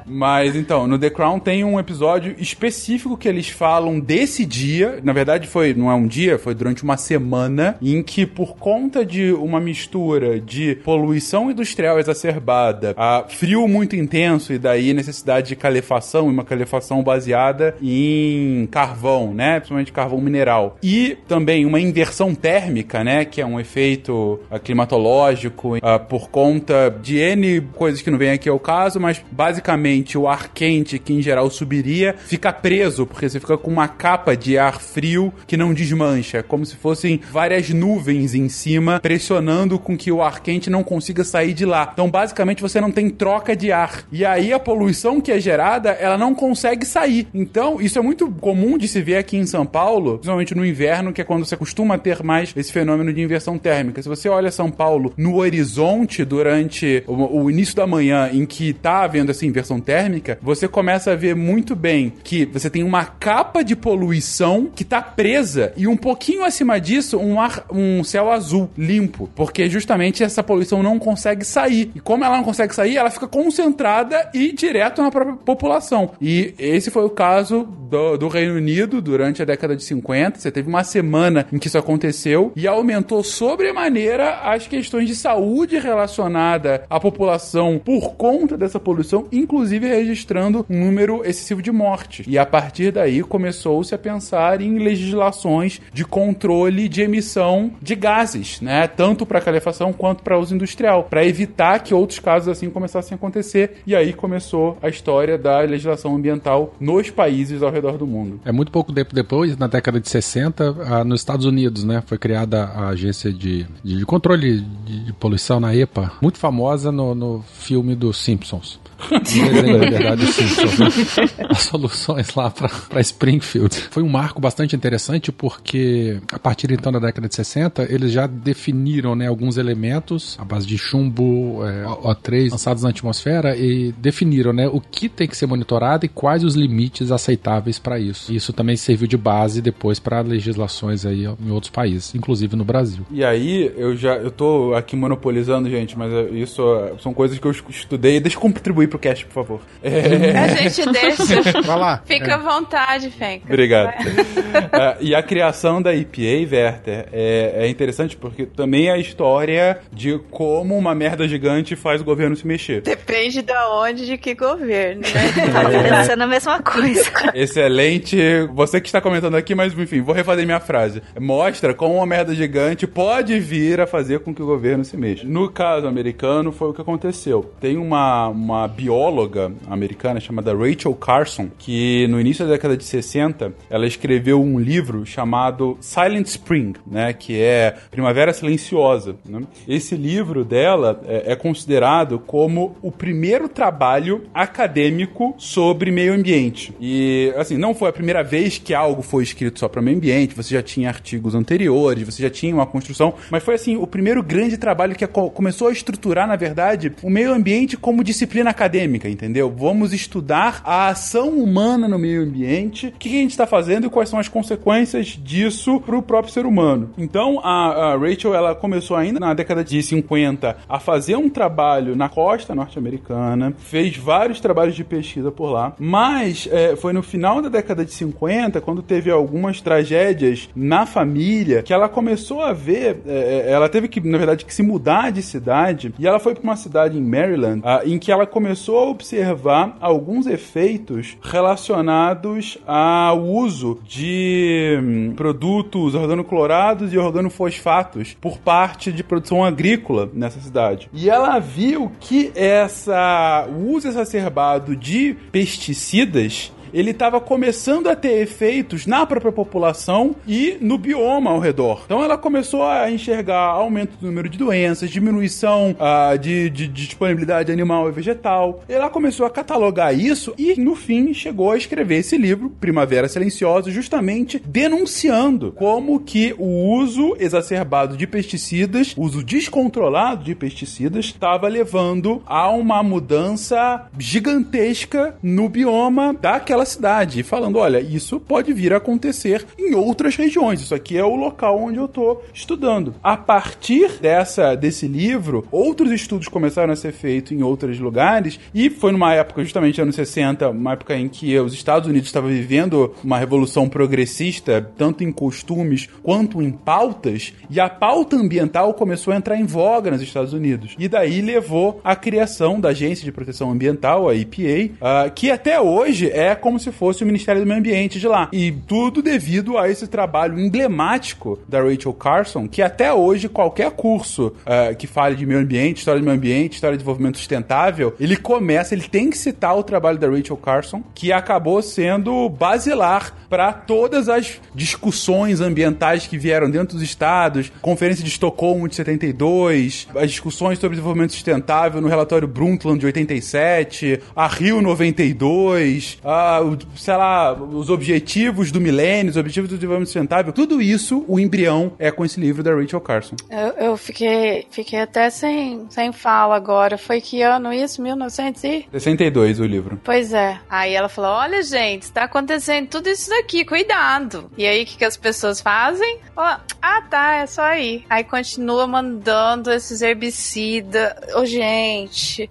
Mas 0.07 0.57
então, 0.57 0.87
no 0.87 0.99
The 0.99 1.11
Crown 1.11 1.39
tem 1.39 1.65
um 1.65 1.79
episódio 1.79 2.35
específico 2.39 3.17
que 3.17 3.29
eles 3.29 3.49
falam 3.49 4.01
desse 4.01 4.45
dia. 4.45 5.01
Na 5.03 5.13
verdade, 5.13 5.47
foi 5.47 5.75
não 5.75 5.91
é 5.91 5.95
um 5.95 6.07
dia, 6.07 6.39
foi 6.39 6.55
durante 6.55 6.83
uma 6.83 6.97
semana 6.97 7.77
em 7.83 8.03
que 8.03 8.27
por 8.27 8.57
conta 8.57 9.05
de 9.05 9.33
uma 9.33 9.61
mistura 9.61 10.41
de 10.41 10.77
poluição 10.77 11.51
industrial 11.51 11.99
exacerbada, 11.99 12.95
a 12.97 13.25
frio 13.29 13.67
muito 13.69 13.97
intenso 13.97 14.53
e 14.53 14.59
daí 14.59 14.93
necessidade 14.93 15.49
de 15.49 15.57
calefação, 15.57 16.29
uma 16.29 16.45
calefação 16.45 17.03
baseada 17.03 17.77
em 17.83 18.67
carvão, 18.71 19.35
né, 19.35 19.55
principalmente 19.61 19.93
carvão 19.93 20.21
mineral. 20.21 20.77
E 20.83 21.17
também 21.29 21.67
uma 21.67 21.81
inversão 21.81 22.35
térmica, 22.35 23.03
né, 23.03 23.25
que 23.25 23.41
é 23.41 23.47
um 23.47 23.59
efeito 23.59 24.41
uh, 24.51 24.59
climatológico 24.59 25.77
uh, 25.77 25.81
por 26.09 26.29
conta 26.31 26.95
de 27.03 27.19
N 27.19 27.61
coisas 27.75 28.03
que 28.03 28.11
não 28.11 28.19
vem 28.19 28.31
aqui 28.31 28.49
ao 28.49 28.59
caso, 28.59 29.01
mas 29.01 29.23
basicamente 29.45 30.17
o 30.17 30.27
ar 30.27 30.49
quente, 30.55 30.99
que 30.99 31.13
em 31.13 31.21
geral 31.21 31.51
subiria, 31.51 32.15
fica 32.19 32.51
preso, 32.51 33.05
porque 33.07 33.29
você 33.29 33.39
fica 33.39 33.59
com 33.59 33.71
uma 33.71 33.87
capa 33.87 34.35
de 34.35 34.57
ar 34.57 34.81
frio 34.81 35.35
que 35.47 35.55
não 35.55 35.75
desmancha, 35.75 36.43
como 36.43 36.65
se 36.65 36.77
fossem 36.77 37.21
várias 37.31 37.69
nuvens 37.69 38.35
em 38.35 38.49
cima, 38.49 38.99
pressionando 39.01 39.79
com 39.79 39.99
que 39.99 40.11
o 40.11 40.23
ar 40.23 40.41
quente 40.41 40.71
não 40.71 40.83
consiga 40.83 41.23
sair 41.25 41.53
de 41.53 41.67
lá. 41.67 41.91
Então, 41.93 42.11
basicamente, 42.11 42.63
você 42.63 42.81
não 42.81 42.91
tem 42.91 43.11
troca 43.11 43.55
de 43.55 43.71
ar. 43.71 44.05
E 44.11 44.25
aí 44.25 44.51
a 44.51 44.59
poluição 44.59 45.21
que 45.21 45.31
é 45.31 45.39
gerada, 45.39 45.91
ela 45.91 46.17
não 46.17 46.35
consegue 46.35 46.87
sair. 46.87 47.29
Então, 47.35 47.83
isso 47.83 47.99
é 47.99 48.03
muito 48.03 48.31
comum 48.41 48.79
de 48.79 48.89
se 48.89 49.03
ver 49.03 49.19
aqui 49.19 49.37
em 49.37 49.45
São 49.45 49.67
Paulo, 49.67 50.13
principalmente 50.15 50.55
no 50.55 50.65
inverno, 50.65 51.13
que 51.13 51.21
é 51.21 51.25
quando 51.25 51.45
você 51.45 51.55
costuma 51.55 51.99
ter 51.99 52.23
mais 52.23 52.55
esse 52.57 52.73
fenômeno 52.73 53.13
de 53.13 53.21
inversão 53.21 53.59
térmica. 53.59 54.01
Se 54.01 54.09
você 54.09 54.27
olha 54.27 54.51
São 54.51 54.71
Paulo 54.71 55.13
no 55.19 55.37
horizonte 55.37 56.25
durante 56.25 57.05
o, 57.07 57.51
início 57.51 57.77
da 57.77 57.87
manhã, 57.87 58.31
em 58.33 58.47
que 58.47 58.73
tá 58.73 59.03
havendo 59.03 59.34
essa 59.35 59.47
inversão 59.47 59.81
térmica, 59.81 60.39
você 60.41 60.67
começa 60.67 61.13
a 61.13 61.17
ver 61.17 61.35
muito 61.35 61.77
bem 61.77 62.13
que 62.23 62.45
você 62.47 62.71
tem 62.71 62.83
uma 62.83 63.05
capa 63.05 63.63
de 63.63 63.77
poluição 63.77 64.71
que 64.75 64.85
tá 64.85 65.03
presa 65.03 65.73
e 65.77 65.87
um 65.87 65.97
pouquinho 65.97 66.45
acima 66.45 66.81
disso 66.81 67.19
um 67.19 67.41
ar, 67.41 67.65
um 67.71 68.03
céu 68.05 68.31
azul 68.31 68.71
limpo, 68.77 69.29
porque 69.35 69.69
justamente 69.69 70.23
essa 70.23 70.43
poluição 70.43 70.83
não 70.83 70.99
consegue 70.99 71.45
sair. 71.45 71.91
E 71.95 72.01
como 72.01 72.25
ela 72.25 72.37
não 72.37 72.45
consegue 72.45 72.75
sair, 72.75 72.97
ela 72.97 73.11
fica 73.11 73.27
concentrada 73.27 74.31
e 74.33 74.53
direto 74.53 75.03
na 75.03 75.11
própria 75.11 75.37
população. 75.37 76.13
E 76.21 76.55
esse 76.59 76.91
foi 76.91 77.05
o 77.05 77.11
caso 77.11 77.65
do, 77.65 78.17
do 78.17 78.29
Reino 78.29 78.55
Unido 78.55 79.01
durante 79.01 79.43
a 79.43 79.45
década 79.45 79.77
de 79.77 79.85
50. 79.85 80.39
Você 80.39 80.51
teve 80.51 80.69
uma 80.69 80.85
semana 80.85 81.47
em 81.53 81.59
que 81.59 81.69
isso 81.69 81.79
aconteceu 81.79 82.53
e 82.57 82.67
aumentou 82.67 83.23
sobremaneira 83.23 84.41
as 84.43 84.67
questões 84.67 85.09
de 85.09 85.15
saúde 85.15 85.79
relacionada 85.79 86.85
à 86.89 86.99
população 86.99 87.81
por 87.85 88.15
conta 88.15 88.57
dessa 88.57 88.81
poluição, 88.81 89.14
inclusive 89.31 89.87
registrando 89.87 90.65
um 90.69 90.85
número 90.85 91.25
excessivo 91.25 91.63
de 91.63 91.71
mortes. 91.71 92.27
E 92.29 92.39
a 92.39 92.47
partir 92.47 92.93
daí 92.93 93.23
começou-se 93.23 93.95
a 93.95 93.99
pensar 93.99 94.61
em 94.61 94.79
legislações 94.79 95.81
de 95.93 96.05
controle 96.05 96.89
de 96.89 97.03
emissão 97.03 97.73
de 97.81 97.95
gases, 97.95 98.61
né? 98.61 98.87
Tanto 98.87 99.27
para 99.27 99.41
calefação 99.41 99.93
quanto 99.93 100.23
para 100.23 100.39
uso 100.39 100.55
industrial, 100.55 101.05
para 101.05 101.25
evitar 101.25 101.81
que 101.81 101.95
outros 101.95 102.19
casos 102.19 102.49
assim 102.49 102.71
começassem 102.71 103.15
a 103.15 103.17
acontecer. 103.17 103.83
E 103.87 103.95
aí 103.95 104.13
começou 104.13 104.79
a 104.83 104.89
história 104.89 105.37
da 105.37 105.61
legislação 105.61 106.15
ambiental 106.15 106.75
nos 106.81 107.11
países 107.11 107.63
ao 107.63 107.71
redor 107.71 107.99
do 107.99 108.07
mundo. 108.07 108.41
É 108.45 108.53
muito 108.53 108.71
pouco 108.71 108.93
tempo 108.93 109.15
depois, 109.15 109.57
na 109.57 109.67
década 109.67 110.01
de 110.01 110.09
60, 110.09 111.05
nos 111.05 111.21
Estados 111.21 111.47
Unidos, 111.47 111.85
né, 111.85 112.03
foi 112.07 112.19
criada 112.19 112.65
a 112.65 112.89
agência 112.89 113.33
de, 113.33 113.67
de 113.83 114.05
controle 114.05 114.61
de, 114.61 115.05
de, 115.05 115.13
poluição 115.15 115.61
na 115.61 115.75
EPA, 115.75 116.13
muito 116.21 116.39
famosa 116.39 116.91
no, 116.91 117.15
no 117.15 117.43
filme 117.43 117.95
dos 117.95 118.19
Simpsons. 118.19 118.81
Desenho, 119.23 119.79
na 119.79 119.91
verdade, 119.91 120.23
né? 120.25 121.47
As 121.51 121.63
soluções 121.63 122.35
lá 122.35 122.51
para 122.51 123.01
Springfield. 123.01 123.75
Foi 123.91 124.03
um 124.03 124.09
marco 124.09 124.41
bastante 124.41 124.75
interessante 124.77 125.33
porque 125.33 126.19
a 126.33 126.39
partir 126.39 126.71
então 126.73 126.93
da 126.93 126.99
década 126.99 127.29
de 127.29 127.35
60 127.35 127.87
eles 127.91 128.13
já 128.13 128.27
definiram 128.27 129.15
né, 129.15 129.27
alguns 129.27 129.57
elementos 129.57 130.37
à 130.41 130.45
base 130.45 130.67
de 130.67 130.79
chumbo, 130.79 131.65
é, 131.65 131.85
O3 131.85 132.51
lançados 132.51 132.83
na 132.83 132.91
atmosfera 132.91 133.57
e 133.57 133.93
definiram 133.93 134.53
né, 134.53 134.69
o 134.69 134.81
que 134.81 135.09
tem 135.09 135.29
que 135.29 135.37
ser 135.37 135.47
monitorado 135.47 136.07
e 136.07 136.09
quais 136.09 136.45
os 136.45 136.55
limites 136.55 137.11
aceitáveis 137.11 137.79
para 137.79 137.99
isso. 137.99 138.33
Isso 138.33 138.53
também 138.53 138.77
serviu 138.77 139.07
de 139.07 139.17
base 139.17 139.61
depois 139.61 139.99
para 139.99 140.21
legislações 140.21 141.05
aí 141.07 141.25
em 141.25 141.51
outros 141.51 141.71
países, 141.71 142.15
inclusive 142.15 142.57
no 142.57 142.65
Brasil. 142.65 143.05
E 143.11 143.25
aí 143.25 143.73
eu 143.77 143.97
já 143.97 144.17
eu 144.17 144.31
tô 144.31 144.75
aqui 144.75 144.97
monopolizando, 144.97 145.69
gente, 145.69 145.97
mas 145.97 146.11
isso 146.33 146.63
são 147.01 147.13
coisas 147.13 147.39
que 147.39 147.47
eu 147.47 147.51
estudei. 147.51 148.21
Deixa 148.21 148.37
eu 148.37 148.41
contribuir 148.41 148.89
pro 148.95 148.99
cast, 148.99 149.27
por 149.27 149.35
favor. 149.35 149.61
É... 149.83 150.39
A 150.39 150.69
gente 150.69 150.91
deixa. 150.93 151.63
Vai 151.63 151.79
lá. 151.79 152.03
Fica 152.05 152.31
é. 152.31 152.35
à 152.35 152.39
vontade, 152.39 153.11
Fenka. 153.11 153.47
Obrigado. 153.47 153.89
uh, 153.89 154.97
e 155.01 155.15
a 155.15 155.23
criação 155.23 155.83
da 155.83 155.95
EPA, 155.95 156.49
Werther, 156.51 157.09
é, 157.13 157.55
é, 157.57 157.69
interessante 157.69 158.17
porque 158.17 158.47
também 158.47 158.89
é 158.89 158.93
a 158.93 158.99
história 158.99 159.79
de 159.93 160.19
como 160.31 160.77
uma 160.77 160.95
merda 160.95 161.27
gigante 161.27 161.75
faz 161.75 162.01
o 162.01 162.05
governo 162.05 162.37
se 162.37 162.47
mexer. 162.47 162.83
Depende 162.83 163.43
de 163.43 163.53
onde, 163.73 164.07
de 164.07 164.17
que 164.17 164.35
governo, 164.35 165.03
né? 165.03 165.35
Tá 165.55 165.99
pensando 165.99 166.23
a 166.23 166.27
mesma 166.27 166.63
coisa. 166.63 167.11
Excelente. 167.35 168.17
Você 168.55 168.81
que 168.81 168.89
está 168.89 169.01
comentando 169.01 169.37
aqui, 169.37 169.55
mas 169.55 169.77
enfim, 169.77 170.01
vou 170.01 170.15
refazer 170.15 170.45
minha 170.45 170.61
frase. 170.61 171.03
Mostra 171.19 171.75
como 171.75 171.97
uma 171.97 172.07
merda 172.07 172.35
gigante 172.35 172.87
pode 172.87 173.39
vir 173.39 173.81
a 173.81 173.87
fazer 173.87 174.21
com 174.21 174.35
que 174.35 174.43
o 174.43 174.47
governo 174.47 174.85
se 174.85 174.97
mexa. 174.97 175.27
No 175.27 175.49
caso 175.49 175.87
americano, 175.87 176.53
foi 176.53 176.71
o 176.71 176.75
que 176.75 176.81
aconteceu. 176.81 177.53
Tem 177.61 177.77
uma, 177.77 178.29
uma 178.29 178.67
bióloga 178.75 179.53
americana 179.69 180.21
chamada 180.21 180.55
Rachel 180.55 180.95
Carson, 180.95 181.49
que 181.59 182.07
no 182.09 182.21
início 182.21 182.45
da 182.45 182.53
década 182.53 182.77
de 182.77 182.85
60, 182.85 183.53
ela 183.71 183.87
escreveu 183.87 184.43
um 184.43 184.59
livro 184.59 185.07
chamado 185.07 185.77
Silent 185.81 186.27
Spring, 186.27 186.75
né, 186.87 187.13
que 187.13 187.41
é 187.41 187.77
Primavera 187.91 188.33
Silenciosa. 188.33 189.17
Né? 189.29 189.43
Esse 189.69 189.95
livro 189.95 190.45
dela 190.45 191.01
é, 191.07 191.33
é 191.33 191.37
considerado 191.37 192.19
como 192.19 192.77
o 192.83 192.91
primeiro 192.91 193.49
trabalho 193.49 194.25
acadêmico 194.35 195.35
sobre 195.39 195.91
meio 195.91 196.13
ambiente. 196.13 196.75
E, 196.81 197.33
assim, 197.37 197.57
não 197.57 197.75
foi 197.75 197.89
a 197.89 197.93
primeira 197.93 198.23
vez 198.23 198.59
que 198.59 198.75
algo 198.75 199.03
foi 199.03 199.23
escrito 199.23 199.59
só 199.59 199.69
para 199.69 199.81
meio 199.81 199.97
ambiente, 199.97 200.35
você 200.35 200.55
já 200.55 200.63
tinha 200.63 200.89
artigos 200.89 201.35
anteriores, 201.35 202.05
você 202.05 202.23
já 202.23 202.31
tinha 202.31 202.55
uma 202.55 202.67
construção, 202.67 203.15
mas 203.31 203.43
foi, 203.43 203.55
assim, 203.55 203.77
o 203.77 203.87
primeiro 203.87 204.23
grande 204.23 204.57
trabalho 204.57 204.95
que 204.95 205.07
começou 205.07 205.69
a 205.69 205.73
estruturar, 205.73 206.27
na 206.27 206.37
verdade, 206.37 206.93
o 207.03 207.11
meio 207.11 207.33
ambiente 207.33 207.77
como 207.77 208.03
disciplina 208.03 208.51
acadêmica, 208.51 208.64
entendeu? 209.09 209.53
Vamos 209.57 209.93
estudar 209.93 210.61
a 210.65 210.89
ação 210.89 211.31
humana 211.31 211.89
no 211.89 211.99
meio 211.99 212.23
ambiente, 212.23 212.89
o 212.89 212.93
que 212.93 213.09
a 213.09 213.13
gente 213.13 213.31
está 213.31 213.47
fazendo 213.47 213.87
e 213.87 213.91
quais 213.91 214.09
são 214.09 214.19
as 214.19 214.29
consequências 214.29 215.19
disso 215.23 215.81
para 215.81 215.97
o 215.97 216.03
próprio 216.03 216.33
ser 216.33 216.47
humano. 216.47 216.91
Então, 216.97 217.41
a, 217.43 217.93
a, 217.93 217.97
Rachel, 217.97 218.35
ela 218.35 218.55
começou 218.55 218.97
ainda 218.97 219.21
na 219.21 219.35
década 219.35 219.63
de 219.63 219.83
50 219.83 220.57
a 220.69 220.81
fazer 220.81 221.17
um 221.17 221.29
trabalho 221.29 221.97
na 221.97 222.09
costa 222.09 222.55
norte-americana, 222.55 223.55
fez 223.59 223.97
vários 223.97 224.41
trabalhos 224.41 224.75
de 224.75 224.85
pesquisa 224.85 225.31
por 225.31 225.51
lá, 225.51 225.75
mas 225.79 226.49
é, 226.51 226.77
foi 226.77 226.93
no 226.93 227.03
final 227.03 227.41
da 227.43 227.49
década 227.49 227.85
de 227.85 227.93
50, 227.93 228.61
quando 228.61 228.83
teve 228.83 229.11
algumas 229.11 229.61
tragédias 229.61 230.49
na 230.55 230.87
família, 230.87 231.63
que 231.63 231.73
ela 231.73 231.89
começou 231.89 232.41
a 232.41 232.53
ver, 232.53 233.03
é, 233.07 233.45
é 233.47 233.53
ela 233.53 233.69
teve 233.69 233.89
que, 233.89 234.01
na 234.01 234.19
verdade, 234.19 234.45
que 234.45 234.55
se 234.55 234.63
mudar 234.63 235.13
de 235.13 235.23
cidade, 235.23 235.95
e 235.99 236.07
ela 236.07 236.19
foi 236.19 236.35
para 236.35 236.43
uma 236.43 236.57
cidade 236.57 236.99
em 236.99 237.03
Maryland, 237.03 237.63
em 237.85 237.99
que 237.99 238.11
ela 238.11 238.27
começou 238.27 238.54
a 238.55 238.91
observar 238.91 239.77
alguns 239.81 240.27
efeitos 240.27 241.17
relacionados 241.23 242.59
ao 242.67 243.23
uso 243.23 243.79
de 243.87 244.79
hum, 244.83 245.13
produtos 245.17 245.95
organoclorados 245.95 246.93
e 246.93 246.99
organofosfatos 246.99 248.17
por 248.21 248.39
parte 248.39 248.93
de 248.93 249.03
produção 249.03 249.45
agrícola 249.45 250.09
nessa 250.13 250.41
cidade. 250.41 250.89
E 250.93 251.11
ela 251.11 251.39
viu 251.39 251.93
que 252.01 252.33
essa 252.35 253.47
o 253.49 253.73
uso 253.73 253.89
exacerbado 253.89 254.77
de 254.77 255.17
pesticidas 255.31 256.53
ele 256.75 256.91
estava 256.91 257.21
começando 257.21 257.87
a 257.87 257.95
ter 257.95 258.21
efeitos 258.21 258.85
na 258.85 259.07
própria 259.07 259.31
população 259.31 260.17
e 260.27 260.59
no 260.61 260.77
bioma 260.77 261.31
ao 261.31 261.39
redor. 261.39 261.83
Então 261.85 262.03
ela 262.03 262.19
começou 262.19 262.65
a 262.65 262.91
enxergar 262.91 263.45
aumento 263.45 263.97
do 263.97 264.07
número 264.09 264.29
de 264.29 264.37
doenças, 264.37 264.91
diminuição 264.91 265.77
uh, 265.79 266.19
de, 266.19 266.51
de, 266.51 266.67
de, 266.67 266.87
disponibilidade 266.87 267.53
animal 267.53 267.89
e 267.89 267.93
vegetal. 267.93 268.65
Ela 268.69 268.91
começou 268.91 269.25
a 269.25 269.31
catalogar 269.31 269.97
isso 269.97 270.35
e, 270.37 270.61
no 270.61 270.75
fim, 270.75 271.15
chegou 271.15 271.53
a 271.53 271.57
escrever 271.57 271.99
esse 271.99 272.19
livro, 272.19 272.51
Primavera 272.61 273.09
Silenciosa, 273.09 273.71
justamente 273.71 274.43
denunciando 274.45 275.53
como 275.53 276.01
que 276.01 276.35
o 276.39 276.73
uso 276.73 277.17
exacerbado 277.21 277.97
de 277.97 278.07
pesticidas, 278.07 278.95
uso 278.97 279.23
descontrolado 279.23 280.25
de 280.25 280.35
pesticidas, 280.35 281.07
estava 281.07 281.47
levando 281.47 282.21
a 282.27 282.51
uma 282.51 282.83
mudança 282.83 283.87
gigantesca 283.97 285.17
no 285.23 285.49
bioma 285.49 286.15
daquela 286.21 286.64
cidade, 286.65 287.23
falando: 287.23 287.59
olha, 287.59 287.81
isso 287.81 288.21
pode 288.21 288.53
vir 288.53 288.73
a 288.73 288.79
acontecer 288.79 289.45
em 289.59 289.75
outras 289.75 290.17
regiões. 290.17 290.61
Isso 290.61 290.75
aqui 290.75 290.97
é 290.97 291.05
o 291.05 291.17
local 291.17 291.59
onde 291.59 291.79
eu 291.79 291.89
tô 291.89 292.21
estudando. 292.33 292.95
A 293.03 293.17
partir 293.17 293.99
dessa 294.01 294.55
desse 294.55 294.87
livro, 294.87 295.47
outros 295.51 295.91
estudos 295.91 296.29
começaram 296.29 296.73
a 296.73 296.77
ser 296.77 296.93
feitos 296.93 297.33
em 297.33 297.43
outros 297.43 297.79
lugares, 297.79 298.39
e 298.55 298.71
foi 298.71 298.93
numa 298.93 299.15
época, 299.15 299.43
justamente 299.43 299.81
anos 299.81 299.95
60, 299.95 300.51
uma 300.51 300.73
época 300.73 300.97
em 300.97 301.09
que 301.09 301.39
os 301.39 301.55
Estados 301.55 301.89
Unidos 301.89 302.09
estavam 302.09 302.31
vivendo 302.31 302.95
uma 303.03 303.19
revolução 303.19 303.69
progressista, 303.69 304.67
tanto 304.77 305.05
em 305.05 305.13
costumes 305.13 305.89
quanto 306.03 306.43
em 306.43 306.51
pautas, 306.51 307.33
e 307.51 307.61
a 307.61 307.69
pauta 307.69 308.17
ambiental 308.17 308.75
começou 308.75 309.13
a 309.13 309.17
entrar 309.17 309.37
em 309.37 309.45
voga 309.45 309.91
nos 309.91 310.03
Estados 310.03 310.33
Unidos. 310.33 310.75
E 310.79 310.89
daí 310.89 311.21
levou 311.21 311.81
à 311.85 311.95
criação 311.97 312.61
da 312.61 312.71
Agência 312.71 313.05
de 313.05 313.13
Proteção 313.13 313.51
Ambiental, 313.51 314.09
a 314.09 314.15
EPA, 314.15 314.43
uh, 314.43 314.77
ah, 314.81 315.11
que 315.11 315.31
até 315.31 315.61
hoje 315.61 316.11
é 316.11 316.35
como 316.35 316.54
se 316.59 316.73
fosse 316.73 317.03
o 317.03 317.07
Ministério 317.07 317.43
do 317.43 317.47
Meio 317.47 317.59
Ambiente 317.59 317.99
de 317.99 318.09
lá. 318.09 318.29
E 318.33 318.53
tudo 318.53 319.03
devido 319.03 319.59
a 319.59 319.69
esse 319.69 319.87
trabalho 319.87 320.39
emblemático 320.39 321.39
da 321.49 321.63
Rachel 321.63 321.93
Carson, 321.93 322.49
que 322.49 322.63
até 322.63 322.93
hoje 322.93 323.29
qualquer 323.29 323.71
curso 323.71 324.29
uh, 324.29 324.75
que 324.77 324.87
fale 324.87 325.17
de 325.17 325.27
meio 325.27 325.41
ambiente, 325.41 325.79
história 325.79 326.01
do 326.01 326.05
meio 326.05 326.17
ambiente, 326.17 326.55
história 326.55 326.77
de 326.77 326.79
desenvolvimento 326.79 327.19
sustentável, 327.19 327.95
ele 327.99 328.17
começa, 328.17 328.75
ele 328.75 328.89
tem 328.89 329.11
que 329.11 329.19
citar 329.19 329.57
o 329.57 329.63
trabalho 329.63 329.99
da 329.99 330.09
Rachel 330.09 330.37
Carson, 330.37 330.83
que 330.95 331.13
acabou 331.13 331.61
sendo 331.63 332.29
basilar 332.29 333.15
para 333.29 333.53
todas 333.53 334.09
as 334.09 334.41
discussões 334.55 335.41
ambientais 335.41 336.07
que 336.07 336.17
vieram 336.17 336.51
dentro 336.51 336.77
dos 336.77 336.83
estados, 336.83 337.51
Conferência 337.61 338.05
de 338.05 338.11
Estocolmo 338.11 338.69
de 338.69 338.75
72, 338.75 339.89
as 339.97 340.11
discussões 340.11 340.59
sobre 340.59 340.77
desenvolvimento 340.77 341.13
sustentável 341.13 341.81
no 341.81 341.89
relatório 341.89 342.29
Brundtland 342.29 342.79
de 342.79 342.87
87, 342.87 344.01
a 344.15 344.27
Rio 344.27 344.61
92, 344.63 345.99
a, 346.05 346.41
sei 346.77 346.97
lá, 346.97 347.33
os 347.33 347.71
objetivos 347.71 348.51
do 348.51 348.61
milênio, 348.61 349.11
os 349.11 349.17
objetivos 349.17 349.51
do 349.51 349.57
desenvolvimento 349.57 349.89
sustentável, 349.89 350.33
tudo 350.33 350.61
isso, 350.61 351.05
o 351.09 351.19
embrião 351.19 351.73
é 351.79 351.91
com 351.91 352.05
esse 352.05 352.21
livro 352.21 352.43
da 352.43 352.55
Rachel 352.55 352.81
Carson. 352.81 353.17
Eu, 353.31 353.67
eu 353.67 353.77
fiquei, 353.77 354.47
fiquei 354.51 354.81
até 354.81 355.11
sem, 355.11 355.67
sem 355.71 355.93
fala 355.93 356.37
agora. 356.37 356.77
Foi 356.77 357.01
que 357.01 357.23
ano 357.23 357.53
isso? 357.53 357.83
1962 357.83 359.41
o 359.41 359.45
livro. 359.45 359.81
Pois 359.83 360.13
é. 360.13 360.39
Aí 360.49 360.75
ela 360.75 360.89
falou: 360.89 361.11
olha, 361.11 361.43
gente, 361.43 361.83
está 361.83 362.05
acontecendo 362.05 362.69
tudo 362.69 362.89
isso 362.89 363.11
daqui, 363.11 363.45
cuidado. 363.45 364.31
E 364.37 364.47
aí, 364.47 364.63
o 364.63 364.67
que, 364.67 364.79
que 364.79 364.85
as 364.85 364.97
pessoas 364.97 365.41
fazem? 365.41 365.99
Oh, 366.17 366.21
ah, 366.21 366.83
tá, 366.89 367.17
é 367.17 367.27
só 367.27 367.43
aí. 367.43 367.85
Aí 367.89 368.05
continua 368.05 368.67
mandando 368.67 369.51
esses 369.51 369.83
herbicidas. 369.83 370.93
Ô, 371.15 371.21
oh, 371.21 371.27
gente. 371.27 372.29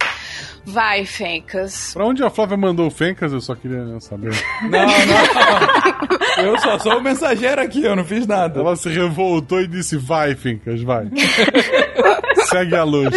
Vai, 0.64 1.04
Fencas. 1.04 1.92
Pra 1.94 2.06
onde 2.06 2.22
a 2.22 2.30
Flávia 2.30 2.56
mandou 2.56 2.86
o 2.86 2.90
Fencas, 2.90 3.32
eu 3.32 3.40
só 3.40 3.54
queria 3.54 3.98
saber. 4.00 4.32
Não, 4.62 4.86
não. 4.86 6.44
Eu 6.44 6.58
só 6.58 6.78
sou 6.78 6.98
o 6.98 7.02
mensageiro 7.02 7.60
aqui, 7.60 7.84
eu 7.84 7.94
não 7.94 8.04
fiz 8.04 8.26
nada. 8.26 8.60
Ela 8.60 8.74
se 8.76 8.88
revoltou 8.88 9.60
e 9.60 9.66
disse: 9.66 9.96
vai, 9.96 10.34
Fencas, 10.34 10.82
vai. 10.82 11.06
Segue 12.54 12.76
a 12.76 12.84
luz. 12.84 13.12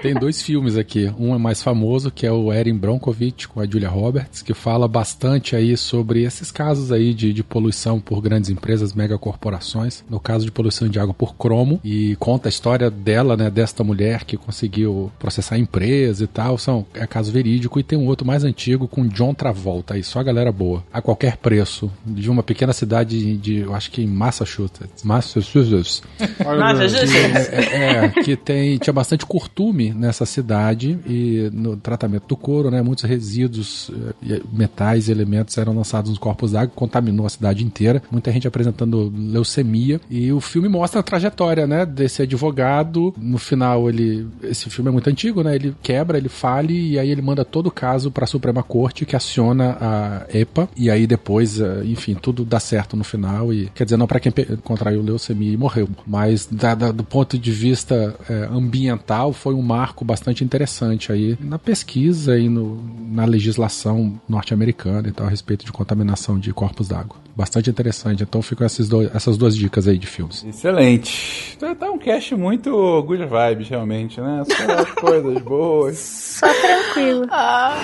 Tem 0.00 0.14
dois 0.14 0.40
filmes 0.40 0.78
aqui. 0.78 1.12
Um 1.18 1.34
é 1.34 1.38
mais 1.38 1.62
famoso, 1.62 2.10
que 2.10 2.26
é 2.26 2.32
o 2.32 2.50
Erin 2.50 2.74
Bronkovich 2.74 3.46
com 3.46 3.60
a 3.60 3.66
Julia 3.66 3.88
Roberts, 3.88 4.40
que 4.40 4.54
fala 4.54 4.88
bastante 4.88 5.54
aí 5.54 5.76
sobre 5.76 6.22
esses 6.22 6.50
casos 6.50 6.90
aí 6.90 7.12
de, 7.12 7.34
de 7.34 7.42
poluição 7.42 8.00
por 8.00 8.22
grandes 8.22 8.48
empresas, 8.48 8.94
megacorporações. 8.94 10.02
No 10.08 10.18
caso 10.18 10.46
de 10.46 10.50
poluição 10.50 10.88
de 10.88 10.98
água 10.98 11.12
por 11.12 11.34
cromo. 11.34 11.80
E 11.84 12.16
conta 12.16 12.48
a 12.48 12.50
história 12.50 12.90
dela, 12.90 13.36
né, 13.36 13.50
desta 13.50 13.84
mulher 13.84 14.24
que 14.24 14.38
conseguiu 14.38 15.12
processar 15.18 15.56
a 15.56 15.58
empresa 15.58 16.24
e 16.24 16.26
tal. 16.26 16.56
São, 16.56 16.86
é 16.94 17.06
caso 17.06 17.30
verídico. 17.30 17.78
E 17.78 17.82
tem 17.82 17.98
um 17.98 18.06
outro 18.06 18.26
mais 18.26 18.42
antigo 18.42 18.88
com 18.88 19.06
John 19.06 19.34
Travolta. 19.34 19.94
Aí 19.94 20.02
só 20.02 20.20
a 20.20 20.22
galera 20.24 20.50
boa. 20.50 20.82
A 20.90 21.02
qualquer 21.02 21.36
preço. 21.36 21.90
De 22.06 22.30
uma 22.30 22.42
pequena 22.42 22.72
cidade 22.72 23.36
de, 23.36 23.56
eu 23.58 23.74
acho 23.74 23.90
que 23.90 24.02
em 24.02 24.06
Massachusetts. 24.06 25.04
Massachusetts. 25.04 26.02
Massachusetts. 26.42 27.50
É, 27.52 28.04
é, 28.04 28.08
que 28.08 28.29
tem, 28.36 28.78
tinha 28.78 28.92
bastante 28.92 29.26
curtume 29.26 29.92
nessa 29.92 30.26
cidade 30.26 30.98
e 31.06 31.50
no 31.52 31.76
tratamento 31.76 32.26
do 32.26 32.36
couro, 32.36 32.70
né, 32.70 32.82
muitos 32.82 33.04
resíduos, 33.04 33.90
eh, 34.28 34.40
metais 34.52 35.08
e 35.08 35.12
elementos 35.12 35.56
eram 35.58 35.74
lançados 35.74 36.10
nos 36.10 36.18
corpos 36.18 36.52
d'água, 36.52 36.72
contaminou 36.74 37.26
a 37.26 37.30
cidade 37.30 37.64
inteira. 37.64 38.02
Muita 38.10 38.32
gente 38.32 38.46
apresentando 38.46 39.12
leucemia 39.16 40.00
e 40.08 40.32
o 40.32 40.40
filme 40.40 40.68
mostra 40.68 41.00
a 41.00 41.02
trajetória, 41.02 41.66
né, 41.66 41.84
desse 41.86 42.22
advogado. 42.22 43.14
No 43.16 43.38
final 43.38 43.88
ele, 43.88 44.26
esse 44.42 44.68
filme 44.70 44.88
é 44.88 44.92
muito 44.92 45.08
antigo, 45.08 45.42
né? 45.42 45.54
Ele 45.54 45.74
quebra, 45.82 46.18
ele 46.18 46.28
fale 46.28 46.90
e 46.92 46.98
aí 46.98 47.10
ele 47.10 47.22
manda 47.22 47.44
todo 47.44 47.66
o 47.66 47.70
caso 47.70 48.10
para 48.10 48.24
a 48.24 48.26
Suprema 48.26 48.62
Corte 48.62 49.04
que 49.04 49.16
aciona 49.16 49.76
a 49.80 50.26
EPA 50.32 50.68
e 50.76 50.90
aí 50.90 51.06
depois, 51.06 51.60
eh, 51.60 51.82
enfim, 51.84 52.14
tudo 52.14 52.44
dá 52.44 52.60
certo 52.60 52.96
no 52.96 53.04
final 53.04 53.52
e 53.52 53.70
quer 53.74 53.84
dizer 53.84 53.96
não 53.96 54.06
para 54.06 54.20
quem 54.20 54.32
contraiu 54.62 55.02
leucemia 55.02 55.52
e 55.52 55.56
morreu, 55.56 55.88
mas 56.06 56.46
da, 56.46 56.74
da, 56.74 56.92
do 56.92 57.04
ponto 57.04 57.38
de 57.38 57.50
vista 57.50 58.14
é, 58.28 58.48
ambiental 58.50 59.32
foi 59.32 59.54
um 59.54 59.62
marco 59.62 60.04
bastante 60.04 60.44
interessante 60.44 61.12
aí 61.12 61.36
na 61.40 61.58
pesquisa 61.58 62.38
e 62.38 62.48
no, 62.48 62.82
na 63.10 63.24
legislação 63.24 64.20
norte-americana 64.28 65.08
e 65.08 65.12
tal, 65.12 65.26
a 65.26 65.30
respeito 65.30 65.64
de 65.64 65.72
contaminação 65.72 66.38
de 66.38 66.52
corpos 66.52 66.88
d'água. 66.88 67.16
Bastante 67.34 67.70
interessante. 67.70 68.22
Então 68.22 68.42
ficam 68.42 68.66
essas, 68.66 68.88
dois, 68.88 69.14
essas 69.14 69.36
duas 69.36 69.56
dicas 69.56 69.88
aí 69.88 69.96
de 69.96 70.06
filmes. 70.06 70.44
Excelente. 70.44 71.56
Tá, 71.58 71.74
tá 71.74 71.90
um 71.90 71.98
cast 71.98 72.34
muito 72.34 72.70
good 73.02 73.24
vibes, 73.24 73.68
realmente, 73.68 74.20
né? 74.20 74.42
Só 74.44 75.00
coisas 75.00 75.42
boas. 75.42 75.98
Só 75.98 76.46
tranquilo. 76.46 77.26
Ah. 77.30 77.76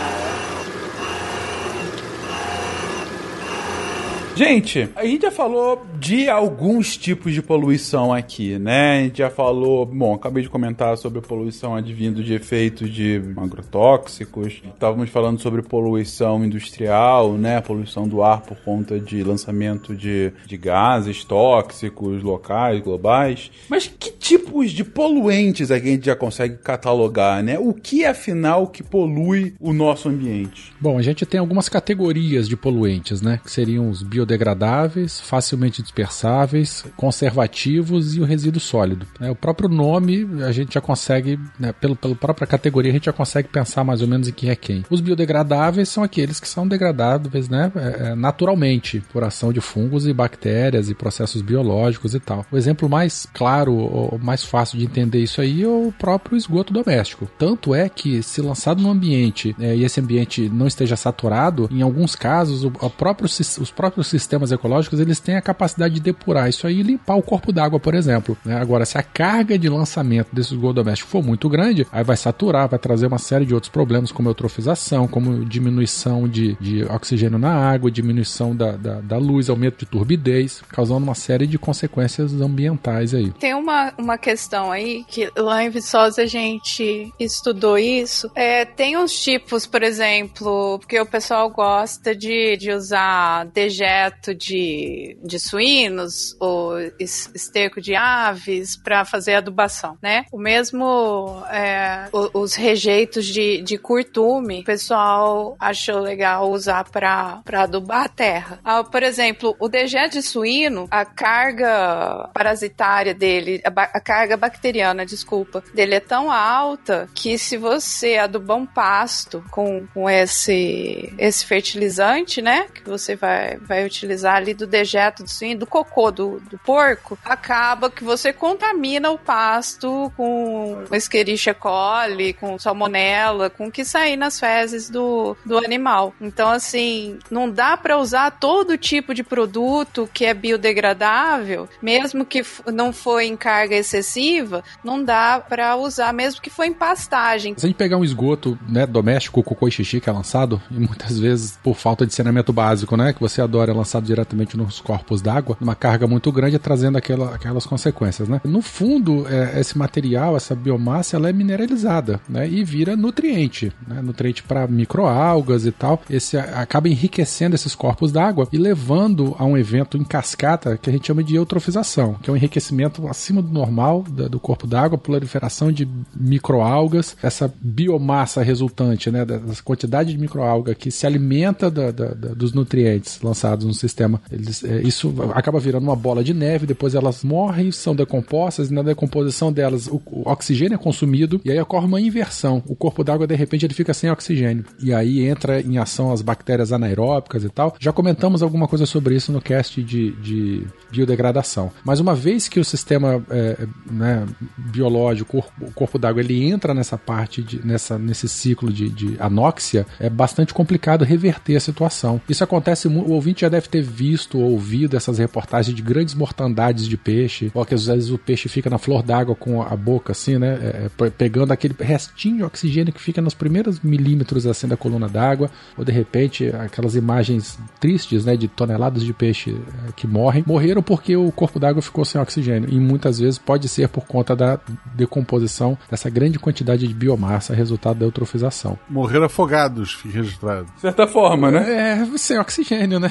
Gente, 4.36 4.86
a 4.94 5.06
gente 5.06 5.22
já 5.22 5.30
falou 5.30 5.82
de 5.98 6.28
alguns 6.28 6.94
tipos 6.94 7.32
de 7.32 7.40
poluição 7.40 8.12
aqui, 8.12 8.58
né? 8.58 8.98
A 8.98 9.02
gente 9.04 9.18
já 9.18 9.30
falou, 9.30 9.86
bom, 9.86 10.12
acabei 10.12 10.42
de 10.42 10.50
comentar 10.50 10.94
sobre 10.98 11.22
poluição 11.22 11.74
advindo 11.74 12.22
de 12.22 12.34
efeitos 12.34 12.92
de 12.92 13.22
agrotóxicos. 13.34 14.60
Estávamos 14.74 15.08
falando 15.08 15.40
sobre 15.40 15.62
poluição 15.62 16.44
industrial, 16.44 17.32
né? 17.32 17.62
Poluição 17.62 18.06
do 18.06 18.22
ar 18.22 18.42
por 18.42 18.58
conta 18.58 19.00
de 19.00 19.24
lançamento 19.24 19.96
de, 19.96 20.30
de 20.44 20.56
gases 20.58 21.24
tóxicos 21.24 22.22
locais, 22.22 22.82
globais. 22.82 23.50
Mas 23.70 23.86
que 23.86 24.10
tipos 24.10 24.70
de 24.70 24.84
poluentes 24.84 25.70
a 25.70 25.78
gente 25.78 26.04
já 26.04 26.14
consegue 26.14 26.58
catalogar, 26.58 27.42
né? 27.42 27.58
O 27.58 27.72
que 27.72 28.04
afinal 28.04 28.66
que 28.66 28.82
polui 28.82 29.54
o 29.58 29.72
nosso 29.72 30.10
ambiente? 30.10 30.74
Bom, 30.78 30.98
a 30.98 31.02
gente 31.02 31.24
tem 31.24 31.40
algumas 31.40 31.70
categorias 31.70 32.46
de 32.46 32.54
poluentes, 32.54 33.22
né? 33.22 33.40
Que 33.42 33.50
seriam 33.50 33.88
os 33.88 34.02
bio 34.02 34.25
biodegradáveis, 34.26 35.20
facilmente 35.20 35.80
dispersáveis, 35.80 36.84
conservativos 36.96 38.16
e 38.16 38.20
o 38.20 38.24
resíduo 38.24 38.60
sólido. 38.60 39.06
É, 39.20 39.30
o 39.30 39.34
próprio 39.34 39.68
nome 39.68 40.42
a 40.42 40.52
gente 40.52 40.74
já 40.74 40.80
consegue, 40.80 41.38
né, 41.58 41.72
pelo, 41.72 41.94
pela 41.94 42.14
própria 42.16 42.46
categoria, 42.46 42.90
a 42.90 42.94
gente 42.94 43.06
já 43.06 43.12
consegue 43.12 43.48
pensar 43.48 43.84
mais 43.84 44.02
ou 44.02 44.08
menos 44.08 44.28
em 44.28 44.32
quem 44.32 44.50
é 44.50 44.56
quem. 44.56 44.84
Os 44.90 45.00
biodegradáveis 45.00 45.88
são 45.88 46.02
aqueles 46.02 46.40
que 46.40 46.48
são 46.48 46.66
degradáveis 46.66 47.48
né, 47.48 47.70
é, 47.76 48.08
é 48.08 48.14
naturalmente 48.14 49.00
por 49.12 49.22
ação 49.22 49.52
de 49.52 49.60
fungos 49.60 50.06
e 50.06 50.12
bactérias 50.12 50.90
e 50.90 50.94
processos 50.94 51.40
biológicos 51.40 52.14
e 52.14 52.20
tal. 52.20 52.44
O 52.50 52.56
exemplo 52.56 52.88
mais 52.88 53.26
claro 53.32 53.74
ou 53.74 54.18
mais 54.18 54.42
fácil 54.42 54.78
de 54.78 54.84
entender 54.84 55.20
isso 55.20 55.40
aí 55.40 55.62
é 55.62 55.68
o 55.68 55.92
próprio 55.96 56.36
esgoto 56.36 56.72
doméstico. 56.72 57.30
Tanto 57.38 57.74
é 57.74 57.88
que, 57.88 58.22
se 58.22 58.40
lançado 58.40 58.82
no 58.82 58.90
ambiente 58.90 59.54
é, 59.60 59.76
e 59.76 59.84
esse 59.84 60.00
ambiente 60.00 60.48
não 60.48 60.66
esteja 60.66 60.96
saturado, 60.96 61.68
em 61.70 61.82
alguns 61.82 62.16
casos, 62.16 62.64
o, 62.64 62.90
próprio, 62.90 63.26
os 63.26 63.70
próprios 63.70 64.08
sistemas 64.22 64.52
ecológicos 64.52 65.00
eles 65.00 65.20
têm 65.20 65.36
a 65.36 65.42
capacidade 65.42 65.94
de 65.94 66.00
depurar 66.00 66.48
isso 66.48 66.66
aí 66.66 66.80
e 66.80 66.82
limpar 66.82 67.16
o 67.16 67.22
corpo 67.22 67.52
d'água, 67.52 67.78
por 67.78 67.94
exemplo. 67.94 68.36
Né? 68.44 68.56
Agora, 68.56 68.84
se 68.84 68.98
a 68.98 69.02
carga 69.02 69.58
de 69.58 69.68
lançamento 69.68 70.28
desses 70.32 70.56
esgoto 70.56 70.74
doméstico 70.74 71.10
for 71.10 71.22
muito 71.22 71.48
grande, 71.48 71.86
aí 71.92 72.02
vai 72.02 72.16
saturar, 72.16 72.68
vai 72.68 72.78
trazer 72.78 73.06
uma 73.06 73.18
série 73.18 73.44
de 73.44 73.54
outros 73.54 73.70
problemas, 73.70 74.10
como 74.10 74.28
eutrofização, 74.28 75.06
como 75.06 75.44
diminuição 75.44 76.28
de, 76.28 76.56
de 76.60 76.84
oxigênio 76.84 77.38
na 77.38 77.52
água, 77.52 77.90
diminuição 77.90 78.56
da, 78.56 78.72
da, 78.72 79.00
da, 79.00 79.18
luz, 79.18 79.48
aumento 79.48 79.80
de 79.80 79.86
turbidez, 79.86 80.62
causando 80.68 81.04
uma 81.04 81.14
série 81.14 81.46
de 81.46 81.58
consequências 81.58 82.32
ambientais 82.40 83.14
aí. 83.14 83.30
Tem 83.32 83.54
uma, 83.54 83.92
uma 83.98 84.18
questão 84.18 84.72
aí 84.72 85.04
que 85.08 85.30
lá 85.36 85.62
em 85.62 85.70
Viçosa 85.70 86.22
a 86.22 86.26
gente 86.26 87.12
estudou 87.20 87.78
isso. 87.78 88.30
É, 88.34 88.64
tem 88.64 88.96
uns 88.96 89.12
tipos, 89.20 89.66
por 89.66 89.82
exemplo, 89.82 90.78
porque 90.78 90.98
o 90.98 91.06
pessoal 91.06 91.50
gosta 91.50 92.14
de, 92.14 92.56
de 92.56 92.72
usar 92.72 93.44
dejeto 93.46 94.05
dejeto 94.06 94.34
de, 94.34 95.16
de 95.22 95.38
suínos 95.38 96.36
ou 96.40 96.78
es- 96.98 97.30
esterco 97.34 97.80
de 97.80 97.94
aves 97.94 98.76
para 98.76 99.04
fazer 99.04 99.34
adubação, 99.34 99.96
né? 100.02 100.24
O 100.32 100.38
mesmo 100.38 101.42
é, 101.50 102.08
os 102.12 102.54
rejeitos 102.54 103.26
de, 103.26 103.62
de 103.62 103.78
curtume, 103.78 104.60
o 104.60 104.64
pessoal 104.64 105.56
achou 105.58 106.00
legal 106.00 106.50
usar 106.50 106.84
para 106.90 107.42
adubar 107.52 108.04
a 108.04 108.08
terra. 108.08 108.60
Ah, 108.64 108.84
por 108.84 109.02
exemplo, 109.02 109.56
o 109.58 109.68
dejeto 109.68 110.12
de 110.12 110.22
suíno, 110.22 110.86
a 110.90 111.04
carga 111.04 112.28
parasitária 112.32 113.14
dele, 113.14 113.60
a, 113.64 113.70
a 113.70 114.00
carga 114.00 114.36
bacteriana, 114.36 115.04
desculpa, 115.04 115.62
dele 115.74 115.94
é 115.96 116.00
tão 116.00 116.30
alta 116.30 117.08
que 117.14 117.38
se 117.38 117.56
você 117.56 118.16
adubar 118.16 118.56
um 118.56 118.66
pasto 118.66 119.44
com, 119.50 119.86
com 119.92 120.08
esse, 120.08 121.12
esse 121.18 121.44
fertilizante, 121.44 122.40
né, 122.40 122.66
que 122.74 122.88
você 122.88 123.16
vai, 123.16 123.56
vai 123.58 123.84
utilizar 123.86 124.36
ali 124.36 124.54
do 124.54 124.66
dejeto 124.66 125.22
do 125.22 125.30
suíno, 125.30 125.60
do 125.60 125.66
cocô 125.66 126.10
do, 126.10 126.40
do 126.50 126.58
porco, 126.58 127.18
acaba 127.24 127.90
que 127.90 128.04
você 128.04 128.32
contamina 128.32 129.10
o 129.10 129.18
pasto 129.18 130.12
com 130.16 130.84
Escherichia 130.92 131.54
coli, 131.54 132.32
com 132.32 132.58
salmonella, 132.58 133.50
com 133.50 133.66
o 133.66 133.70
que 133.70 133.84
sair 133.84 134.16
nas 134.16 134.38
fezes 134.38 134.90
do, 134.90 135.36
do 135.44 135.58
animal. 135.58 136.14
Então, 136.20 136.50
assim, 136.50 137.18
não 137.30 137.50
dá 137.50 137.76
para 137.76 137.98
usar 137.98 138.30
todo 138.32 138.76
tipo 138.76 139.14
de 139.14 139.22
produto 139.22 140.08
que 140.12 140.24
é 140.24 140.34
biodegradável, 140.34 141.68
mesmo 141.80 142.24
que 142.24 142.44
não 142.72 142.92
for 142.92 143.20
em 143.20 143.36
carga 143.36 143.74
excessiva, 143.76 144.62
não 144.82 145.02
dá 145.02 145.40
para 145.40 145.76
usar, 145.76 146.12
mesmo 146.12 146.40
que 146.40 146.50
for 146.50 146.64
em 146.64 146.72
pastagem. 146.72 147.54
Se 147.56 147.66
a 147.66 147.68
gente 147.68 147.76
pegar 147.76 147.96
um 147.96 148.04
esgoto 148.04 148.58
né, 148.68 148.86
doméstico, 148.86 149.42
cocô 149.42 149.68
e 149.68 149.70
xixi 149.70 150.00
que 150.00 150.08
é 150.08 150.12
lançado, 150.12 150.60
e 150.70 150.78
muitas 150.78 151.18
vezes 151.18 151.58
por 151.62 151.76
falta 151.76 152.06
de 152.06 152.14
saneamento 152.14 152.52
básico, 152.52 152.96
né, 152.96 153.12
que 153.12 153.20
você 153.20 153.40
adora, 153.40 153.72
lançado 153.76 154.04
diretamente 154.04 154.56
nos 154.56 154.80
corpos 154.80 155.20
d'água, 155.20 155.56
numa 155.60 155.74
carga 155.74 156.06
muito 156.06 156.30
grande, 156.32 156.58
trazendo 156.58 156.96
aquela, 156.98 157.34
aquelas 157.34 157.66
consequências, 157.66 158.28
né. 158.28 158.40
No 158.44 158.62
fundo, 158.62 159.26
é, 159.28 159.60
esse 159.60 159.76
material, 159.76 160.36
essa 160.36 160.54
biomassa, 160.54 161.16
ela 161.16 161.28
é 161.28 161.32
mineralizada, 161.32 162.20
né, 162.28 162.48
e 162.48 162.64
vira 162.64 162.96
nutriente, 162.96 163.72
né, 163.86 164.00
nutriente 164.02 164.42
para 164.42 164.66
microalgas 164.66 165.66
e 165.66 165.72
tal. 165.72 166.00
Esse 166.08 166.36
acaba 166.36 166.88
enriquecendo 166.88 167.54
esses 167.54 167.74
corpos 167.74 168.10
d'água 168.12 168.48
e 168.52 168.58
levando 168.58 169.34
a 169.38 169.44
um 169.44 169.56
evento 169.56 169.96
em 169.98 170.04
cascata 170.04 170.76
que 170.76 170.88
a 170.88 170.92
gente 170.92 171.06
chama 171.06 171.22
de 171.22 171.34
eutrofização, 171.34 172.14
que 172.22 172.30
é 172.30 172.32
um 172.32 172.36
enriquecimento 172.36 173.06
acima 173.08 173.42
do 173.42 173.52
normal 173.52 174.02
da- 174.08 174.28
do 174.28 174.40
corpo 174.40 174.66
d'água, 174.66 174.96
proliferação 174.98 175.70
de 175.70 175.86
microalgas, 176.14 177.16
essa 177.22 177.52
biomassa 177.60 178.42
resultante, 178.42 179.10
né, 179.10 179.24
dessa 179.24 179.62
quantidade 179.62 180.12
de 180.12 180.18
microalga 180.18 180.74
que 180.74 180.90
se 180.90 181.06
alimenta 181.06 181.70
da- 181.70 181.90
da- 181.90 182.14
dos 182.34 182.52
nutrientes 182.52 183.20
lançados 183.22 183.65
no 183.66 183.74
sistema. 183.74 184.20
Eles, 184.30 184.64
é, 184.64 184.80
isso 184.82 185.14
acaba 185.34 185.58
virando 185.58 185.84
uma 185.84 185.96
bola 185.96 186.22
de 186.22 186.32
neve, 186.32 186.66
depois 186.66 186.94
elas 186.94 187.24
morrem, 187.24 187.70
são 187.70 187.94
decompostas, 187.94 188.70
e 188.70 188.74
na 188.74 188.82
decomposição 188.82 189.52
delas 189.52 189.86
o, 189.86 190.00
o 190.06 190.28
oxigênio 190.30 190.74
é 190.74 190.78
consumido 190.78 191.40
e 191.44 191.50
aí 191.50 191.60
ocorre 191.60 191.86
uma 191.86 192.00
inversão. 192.00 192.62
O 192.66 192.74
corpo 192.74 193.02
d'água, 193.02 193.26
de 193.26 193.34
repente, 193.34 193.66
ele 193.66 193.74
fica 193.74 193.92
sem 193.92 194.10
oxigênio. 194.10 194.64
E 194.80 194.92
aí 194.92 195.26
entra 195.26 195.60
em 195.60 195.78
ação 195.78 196.12
as 196.12 196.22
bactérias 196.22 196.72
anaeróbicas 196.72 197.44
e 197.44 197.48
tal. 197.48 197.74
Já 197.78 197.92
comentamos 197.92 198.42
alguma 198.42 198.68
coisa 198.68 198.86
sobre 198.86 199.14
isso 199.14 199.32
no 199.32 199.40
cast 199.40 199.82
de, 199.82 200.12
de 200.12 200.66
biodegradação. 200.90 201.70
Mas 201.84 202.00
uma 202.00 202.14
vez 202.14 202.48
que 202.48 202.60
o 202.60 202.64
sistema 202.64 203.24
é, 203.30 203.66
né, 203.90 204.26
biológico, 204.56 205.44
o 205.60 205.72
corpo, 205.72 205.98
d'água, 205.98 206.20
ele 206.20 206.44
entra 206.44 206.74
nessa 206.74 206.98
parte, 206.98 207.42
de, 207.42 207.64
nessa, 207.64 207.98
nesse 207.98 208.28
ciclo 208.28 208.72
de, 208.72 208.88
de 208.88 209.16
anóxia, 209.18 209.86
é 209.98 210.10
bastante 210.10 210.52
complicado 210.52 211.04
reverter 211.04 211.56
a 211.56 211.60
situação. 211.60 212.20
Isso 212.28 212.44
acontece, 212.44 212.88
o 212.88 213.10
ouvinte 213.12 213.42
já 213.42 213.48
deve 213.56 213.68
ter 213.68 213.82
visto 213.82 214.38
ou 214.38 214.52
ouvido 214.52 214.96
essas 214.96 215.18
reportagens 215.18 215.74
de 215.74 215.82
grandes 215.82 216.14
mortandades 216.14 216.86
de 216.86 216.96
peixe, 216.96 217.50
ou 217.54 217.64
que 217.64 217.74
às 217.74 217.86
vezes 217.86 218.10
o 218.10 218.18
peixe 218.18 218.48
fica 218.48 218.68
na 218.68 218.78
flor 218.78 219.02
d'água 219.02 219.34
com 219.34 219.62
a 219.62 219.74
boca 219.76 220.12
assim, 220.12 220.38
né, 220.38 220.58
é, 220.62 220.90
é, 221.04 221.10
pegando 221.10 221.52
aquele 221.52 221.74
restinho 221.78 222.36
de 222.36 222.44
oxigênio 222.44 222.92
que 222.92 223.00
fica 223.00 223.20
nos 223.20 223.34
primeiros 223.34 223.80
milímetros 223.80 224.46
assim 224.46 224.68
da 224.68 224.76
coluna 224.76 225.08
d'água, 225.08 225.50
ou 225.76 225.84
de 225.84 225.92
repente 225.92 226.46
aquelas 226.48 226.94
imagens 226.94 227.58
tristes, 227.80 228.24
né, 228.24 228.36
de 228.36 228.46
toneladas 228.48 229.02
de 229.02 229.12
peixe 229.12 229.56
é, 229.88 229.92
que 229.92 230.06
morrem, 230.06 230.44
morreram 230.46 230.82
porque 230.82 231.16
o 231.16 231.32
corpo 231.32 231.58
d'água 231.58 231.80
ficou 231.80 232.04
sem 232.04 232.20
oxigênio, 232.20 232.68
e 232.70 232.78
muitas 232.78 233.18
vezes 233.18 233.38
pode 233.38 233.68
ser 233.68 233.88
por 233.88 234.06
conta 234.06 234.36
da 234.36 234.60
decomposição 234.94 235.78
dessa 235.90 236.10
grande 236.10 236.38
quantidade 236.38 236.86
de 236.86 236.94
biomassa, 236.94 237.54
resultado 237.54 237.98
da 237.98 238.04
eutrofização. 238.04 238.78
Morreram 238.88 239.24
afogados, 239.24 239.94
fica 239.94 240.18
registrado. 240.18 240.66
De 240.74 240.80
certa 240.80 241.06
forma, 241.06 241.50
né? 241.50 242.02
É, 242.02 242.18
sem 242.18 242.38
oxigênio, 242.38 243.00
né? 243.00 243.10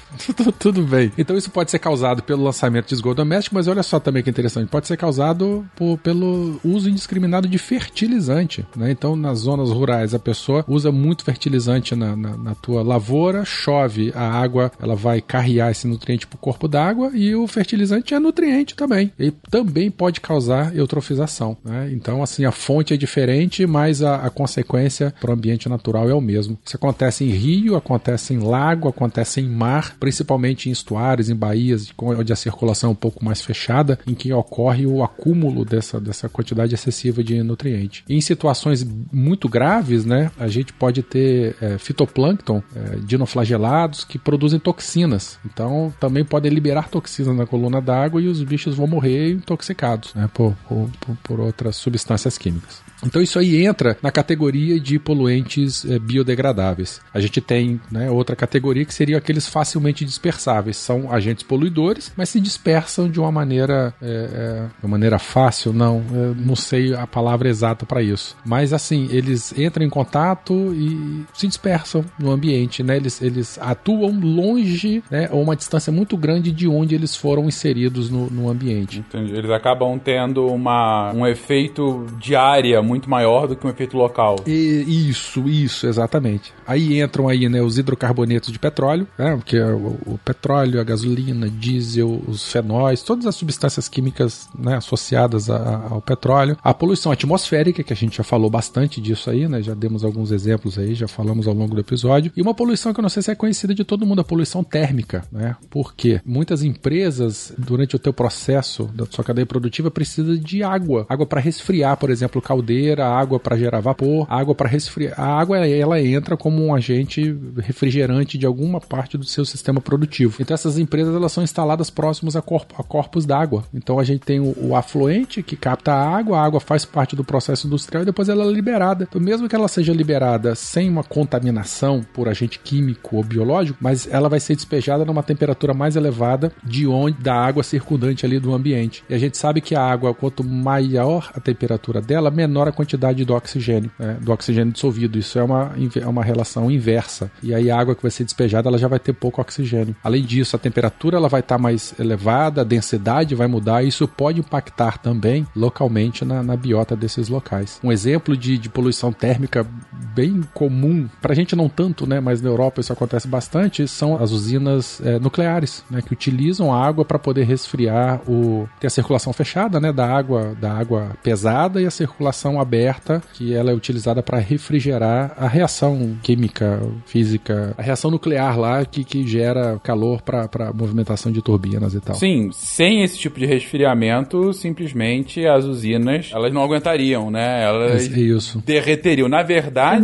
tudo, 0.59 0.83
bem. 0.83 1.11
Então 1.17 1.37
isso 1.37 1.49
pode 1.49 1.71
ser 1.71 1.79
causado 1.79 2.23
pelo 2.23 2.43
lançamento 2.43 2.87
de 2.87 2.93
esgoto 2.93 3.15
doméstico, 3.17 3.55
mas 3.55 3.67
olha 3.67 3.83
só 3.83 3.99
também 3.99 4.23
que 4.23 4.29
interessante, 4.29 4.67
pode 4.69 4.87
ser 4.87 4.97
causado 4.97 5.65
por- 5.75 5.97
pelo 5.97 6.59
uso 6.63 6.89
indiscriminado 6.89 7.47
de 7.47 7.57
fertilizante, 7.57 8.65
né? 8.75 8.91
Então 8.91 9.15
nas 9.15 9.39
zonas 9.39 9.69
rurais 9.69 10.13
a 10.13 10.19
pessoa 10.19 10.63
usa 10.67 10.91
muito 10.91 11.23
fertilizante 11.23 11.95
na, 11.95 12.15
na, 12.15 12.37
na 12.37 12.55
tua 12.55 12.81
lavoura, 12.83 13.45
chove, 13.45 14.11
a 14.15 14.23
água 14.23 14.71
ela 14.81 14.95
vai 14.95 15.21
carrear 15.21 15.71
esse 15.71 15.87
nutriente 15.87 16.25
para 16.27 16.35
o 16.35 16.39
corpo 16.39 16.67
d'água 16.67 17.11
e 17.13 17.35
o 17.35 17.47
fertilizante 17.47 18.13
é 18.13 18.19
nutriente 18.19 18.75
também. 18.75 19.11
Ele 19.19 19.33
também 19.49 19.89
pode 19.91 20.21
causar 20.21 20.75
eutrofização, 20.75 21.57
né? 21.63 21.89
Então 21.93 22.23
assim 22.23 22.45
a 22.45 22.51
fonte 22.51 22.93
é 22.93 22.97
diferente, 22.97 23.65
mas 23.65 24.01
a, 24.01 24.15
a 24.15 24.29
consequência 24.29 25.13
para 25.19 25.31
o 25.31 25.33
ambiente 25.33 25.69
natural 25.69 26.09
é 26.09 26.13
o 26.13 26.21
mesmo. 26.21 26.57
Isso 26.65 26.75
acontece 26.75 27.23
em 27.23 27.29
rio, 27.29 27.75
acontece 27.75 28.33
em 28.33 28.39
lago, 28.39 28.87
acontece 28.87 29.41
em 29.41 29.49
mar, 29.49 29.95
principalmente 30.01 30.67
em 30.67 30.71
estuários, 30.71 31.29
em 31.29 31.35
baías, 31.35 31.93
onde 31.97 32.33
a 32.33 32.35
circulação 32.35 32.89
é 32.89 32.91
um 32.93 32.95
pouco 32.95 33.23
mais 33.23 33.39
fechada, 33.41 33.99
em 34.07 34.15
que 34.15 34.33
ocorre 34.33 34.85
o 34.87 35.03
acúmulo 35.03 35.63
dessa, 35.63 36.01
dessa 36.01 36.27
quantidade 36.27 36.73
excessiva 36.73 37.23
de 37.23 37.41
nutriente. 37.43 38.03
Em 38.09 38.19
situações 38.19 38.83
muito 39.13 39.47
graves, 39.47 40.03
né, 40.03 40.31
a 40.39 40.47
gente 40.47 40.73
pode 40.73 41.03
ter 41.03 41.55
é, 41.61 41.77
fitoplâncton, 41.77 42.63
é, 42.75 42.97
dinoflagelados, 43.05 44.03
que 44.03 44.17
produzem 44.17 44.59
toxinas. 44.59 45.37
Então, 45.45 45.93
também 45.99 46.25
podem 46.25 46.51
liberar 46.51 46.89
toxinas 46.89 47.37
na 47.37 47.45
coluna 47.45 47.79
d'água 47.79 48.19
e 48.21 48.27
os 48.27 48.41
bichos 48.41 48.75
vão 48.75 48.87
morrer 48.87 49.31
intoxicados 49.33 50.13
né, 50.15 50.27
por, 50.33 50.55
por, 50.67 50.89
por- 50.99 51.17
por 51.23 51.39
outras 51.39 51.75
substâncias 51.75 52.37
químicas. 52.39 52.81
Então 53.03 53.21
isso 53.21 53.39
aí 53.39 53.65
entra 53.65 53.97
na 54.01 54.11
categoria 54.11 54.79
de 54.79 54.99
poluentes 54.99 55.85
eh, 55.85 55.99
biodegradáveis. 55.99 57.01
A 57.13 57.19
gente 57.19 57.41
tem 57.41 57.79
né, 57.91 58.09
outra 58.09 58.35
categoria 58.35 58.85
que 58.85 58.93
seria 58.93 59.17
aqueles 59.17 59.47
facilmente 59.47 60.05
dispersáveis. 60.05 60.77
São 60.77 61.11
agentes 61.11 61.43
poluidores, 61.43 62.11
mas 62.15 62.29
se 62.29 62.39
dispersam 62.39 63.09
de 63.09 63.19
uma 63.19 63.31
maneira, 63.31 63.93
eh, 64.01 64.29
eh, 64.33 64.65
de 64.81 64.87
maneira 64.87 65.19
fácil, 65.19 65.73
não, 65.73 66.01
não 66.35 66.55
sei 66.55 66.93
a 66.93 67.07
palavra 67.07 67.49
exata 67.49 67.85
para 67.85 68.01
isso. 68.01 68.35
Mas 68.45 68.73
assim, 68.73 69.07
eles 69.11 69.57
entram 69.57 69.85
em 69.85 69.89
contato 69.89 70.53
e 70.73 71.25
se 71.33 71.47
dispersam 71.47 72.03
no 72.19 72.31
ambiente, 72.31 72.83
né? 72.83 72.97
Eles, 72.97 73.21
eles 73.21 73.57
atuam 73.61 74.19
longe, 74.19 75.03
né, 75.09 75.29
ou 75.31 75.41
uma 75.41 75.55
distância 75.55 75.91
muito 75.91 76.17
grande 76.17 76.51
de 76.51 76.67
onde 76.67 76.95
eles 76.95 77.15
foram 77.15 77.45
inseridos 77.45 78.09
no, 78.09 78.29
no 78.29 78.49
ambiente. 78.49 78.99
Entendi. 78.99 79.33
Eles 79.33 79.51
acabam 79.51 79.97
tendo 79.99 80.47
uma, 80.47 81.11
um 81.13 81.25
efeito 81.25 82.05
de 82.19 82.35
área 82.35 82.81
muito 82.91 83.09
maior 83.09 83.47
do 83.47 83.55
que 83.55 83.65
um 83.65 83.69
efeito 83.69 83.95
local. 83.97 84.35
E- 84.45 84.85
isso, 85.09 85.47
isso, 85.47 85.87
exatamente. 85.87 86.53
Aí 86.67 87.01
entram 87.01 87.27
aí, 87.29 87.47
né, 87.49 87.61
os 87.61 87.77
hidrocarbonetos 87.77 88.51
de 88.51 88.59
petróleo, 88.59 89.07
né, 89.17 89.39
que 89.45 89.55
é 89.57 89.65
o, 89.65 89.97
o 90.05 90.19
petróleo, 90.23 90.79
a 90.79 90.83
gasolina, 90.83 91.49
diesel, 91.49 92.21
os 92.27 92.51
fenóis, 92.51 93.01
todas 93.01 93.25
as 93.25 93.35
substâncias 93.35 93.87
químicas 93.87 94.49
né, 94.57 94.75
associadas 94.75 95.49
a- 95.49 95.87
ao 95.89 96.01
petróleo. 96.01 96.57
A 96.63 96.73
poluição 96.73 97.11
atmosférica, 97.11 97.81
que 97.83 97.93
a 97.93 97.95
gente 97.95 98.17
já 98.17 98.23
falou 98.23 98.49
bastante 98.49 98.99
disso 98.99 99.29
aí, 99.29 99.47
né, 99.47 99.61
já 99.61 99.73
demos 99.73 100.03
alguns 100.03 100.31
exemplos 100.31 100.77
aí, 100.77 100.93
já 100.93 101.07
falamos 101.07 101.47
ao 101.47 101.53
longo 101.53 101.73
do 101.75 101.81
episódio. 101.81 102.31
E 102.35 102.41
uma 102.41 102.53
poluição 102.53 102.93
que 102.93 102.99
eu 102.99 103.03
não 103.03 103.09
sei 103.09 103.23
se 103.23 103.31
é 103.31 103.35
conhecida 103.35 103.73
de 103.73 103.83
todo 103.83 104.05
mundo, 104.05 104.21
a 104.21 104.23
poluição 104.23 104.63
térmica, 104.63 105.23
né? 105.31 105.55
Por 105.69 105.93
quê? 105.95 106.19
Muitas 106.25 106.61
empresas, 106.63 107.53
durante 107.57 107.95
o 107.95 107.99
teu 107.99 108.11
processo 108.13 108.85
da 108.93 109.05
sua 109.09 109.23
cadeia 109.23 109.45
produtiva, 109.45 109.89
precisa 109.89 110.37
de 110.37 110.61
água. 110.63 111.05
Água 111.07 111.25
para 111.25 111.39
resfriar, 111.39 111.95
por 111.97 112.09
exemplo, 112.09 112.41
caldeira, 112.41 112.80
água 112.89 113.39
para 113.39 113.57
gerar 113.57 113.79
vapor, 113.79 114.25
água 114.29 114.55
para 114.55 114.69
resfriar. 114.69 115.19
A 115.19 115.39
água 115.39 115.57
ela 115.67 116.01
entra 116.01 116.35
como 116.37 116.63
um 116.63 116.73
agente 116.73 117.35
refrigerante 117.57 118.37
de 118.37 118.45
alguma 118.45 118.79
parte 118.79 119.17
do 119.17 119.25
seu 119.25 119.45
sistema 119.45 119.81
produtivo. 119.81 120.37
Então 120.39 120.53
essas 120.53 120.77
empresas 120.77 121.15
elas 121.15 121.31
são 121.31 121.43
instaladas 121.43 121.89
próximos 121.89 122.35
a, 122.35 122.41
corpo, 122.41 122.75
a 122.77 122.83
corpos 122.83 123.25
d'água. 123.25 123.63
Então 123.73 123.99
a 123.99 124.03
gente 124.03 124.21
tem 124.21 124.39
o, 124.39 124.55
o 124.57 124.75
afluente 124.75 125.43
que 125.43 125.55
capta 125.55 125.93
a 125.93 126.17
água, 126.17 126.39
a 126.39 126.43
água 126.43 126.59
faz 126.59 126.85
parte 126.85 127.15
do 127.15 127.23
processo 127.23 127.67
industrial 127.67 128.03
e 128.03 128.05
depois 128.05 128.29
ela 128.29 128.43
é 128.43 128.51
liberada. 128.51 129.07
Então 129.09 129.21
mesmo 129.21 129.47
que 129.47 129.55
ela 129.55 129.67
seja 129.67 129.93
liberada 129.93 130.55
sem 130.55 130.89
uma 130.89 131.03
contaminação 131.03 132.03
por 132.13 132.27
agente 132.27 132.59
químico 132.59 133.17
ou 133.17 133.23
biológico, 133.23 133.77
mas 133.81 134.07
ela 134.11 134.29
vai 134.29 134.39
ser 134.39 134.55
despejada 134.55 135.05
numa 135.05 135.23
temperatura 135.23 135.73
mais 135.73 135.95
elevada 135.95 136.51
de 136.63 136.87
onde 136.87 137.21
da 137.21 137.35
água 137.35 137.63
circundante 137.63 138.25
ali 138.25 138.39
do 138.39 138.53
ambiente. 138.53 139.03
E 139.09 139.13
a 139.13 139.17
gente 139.17 139.37
sabe 139.37 139.61
que 139.61 139.75
a 139.75 139.81
água, 139.81 140.13
quanto 140.13 140.43
maior 140.43 141.31
a 141.33 141.39
temperatura 141.39 142.01
dela, 142.01 142.31
menor 142.31 142.67
a 142.67 142.70
a 142.71 142.73
quantidade 142.73 143.23
do 143.23 143.33
oxigênio, 143.33 143.91
né, 143.97 144.17
do 144.19 144.31
oxigênio 144.31 144.73
dissolvido. 144.73 145.17
Isso 145.17 145.37
é 145.37 145.43
uma, 145.43 145.73
é 145.95 146.07
uma 146.07 146.23
relação 146.23 146.69
inversa. 146.69 147.31
E 147.43 147.53
aí 147.53 147.69
a 147.69 147.77
água 147.77 147.95
que 147.95 148.01
vai 148.01 148.11
ser 148.11 148.23
despejada, 148.23 148.69
ela 148.69 148.77
já 148.77 148.87
vai 148.87 148.99
ter 148.99 149.13
pouco 149.13 149.41
oxigênio. 149.41 149.95
Além 150.03 150.23
disso, 150.23 150.55
a 150.55 150.59
temperatura 150.59 151.17
ela 151.17 151.29
vai 151.29 151.41
estar 151.41 151.57
tá 151.57 151.61
mais 151.61 151.93
elevada, 151.99 152.61
a 152.61 152.63
densidade 152.63 153.35
vai 153.35 153.47
mudar, 153.47 153.83
e 153.83 153.87
isso 153.87 154.07
pode 154.07 154.39
impactar 154.39 154.97
também 154.97 155.45
localmente 155.55 156.25
na, 156.25 156.41
na 156.41 156.55
biota 156.55 156.95
desses 156.95 157.29
locais. 157.29 157.79
Um 157.83 157.91
exemplo 157.91 158.35
de, 158.35 158.57
de 158.57 158.69
poluição 158.69 159.11
térmica 159.11 159.65
bem 160.13 160.41
comum, 160.53 161.09
pra 161.21 161.33
gente 161.33 161.55
não 161.55 161.69
tanto, 161.69 162.07
né, 162.07 162.19
mas 162.19 162.41
na 162.41 162.49
Europa 162.49 162.81
isso 162.81 162.91
acontece 162.91 163.27
bastante, 163.27 163.87
são 163.87 164.21
as 164.21 164.31
usinas 164.31 165.01
é, 165.01 165.19
nucleares, 165.19 165.83
né, 165.89 166.01
que 166.01 166.13
utilizam 166.13 166.73
a 166.73 166.85
água 166.85 167.05
para 167.05 167.19
poder 167.19 167.43
resfriar 167.43 168.21
o 168.27 168.67
ter 168.79 168.87
a 168.87 168.89
circulação 168.89 169.31
fechada, 169.33 169.79
né, 169.79 169.91
da 169.91 170.05
água, 170.05 170.55
da 170.59 170.73
água 170.73 171.11
pesada 171.23 171.81
e 171.81 171.85
a 171.85 171.91
circulação 171.91 172.50
aberta, 172.59 173.21
que 173.33 173.53
ela 173.53 173.71
é 173.71 173.73
utilizada 173.73 174.21
para 174.23 174.37
refrigerar 174.39 175.33
a 175.37 175.47
reação 175.47 176.17
química, 176.21 176.81
física, 177.05 177.73
a 177.77 177.81
reação 177.81 178.11
nuclear 178.11 178.59
lá 178.59 178.83
que, 178.85 179.03
que 179.03 179.25
gera 179.27 179.79
calor 179.83 180.21
para 180.21 180.73
movimentação 180.73 181.31
de 181.31 181.41
turbinas 181.41 181.93
e 181.93 182.01
tal. 182.01 182.15
Sim, 182.15 182.49
sem 182.51 183.03
esse 183.03 183.17
tipo 183.17 183.39
de 183.39 183.45
resfriamento, 183.45 184.53
simplesmente 184.53 185.45
as 185.45 185.65
usinas, 185.65 186.31
elas 186.33 186.53
não 186.53 186.63
aguentariam, 186.63 187.29
né? 187.29 187.63
Elas 187.63 188.07
isso. 188.07 188.61
derreteriam. 188.65 189.27
Na 189.27 189.43
verdade. 189.43 190.01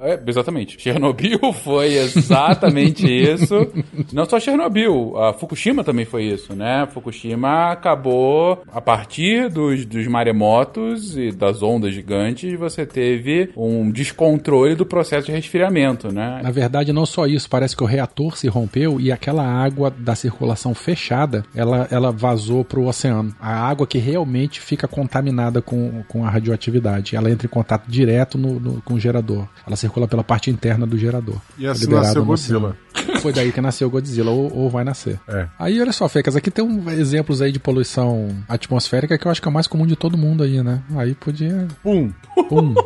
É, 0.00 0.20
exatamente. 0.26 0.80
Chernobyl 0.80 1.52
foi 1.52 1.94
exatamente 1.94 3.06
isso. 3.06 3.54
Não 4.12 4.24
só 4.24 4.38
Chernobyl, 4.38 5.16
a 5.16 5.32
Fukushima 5.32 5.84
também 5.84 6.04
foi 6.04 6.24
isso, 6.24 6.54
né? 6.54 6.86
Fukushima 6.92 7.72
acabou 7.72 8.62
a 8.72 8.80
partir 8.80 9.48
dos, 9.48 9.84
dos 9.84 10.06
maremotos 10.06 11.16
e 11.16 11.30
das 11.30 11.62
ondas 11.62 11.94
gigantes, 11.94 12.58
você 12.58 12.84
teve 12.86 13.50
um 13.56 13.90
descontrole 13.90 14.74
do 14.74 14.86
processo 14.86 15.26
de 15.26 15.32
resfriamento, 15.32 16.12
né? 16.12 16.40
Na 16.42 16.50
verdade, 16.50 16.92
não 16.92 17.06
só 17.06 17.26
isso, 17.26 17.48
parece 17.48 17.76
que 17.76 17.82
o 17.82 17.86
reator 17.86 18.36
se 18.36 18.48
rompeu 18.48 19.00
e 19.00 19.12
aquela 19.12 19.44
água 19.44 19.90
da 19.90 20.14
circulação 20.14 20.74
fechada, 20.74 21.44
ela, 21.54 21.88
ela 21.90 22.10
vazou 22.12 22.64
para 22.64 22.80
o 22.80 22.86
oceano. 22.86 23.34
A 23.40 23.68
água 23.68 23.86
que 23.86 23.98
realmente 23.98 24.60
fica 24.60 24.88
contaminada 24.88 25.62
com, 25.62 26.02
com 26.08 26.24
a 26.24 26.30
radioatividade, 26.30 27.16
ela 27.16 27.30
entra 27.30 27.46
em 27.46 27.50
contato 27.50 27.88
direto 27.88 28.38
no, 28.38 28.58
no 28.58 28.82
com 28.82 28.94
o 28.94 29.00
gerador. 29.00 29.46
Ela 29.66 29.76
circula 29.80 30.06
pela 30.06 30.22
parte 30.22 30.50
interna 30.50 30.86
do 30.86 30.96
gerador. 30.96 31.36
E 31.58 31.66
assim 31.66 31.88
nasceu 31.88 32.24
Godzilla. 32.24 32.76
Foi 33.20 33.32
daí 33.32 33.52
que 33.52 33.60
nasceu 33.60 33.90
Godzilla, 33.90 34.30
ou, 34.30 34.54
ou 34.54 34.70
vai 34.70 34.84
nascer. 34.84 35.18
É. 35.28 35.48
Aí, 35.58 35.80
olha 35.80 35.92
só, 35.92 36.08
Fecas, 36.08 36.36
aqui 36.36 36.50
tem 36.50 36.64
um, 36.64 36.90
exemplos 36.90 37.42
aí 37.42 37.50
de 37.50 37.58
poluição 37.58 38.28
atmosférica 38.48 39.18
que 39.18 39.26
eu 39.26 39.30
acho 39.30 39.40
que 39.40 39.48
é 39.48 39.50
o 39.50 39.54
mais 39.54 39.66
comum 39.66 39.86
de 39.86 39.96
todo 39.96 40.16
mundo 40.16 40.42
aí, 40.42 40.62
né? 40.62 40.82
Aí 40.96 41.14
podia... 41.14 41.66
Pum. 41.82 42.12
Pum. 42.48 42.74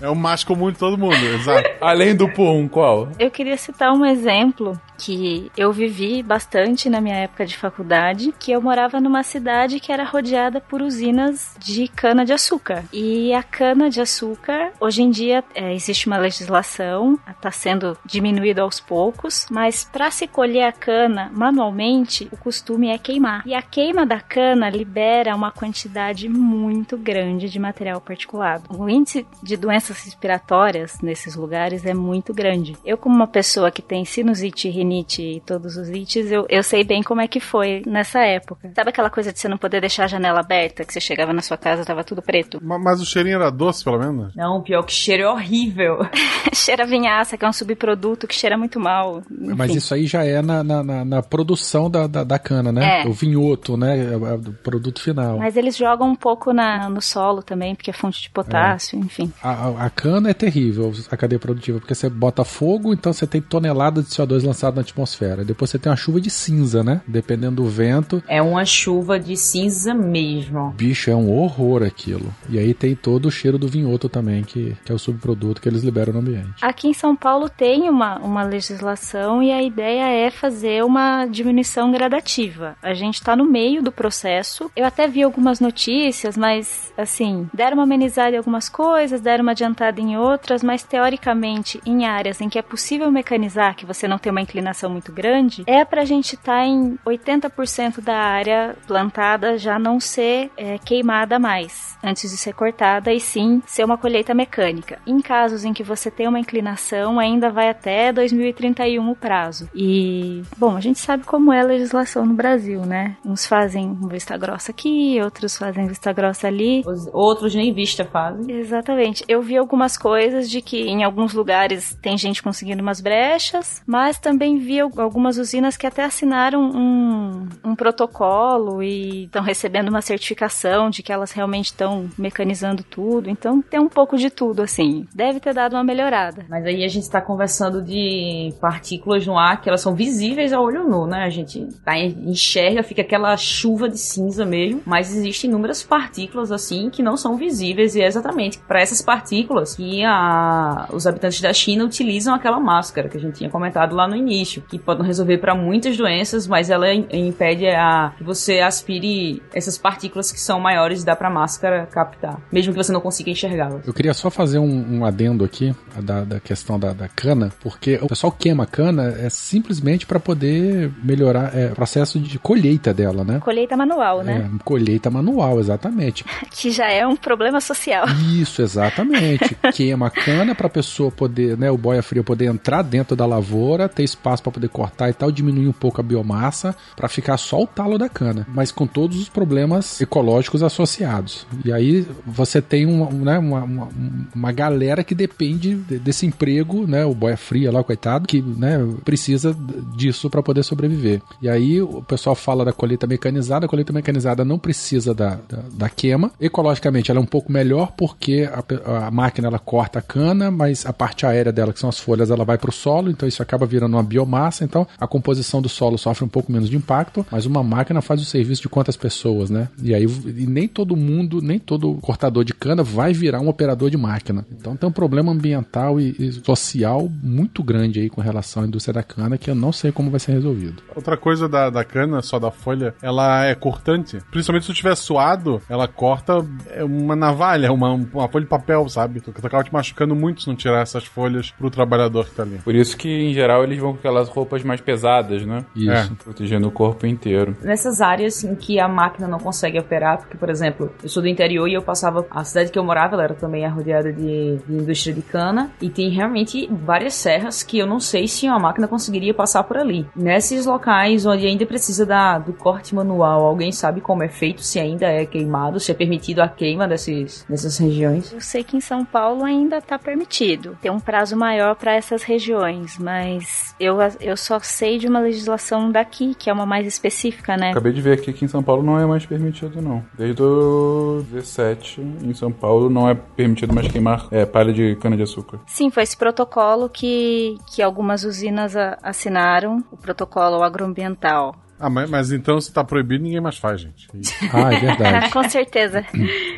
É 0.00 0.08
o 0.08 0.14
mais 0.14 0.44
comum 0.44 0.70
de 0.70 0.76
todo 0.76 0.98
mundo, 0.98 1.16
exato. 1.16 1.66
Além 1.80 2.14
do 2.14 2.28
pum, 2.28 2.68
qual? 2.68 3.08
Eu 3.18 3.30
queria 3.30 3.56
citar 3.56 3.90
um 3.90 4.04
exemplo 4.04 4.78
que 5.04 5.52
eu 5.54 5.70
vivi 5.70 6.22
bastante 6.22 6.88
na 6.88 6.98
minha 6.98 7.16
época 7.16 7.44
de 7.44 7.58
faculdade, 7.58 8.32
que 8.38 8.50
eu 8.50 8.62
morava 8.62 8.98
numa 8.98 9.22
cidade 9.22 9.78
que 9.78 9.92
era 9.92 10.02
rodeada 10.02 10.62
por 10.62 10.80
usinas 10.80 11.54
de 11.58 11.88
cana 11.88 12.24
de 12.24 12.32
açúcar. 12.32 12.84
E 12.90 13.34
a 13.34 13.42
cana 13.42 13.90
de 13.90 14.00
açúcar, 14.00 14.72
hoje 14.80 15.02
em 15.02 15.10
dia 15.10 15.44
é, 15.54 15.74
existe 15.74 16.06
uma 16.06 16.16
legislação, 16.16 17.18
está 17.28 17.50
sendo 17.50 17.98
diminuída 18.02 18.62
aos 18.62 18.80
poucos, 18.80 19.46
mas 19.50 19.84
para 19.84 20.10
se 20.10 20.26
colher 20.26 20.64
a 20.64 20.72
cana 20.72 21.30
manualmente, 21.34 22.26
o 22.32 22.36
costume 22.38 22.88
é 22.88 22.96
queimar. 22.96 23.42
E 23.46 23.54
a 23.54 23.60
queima 23.60 24.06
da 24.06 24.20
cana 24.20 24.70
libera 24.70 25.36
uma 25.36 25.50
quantidade 25.50 26.30
muito 26.30 26.96
grande 26.96 27.50
de 27.50 27.58
material 27.58 28.00
particulado. 28.00 28.64
O 28.74 28.88
índice 28.88 29.26
de 29.42 29.54
doenças 29.58 30.02
respiratórias 30.02 31.02
nesses 31.02 31.36
lugares 31.36 31.84
é 31.84 31.92
muito 31.92 32.32
grande. 32.32 32.74
Eu, 32.82 32.96
como 32.96 33.14
uma 33.14 33.26
pessoa 33.26 33.70
que 33.70 33.82
tem 33.82 34.06
sinusite 34.06 34.66
e 34.66 34.70
rinite 34.70 34.93
e 35.00 35.40
todos 35.40 35.76
os 35.76 35.88
ites, 35.88 36.30
eu, 36.30 36.46
eu 36.48 36.62
sei 36.62 36.84
bem 36.84 37.02
como 37.02 37.20
é 37.20 37.28
que 37.28 37.40
foi 37.40 37.82
nessa 37.86 38.20
época. 38.20 38.70
Sabe 38.74 38.90
aquela 38.90 39.10
coisa 39.10 39.32
de 39.32 39.38
você 39.38 39.48
não 39.48 39.58
poder 39.58 39.80
deixar 39.80 40.04
a 40.04 40.08
janela 40.08 40.40
aberta, 40.40 40.84
que 40.84 40.92
você 40.92 41.00
chegava 41.00 41.32
na 41.32 41.42
sua 41.42 41.56
casa 41.56 41.84
tava 41.84 42.04
tudo 42.04 42.22
preto? 42.22 42.58
Mas, 42.62 42.82
mas 42.82 43.00
o 43.00 43.06
cheirinho 43.06 43.36
era 43.36 43.50
doce, 43.50 43.82
pelo 43.84 43.98
menos? 43.98 44.34
Não, 44.34 44.62
pior 44.62 44.82
que 44.82 44.92
cheiro 44.92 45.24
é 45.24 45.30
horrível. 45.30 45.98
cheira 46.52 46.86
vinhaça, 46.86 47.36
que 47.36 47.44
é 47.44 47.48
um 47.48 47.52
subproduto 47.52 48.26
que 48.26 48.34
cheira 48.34 48.56
muito 48.56 48.78
mal. 48.78 49.22
Enfim. 49.30 49.54
Mas 49.56 49.74
isso 49.74 49.94
aí 49.94 50.06
já 50.06 50.24
é 50.24 50.40
na, 50.40 50.62
na, 50.62 50.82
na, 50.82 51.04
na 51.04 51.22
produção 51.22 51.90
da, 51.90 52.06
da, 52.06 52.24
da, 52.24 52.38
cana, 52.38 52.70
né? 52.72 53.02
É. 53.02 53.08
O 53.08 53.12
vinhoto, 53.12 53.76
né? 53.76 54.12
É 54.12 54.16
o 54.16 54.52
produto 54.52 55.00
final. 55.00 55.38
Mas 55.38 55.56
eles 55.56 55.76
jogam 55.76 56.08
um 56.08 56.16
pouco 56.16 56.52
na, 56.52 56.88
no 56.88 57.00
solo 57.00 57.42
também, 57.42 57.74
porque 57.74 57.90
é 57.90 57.94
fonte 57.94 58.22
de 58.22 58.30
potássio, 58.30 58.98
é. 58.98 59.00
enfim. 59.00 59.32
A, 59.42 59.86
a, 59.86 59.90
cana 59.90 60.30
é 60.30 60.34
terrível, 60.34 60.92
a 61.10 61.16
cadeia 61.16 61.38
produtiva, 61.38 61.78
porque 61.78 61.94
você 61.94 62.08
bota 62.08 62.44
fogo, 62.44 62.92
então 62.92 63.12
você 63.12 63.26
tem 63.26 63.40
toneladas 63.40 64.08
de 64.08 64.10
CO2 64.14 64.44
lançado 64.44 64.73
na 64.74 64.82
atmosfera. 64.82 65.44
Depois 65.44 65.70
você 65.70 65.78
tem 65.78 65.90
uma 65.90 65.96
chuva 65.96 66.20
de 66.20 66.30
cinza, 66.30 66.82
né? 66.82 67.00
Dependendo 67.06 67.56
do 67.56 67.66
vento. 67.66 68.22
É 68.28 68.42
uma 68.42 68.64
chuva 68.64 69.18
de 69.18 69.36
cinza 69.36 69.94
mesmo. 69.94 70.70
Bicho, 70.76 71.10
é 71.10 71.16
um 71.16 71.30
horror 71.30 71.82
aquilo. 71.82 72.34
E 72.48 72.58
aí 72.58 72.74
tem 72.74 72.94
todo 72.94 73.26
o 73.26 73.30
cheiro 73.30 73.58
do 73.58 73.68
vinhoto 73.68 74.08
também, 74.08 74.42
que, 74.42 74.76
que 74.84 74.92
é 74.92 74.94
o 74.94 74.98
subproduto 74.98 75.60
que 75.60 75.68
eles 75.68 75.82
liberam 75.82 76.12
no 76.12 76.20
ambiente. 76.20 76.54
Aqui 76.62 76.88
em 76.88 76.94
São 76.94 77.14
Paulo 77.14 77.48
tem 77.48 77.88
uma, 77.88 78.18
uma 78.18 78.42
legislação 78.42 79.42
e 79.42 79.52
a 79.52 79.62
ideia 79.62 80.08
é 80.08 80.30
fazer 80.30 80.84
uma 80.84 81.26
diminuição 81.26 81.90
gradativa. 81.92 82.76
A 82.82 82.94
gente 82.94 83.16
está 83.16 83.36
no 83.36 83.44
meio 83.44 83.82
do 83.82 83.92
processo. 83.92 84.70
Eu 84.74 84.84
até 84.84 85.06
vi 85.06 85.22
algumas 85.22 85.60
notícias, 85.60 86.36
mas 86.36 86.92
assim, 86.96 87.48
deram 87.52 87.78
uma 87.78 87.84
amenizada 87.84 88.34
em 88.34 88.38
algumas 88.38 88.68
coisas, 88.68 89.20
deram 89.20 89.42
uma 89.42 89.52
adiantada 89.52 90.00
em 90.00 90.16
outras, 90.16 90.62
mas 90.62 90.82
teoricamente 90.82 91.80
em 91.86 92.06
áreas 92.06 92.40
em 92.40 92.48
que 92.48 92.58
é 92.58 92.62
possível 92.62 93.10
mecanizar, 93.10 93.76
que 93.76 93.86
você 93.86 94.08
não 94.08 94.18
tem 94.18 94.30
uma 94.30 94.40
inclinação 94.40 94.63
muito 94.88 95.12
grande, 95.12 95.64
é 95.66 95.84
para 95.84 96.02
a 96.02 96.04
gente 96.04 96.34
estar 96.34 96.60
tá 96.60 96.66
em 96.66 96.98
80% 97.06 98.00
da 98.00 98.16
área 98.16 98.76
plantada 98.86 99.58
já 99.58 99.78
não 99.78 99.98
ser 100.00 100.50
é, 100.56 100.78
queimada 100.78 101.38
mais 101.38 101.94
antes 102.04 102.30
de 102.30 102.36
ser 102.36 102.52
cortada 102.52 103.12
e 103.12 103.18
sim 103.18 103.62
ser 103.66 103.84
uma 103.84 103.96
colheita 103.96 104.34
mecânica. 104.34 104.98
Em 105.06 105.20
casos 105.20 105.64
em 105.64 105.72
que 105.72 105.82
você 105.82 106.10
tem 106.10 106.28
uma 106.28 106.38
inclinação, 106.38 107.18
ainda 107.18 107.50
vai 107.50 107.70
até 107.70 108.12
2031 108.12 109.10
o 109.10 109.16
prazo. 109.16 109.68
E, 109.74 110.42
bom, 110.56 110.76
a 110.76 110.80
gente 110.80 110.98
sabe 110.98 111.24
como 111.24 111.52
é 111.52 111.60
a 111.60 111.64
legislação 111.64 112.26
no 112.26 112.34
Brasil, 112.34 112.80
né? 112.84 113.16
Uns 113.24 113.46
fazem 113.46 113.94
vista 114.08 114.36
grossa 114.36 114.70
aqui, 114.70 115.18
outros 115.22 115.56
fazem 115.56 115.86
vista 115.86 116.12
grossa 116.12 116.46
ali. 116.46 116.82
Os 116.86 117.08
outros 117.12 117.54
nem 117.54 117.72
vista 117.72 118.04
fazem. 118.04 118.54
Exatamente. 118.54 119.24
Eu 119.26 119.40
vi 119.40 119.56
algumas 119.56 119.96
coisas 119.96 120.50
de 120.50 120.60
que 120.60 120.82
em 120.82 121.02
alguns 121.02 121.32
lugares 121.32 121.98
tem 122.02 122.18
gente 122.18 122.42
conseguindo 122.42 122.82
umas 122.82 123.00
brechas, 123.00 123.82
mas 123.86 124.18
também 124.18 124.53
vi 124.58 124.80
algumas 124.80 125.38
usinas 125.38 125.76
que 125.76 125.86
até 125.86 126.04
assinaram 126.04 126.62
um, 126.62 127.48
um 127.64 127.74
protocolo 127.74 128.82
e 128.82 129.24
estão 129.24 129.42
recebendo 129.42 129.88
uma 129.88 130.02
certificação 130.02 130.90
de 130.90 131.02
que 131.02 131.12
elas 131.12 131.32
realmente 131.32 131.66
estão 131.66 132.08
mecanizando 132.18 132.82
tudo. 132.82 133.30
Então 133.30 133.60
tem 133.62 133.80
um 133.80 133.88
pouco 133.88 134.16
de 134.16 134.30
tudo, 134.30 134.62
assim. 134.62 135.06
Deve 135.14 135.40
ter 135.40 135.54
dado 135.54 135.74
uma 135.74 135.84
melhorada. 135.84 136.44
Mas 136.48 136.64
aí 136.64 136.84
a 136.84 136.88
gente 136.88 137.04
está 137.04 137.20
conversando 137.20 137.82
de 137.82 138.52
partículas 138.60 139.26
no 139.26 139.38
ar 139.38 139.60
que 139.60 139.68
elas 139.68 139.80
são 139.80 139.94
visíveis 139.94 140.52
a 140.52 140.60
olho 140.60 140.88
nu, 140.88 141.06
né? 141.06 141.24
A 141.24 141.30
gente 141.30 141.66
tá, 141.84 141.98
enxerga, 141.98 142.82
fica 142.82 143.02
aquela 143.02 143.36
chuva 143.36 143.88
de 143.88 143.98
cinza 143.98 144.44
mesmo, 144.44 144.82
mas 144.84 145.14
existem 145.14 145.50
inúmeras 145.50 145.82
partículas 145.82 146.50
assim 146.50 146.90
que 146.90 147.02
não 147.02 147.16
são 147.16 147.36
visíveis 147.36 147.94
e 147.94 148.02
é 148.02 148.06
exatamente 148.06 148.58
para 148.58 148.80
essas 148.80 149.00
partículas 149.00 149.74
que 149.74 150.02
a, 150.04 150.88
os 150.92 151.06
habitantes 151.06 151.40
da 151.40 151.52
China 151.52 151.84
utilizam 151.84 152.34
aquela 152.34 152.60
máscara 152.60 153.08
que 153.08 153.16
a 153.16 153.20
gente 153.20 153.38
tinha 153.38 153.50
comentado 153.50 153.94
lá 153.94 154.08
no 154.08 154.16
início, 154.16 154.43
que 154.44 154.78
pode 154.78 155.02
resolver 155.02 155.38
para 155.38 155.54
muitas 155.54 155.96
doenças, 155.96 156.46
mas 156.46 156.70
ela 156.70 156.92
impede 156.92 157.66
a 157.68 158.12
que 158.16 158.24
você 158.24 158.60
aspire 158.60 159.42
essas 159.52 159.78
partículas 159.78 160.30
que 160.32 160.40
são 160.40 160.60
maiores 160.60 161.04
dá 161.04 161.14
para 161.14 161.28
a 161.28 161.30
máscara 161.30 161.86
captar, 161.86 162.40
mesmo 162.50 162.72
que 162.72 162.76
você 162.76 162.92
não 162.92 163.00
consiga 163.00 163.30
enxergá-las. 163.30 163.86
Eu 163.86 163.92
queria 163.92 164.14
só 164.14 164.30
fazer 164.30 164.58
um, 164.58 164.98
um 164.98 165.04
adendo 165.04 165.44
aqui 165.44 165.74
da, 166.02 166.24
da 166.24 166.40
questão 166.40 166.78
da, 166.78 166.92
da, 166.92 167.08
cana, 167.08 167.52
porque 167.60 167.98
o 168.02 168.08
pessoal 168.08 168.32
queima 168.32 168.64
a 168.64 168.66
cana 168.66 169.14
é 169.18 169.28
simplesmente 169.30 170.06
para 170.06 170.18
poder 170.18 170.90
melhorar 171.02 171.56
é, 171.56 171.66
o 171.66 171.74
processo 171.74 172.18
de 172.18 172.38
colheita 172.38 172.92
dela, 172.92 173.24
né? 173.24 173.38
Colheita 173.40 173.76
manual, 173.76 174.22
né? 174.22 174.50
É, 174.52 174.64
colheita 174.64 175.10
manual, 175.10 175.60
exatamente. 175.60 176.24
que 176.50 176.70
já 176.70 176.90
é 176.90 177.06
um 177.06 177.16
problema 177.16 177.60
social. 177.60 178.06
Isso, 178.34 178.62
exatamente. 178.62 179.56
queima 179.72 180.06
a 180.06 180.10
cana 180.10 180.54
para 180.54 180.66
a 180.66 180.70
pessoa 180.70 181.10
poder, 181.10 181.56
né, 181.56 181.70
o 181.70 181.78
boia 181.78 182.02
frio 182.02 182.24
poder 182.24 182.46
entrar 182.46 182.82
dentro 182.82 183.14
da 183.14 183.26
lavoura, 183.26 183.88
ter 183.88 184.02
espaço 184.02 184.33
espaço 184.34 184.42
para 184.42 184.52
poder 184.52 184.68
cortar 184.68 185.08
e 185.08 185.12
tal, 185.12 185.30
diminuir 185.30 185.68
um 185.68 185.72
pouco 185.72 186.00
a 186.00 186.04
biomassa 186.04 186.74
para 186.96 187.08
ficar 187.08 187.36
só 187.36 187.62
o 187.62 187.66
talo 187.66 187.96
da 187.96 188.08
cana, 188.08 188.46
mas 188.52 188.70
com 188.70 188.86
todos 188.86 189.18
os 189.18 189.28
problemas 189.28 190.00
ecológicos 190.00 190.62
associados. 190.62 191.46
E 191.64 191.72
aí 191.72 192.06
você 192.26 192.60
tem 192.60 192.86
uma, 192.86 193.10
né, 193.10 193.38
uma, 193.38 193.62
uma, 193.62 193.88
uma 194.34 194.52
galera 194.52 195.04
que 195.04 195.14
depende 195.14 195.74
desse 195.74 196.26
emprego, 196.26 196.86
né, 196.86 197.04
o 197.04 197.14
boia 197.14 197.36
fria 197.36 197.70
lá, 197.70 197.82
coitado, 197.82 198.26
que 198.26 198.42
né, 198.42 198.78
precisa 199.04 199.56
disso 199.96 200.28
para 200.28 200.42
poder 200.42 200.62
sobreviver. 200.62 201.22
E 201.40 201.48
aí 201.48 201.80
o 201.80 202.02
pessoal 202.02 202.34
fala 202.34 202.64
da 202.64 202.72
colheita 202.72 203.06
mecanizada, 203.06 203.66
a 203.66 203.68
colheita 203.68 203.92
mecanizada 203.92 204.44
não 204.44 204.58
precisa 204.58 205.14
da, 205.14 205.38
da, 205.48 205.62
da 205.72 205.88
queima. 205.88 206.30
Ecologicamente 206.40 207.10
ela 207.10 207.20
é 207.20 207.22
um 207.22 207.26
pouco 207.26 207.52
melhor 207.52 207.92
porque 207.96 208.48
a, 208.50 209.06
a 209.06 209.10
máquina 209.10 209.48
ela 209.48 209.58
corta 209.58 209.98
a 209.98 210.02
cana, 210.02 210.50
mas 210.50 210.86
a 210.86 210.92
parte 210.92 211.26
aérea 211.26 211.52
dela, 211.52 211.72
que 211.72 211.78
são 211.78 211.88
as 211.88 211.98
folhas, 211.98 212.30
ela 212.30 212.44
vai 212.44 212.58
para 212.58 212.70
o 212.70 212.72
solo, 212.72 213.10
então 213.10 213.28
isso 213.28 213.42
acaba 213.42 213.66
virando 213.66 213.94
uma 213.96 214.02
biomassa, 214.02 214.23
então 214.64 214.86
a 214.98 215.06
composição 215.06 215.60
do 215.60 215.68
solo 215.68 215.98
sofre 215.98 216.24
um 216.24 216.28
pouco 216.28 216.52
menos 216.52 216.68
de 216.68 216.76
impacto, 216.76 217.26
mas 217.30 217.46
uma 217.46 217.62
máquina 217.62 218.00
faz 218.00 218.20
o 218.20 218.24
serviço 218.24 218.62
de 218.62 218.68
quantas 218.68 218.96
pessoas, 218.96 219.50
né? 219.50 219.68
E 219.82 219.94
aí 219.94 220.04
e 220.04 220.46
nem 220.46 220.68
todo 220.68 220.96
mundo, 220.96 221.40
nem 221.40 221.58
todo 221.58 221.94
cortador 221.94 222.44
de 222.44 222.54
cana 222.54 222.82
vai 222.82 223.12
virar 223.12 223.40
um 223.40 223.48
operador 223.48 223.90
de 223.90 223.96
máquina. 223.96 224.44
Então 224.52 224.76
tem 224.76 224.88
um 224.88 224.92
problema 224.92 225.32
ambiental 225.32 226.00
e, 226.00 226.14
e 226.18 226.32
social 226.32 227.08
muito 227.22 227.62
grande 227.62 228.00
aí 228.00 228.10
com 228.10 228.20
relação 228.20 228.62
à 228.62 228.66
indústria 228.66 228.94
da 228.94 229.02
cana 229.02 229.38
que 229.38 229.50
eu 229.50 229.54
não 229.54 229.72
sei 229.72 229.92
como 229.92 230.10
vai 230.10 230.20
ser 230.20 230.32
resolvido. 230.32 230.82
Outra 230.94 231.16
coisa 231.16 231.48
da, 231.48 231.70
da 231.70 231.84
cana, 231.84 232.22
só 232.22 232.38
da 232.38 232.50
folha, 232.50 232.94
ela 233.02 233.44
é 233.44 233.54
cortante. 233.54 234.18
Principalmente 234.30 234.64
se 234.64 234.72
tu 234.72 234.74
tiver 234.74 234.94
suado, 234.94 235.60
ela 235.68 235.88
corta 235.88 236.44
é 236.70 236.84
uma 236.84 237.16
navalha, 237.16 237.72
uma, 237.72 237.92
uma 237.92 238.28
folha 238.28 238.44
de 238.44 238.50
papel, 238.50 238.88
sabe? 238.88 239.20
Tu 239.20 239.32
acaba 239.42 239.64
te 239.64 239.72
machucando 239.72 240.14
muito 240.14 240.42
se 240.42 240.48
não 240.48 240.56
tirar 240.56 240.82
essas 240.82 241.04
folhas 241.04 241.50
pro 241.50 241.70
trabalhador 241.70 242.26
que 242.26 242.34
tá 242.34 242.42
ali. 242.42 242.58
Por 242.58 242.74
isso 242.74 242.96
que, 242.96 243.08
em 243.08 243.32
geral, 243.32 243.64
eles 243.64 243.78
vão 243.78 243.92
com 243.92 243.98
aquelas 244.14 244.28
roupas 244.28 244.62
mais 244.62 244.80
pesadas, 244.80 245.44
né? 245.44 245.64
Isso. 245.74 245.90
É. 245.90 246.08
Protegendo 246.22 246.68
o 246.68 246.70
corpo 246.70 247.06
inteiro. 247.06 247.56
Nessas 247.62 248.00
áreas 248.00 248.44
em 248.44 248.54
que 248.54 248.78
a 248.78 248.88
máquina 248.88 249.26
não 249.26 249.38
consegue 249.38 249.78
operar, 249.78 250.18
porque, 250.18 250.36
por 250.36 250.48
exemplo, 250.48 250.92
eu 251.02 251.08
sou 251.08 251.22
do 251.22 251.28
interior 251.28 251.68
e 251.68 251.74
eu 251.74 251.82
passava. 251.82 252.24
A 252.30 252.44
cidade 252.44 252.70
que 252.70 252.78
eu 252.78 252.84
morava, 252.84 253.14
ela 253.14 253.24
era 253.24 253.34
também 253.34 253.64
arrodeada 253.64 254.12
de, 254.12 254.56
de 254.56 254.72
indústria 254.72 255.14
de 255.14 255.22
cana. 255.22 255.70
E 255.80 255.88
tem 255.88 256.08
realmente 256.10 256.68
várias 256.70 257.14
serras 257.14 257.62
que 257.62 257.78
eu 257.78 257.86
não 257.86 257.98
sei 257.98 258.28
se 258.28 258.46
uma 258.46 258.58
máquina 258.58 258.86
conseguiria 258.86 259.34
passar 259.34 259.64
por 259.64 259.76
ali. 259.76 260.06
Nesses 260.14 260.66
locais 260.66 261.26
onde 261.26 261.46
ainda 261.46 261.66
precisa 261.66 262.06
da, 262.06 262.38
do 262.38 262.52
corte 262.52 262.94
manual, 262.94 263.44
alguém 263.44 263.72
sabe 263.72 264.00
como 264.00 264.22
é 264.22 264.28
feito, 264.28 264.62
se 264.62 264.78
ainda 264.78 265.06
é 265.06 265.26
queimado, 265.26 265.80
se 265.80 265.90
é 265.90 265.94
permitido 265.94 266.40
a 266.40 266.48
queima 266.48 266.86
desses, 266.86 267.44
dessas 267.48 267.78
regiões? 267.78 268.32
Eu 268.32 268.40
sei 268.40 268.62
que 268.62 268.76
em 268.76 268.80
São 268.80 269.04
Paulo 269.04 269.44
ainda 269.44 269.78
está 269.78 269.98
permitido. 269.98 270.76
Tem 270.80 270.90
um 270.90 271.00
prazo 271.00 271.36
maior 271.36 271.74
para 271.74 271.94
essas 271.94 272.22
regiões, 272.22 272.98
mas 272.98 273.74
eu, 273.80 274.00
eu 274.20 274.36
só 274.36 274.58
sei 274.60 274.98
de 274.98 275.06
uma 275.06 275.20
legislação 275.20 275.90
daqui, 275.90 276.34
que 276.34 276.50
é 276.50 276.52
uma 276.52 276.66
mais 276.66 276.86
específica, 276.86 277.56
né? 277.56 277.70
Acabei 277.70 277.92
de 277.92 278.00
ver 278.00 278.18
aqui 278.18 278.32
que 278.32 278.44
em 278.44 278.48
São 278.48 278.62
Paulo 278.62 278.82
não 278.82 278.98
é 278.98 279.06
mais 279.06 279.26
permitido, 279.26 279.80
não. 279.80 280.04
Desde 280.16 280.42
o 280.42 281.24
17, 281.30 282.00
em 282.00 282.34
São 282.34 282.50
Paulo, 282.50 282.88
não 282.88 283.08
é 283.08 283.14
permitido 283.14 283.74
mais 283.74 283.88
queimar 283.88 284.26
é, 284.30 284.44
palha 284.44 284.72
de 284.72 284.96
cana-de-açúcar. 284.96 285.60
Sim, 285.66 285.90
foi 285.90 286.02
esse 286.02 286.16
protocolo 286.16 286.88
que, 286.88 287.56
que 287.66 287.82
algumas 287.82 288.24
usinas 288.24 288.76
a, 288.76 288.98
assinaram, 289.02 289.82
o 289.90 289.96
protocolo 289.96 290.62
agroambiental. 290.62 291.54
Ah, 291.78 291.90
mas, 291.90 292.08
mas 292.08 292.32
então 292.32 292.60
se 292.60 292.72
tá 292.72 292.84
proibido, 292.84 293.24
ninguém 293.24 293.40
mais 293.40 293.58
faz, 293.58 293.80
gente. 293.80 294.08
Ah, 294.52 294.72
é 294.72 294.80
verdade. 294.80 295.30
Com 295.32 295.48
certeza. 295.48 296.04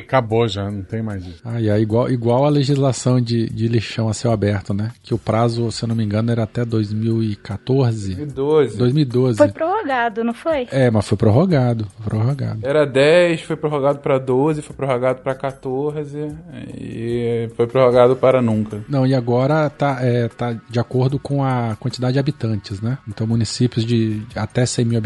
Acabou 0.01 0.47
já, 0.47 0.71
não 0.71 0.83
tem 0.83 1.03
mais 1.03 1.25
isso. 1.25 1.41
Ah, 1.45 1.61
e 1.61 1.69
é 1.69 1.79
igual, 1.81 2.11
igual 2.11 2.45
a 2.45 2.49
legislação 2.49 3.21
de, 3.21 3.49
de 3.49 3.67
lixão 3.67 4.09
a 4.09 4.15
céu 4.15 4.31
aberto, 4.31 4.73
né? 4.73 4.93
Que 5.03 5.15
o 5.15 5.19
prazo, 5.19 5.71
se 5.73 5.83
eu 5.83 5.89
não 5.89 5.97
me 5.97 6.05
engano, 6.05 6.31
era 6.31 6.43
até 6.43 6.65
2014. 6.65 8.15
2012. 8.15 8.79
2012. 8.79 9.39
Foi 9.39 9.49
prorrogado, 9.49 10.23
não 10.23 10.35
foi? 10.35 10.69
É, 10.71 10.91
mas 10.91 11.09
foi 11.09 11.17
prorrogado. 11.17 11.87
Foi 11.97 12.05
prorrogado. 12.05 12.61
Era 12.63 12.87
10, 12.87 13.43
foi 13.43 13.57
prorrogado 13.57 13.99
para 13.99 14.19
12, 14.19 14.63
foi 14.63 14.77
prorrogado 14.77 15.23
para 15.23 15.35
14 15.35 16.29
e 16.79 17.49
foi 17.57 17.67
prorrogado 17.67 18.17
para 18.17 18.43
nunca. 18.43 18.85
Não, 18.89 19.07
e 19.07 19.15
agora 19.15 19.69
tá, 19.71 19.99
é, 20.01 20.29
tá 20.29 20.57
de 20.69 20.79
acordo 20.79 21.19
com 21.19 21.43
a 21.43 21.77
quantidade 21.81 22.13
de 22.13 22.19
habitantes, 22.19 22.81
né? 22.81 22.99
Então, 23.09 23.27
municípios 23.27 23.85
de 23.85 24.23
até 24.35 24.67
100 24.67 24.85
mil 24.85 24.99
habitantes 24.99 25.06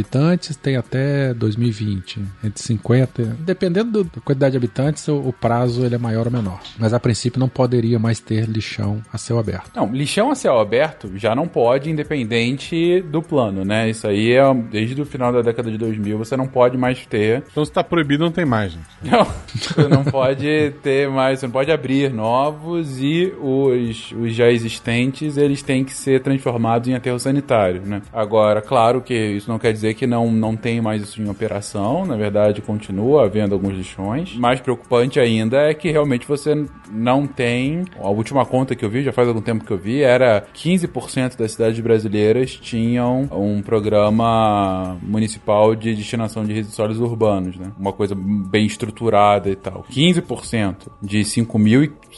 tem 0.57 0.76
até 0.76 1.34
2020. 1.34 2.20
Entre 2.44 2.62
50. 2.62 3.36
Dependendo 3.40 4.05
da 4.05 4.20
quantidade 4.20 4.53
de 4.53 4.57
habitantes, 4.57 5.07
o, 5.09 5.16
o 5.16 5.32
prazo 5.32 5.84
ele 5.84 5.94
é 5.94 5.98
maior 5.98 6.26
ou 6.26 6.32
menor. 6.32 6.61
Mas 6.78 6.92
a 6.92 7.01
princípio 7.01 7.40
não 7.40 7.48
poderia 7.48 7.98
mais 7.98 8.20
ter 8.20 8.48
lixão 8.48 9.03
a 9.12 9.18
céu 9.18 9.38
aberto. 9.38 9.70
Não, 9.74 9.92
lixão 9.92 10.30
a 10.30 10.34
céu 10.34 10.59
aberto 10.59 11.11
já 11.16 11.34
não 11.34 11.46
pode, 11.46 11.90
independente 11.90 13.03
do 13.03 13.22
plano, 13.22 13.64
né? 13.64 13.90
Isso 13.90 14.07
aí 14.07 14.32
é 14.32 14.42
desde 14.55 15.01
o 15.01 15.07
final 15.07 15.32
da 15.32 15.42
década 15.42 15.70
de 15.70 15.78
2000, 15.78 16.18
você 16.18 16.36
não 16.36 16.46
pode 16.46 16.76
mais 16.76 17.05
ter. 17.07 17.42
Então 17.51 17.64
se 17.64 17.72
tá 17.72 17.82
proibido, 17.82 18.24
não 18.24 18.32
tem 18.32 18.44
mais, 18.44 18.72
gente. 18.72 18.86
Não, 19.11 19.26
você 19.55 19.88
não 19.88 20.05
pode 20.05 20.72
ter 20.82 21.09
mais, 21.09 21.40
você 21.40 21.46
não 21.46 21.53
pode 21.53 21.72
abrir 21.72 22.12
novos 22.12 23.01
e 23.01 23.32
os, 23.40 24.12
os 24.12 24.34
já 24.34 24.51
existentes, 24.51 25.36
eles 25.36 25.62
têm 25.62 25.84
que 25.84 25.92
ser 25.92 26.22
transformados 26.22 26.88
em 26.88 26.94
aterro 26.94 27.18
sanitário, 27.18 27.82
né? 27.84 28.03
Agora, 28.12 28.62
claro 28.62 29.01
que 29.01 29.14
isso 29.14 29.51
não 29.51 29.59
quer 29.59 29.72
dizer 29.72 29.89
que 29.95 30.07
não, 30.07 30.30
não 30.30 30.57
tem 30.57 30.80
mais 30.80 31.03
isso 31.03 31.20
em 31.20 31.28
operação, 31.28 32.05
na 32.07 32.16
verdade 32.16 32.61
continua 32.61 33.24
havendo 33.24 33.55
alguns 33.55 33.74
lixões. 33.74 34.36
Mais 34.36 34.61
preocupante 34.61 35.18
ainda 35.18 35.59
é 35.59 35.74
que 35.74 35.91
realmente 35.91 36.26
você 36.26 36.66
não 36.91 37.26
tem, 37.26 37.84
a 37.99 38.09
última 38.09 38.45
conta 38.45 38.74
que 38.74 38.84
eu 38.84 38.91
vi, 38.91 39.03
já 39.03 39.12
faz 39.12 39.28
algum 39.28 39.41
tempo 39.41 39.64
que 39.64 39.72
eu 39.72 39.78
vi, 39.78 40.03
era 40.03 40.47
15% 40.55 41.36
das 41.36 41.53
cidades 41.53 41.80
brasileiras 41.80 42.55
tinham 42.55 43.28
um 43.32 43.62
programa 43.62 44.99
municipal 45.03 45.74
de 45.74 45.95
destinação 45.95 46.45
de 46.45 46.53
resíduos 46.53 46.74
sólidos 46.74 47.01
urbanos, 47.01 47.57
né? 47.57 47.72
Uma 47.78 47.93
coisa 47.93 48.14
bem 48.14 48.66
estruturada 48.66 49.49
e 49.49 49.57
tal. 49.57 49.84
15% 49.91 50.88
de 51.03 51.24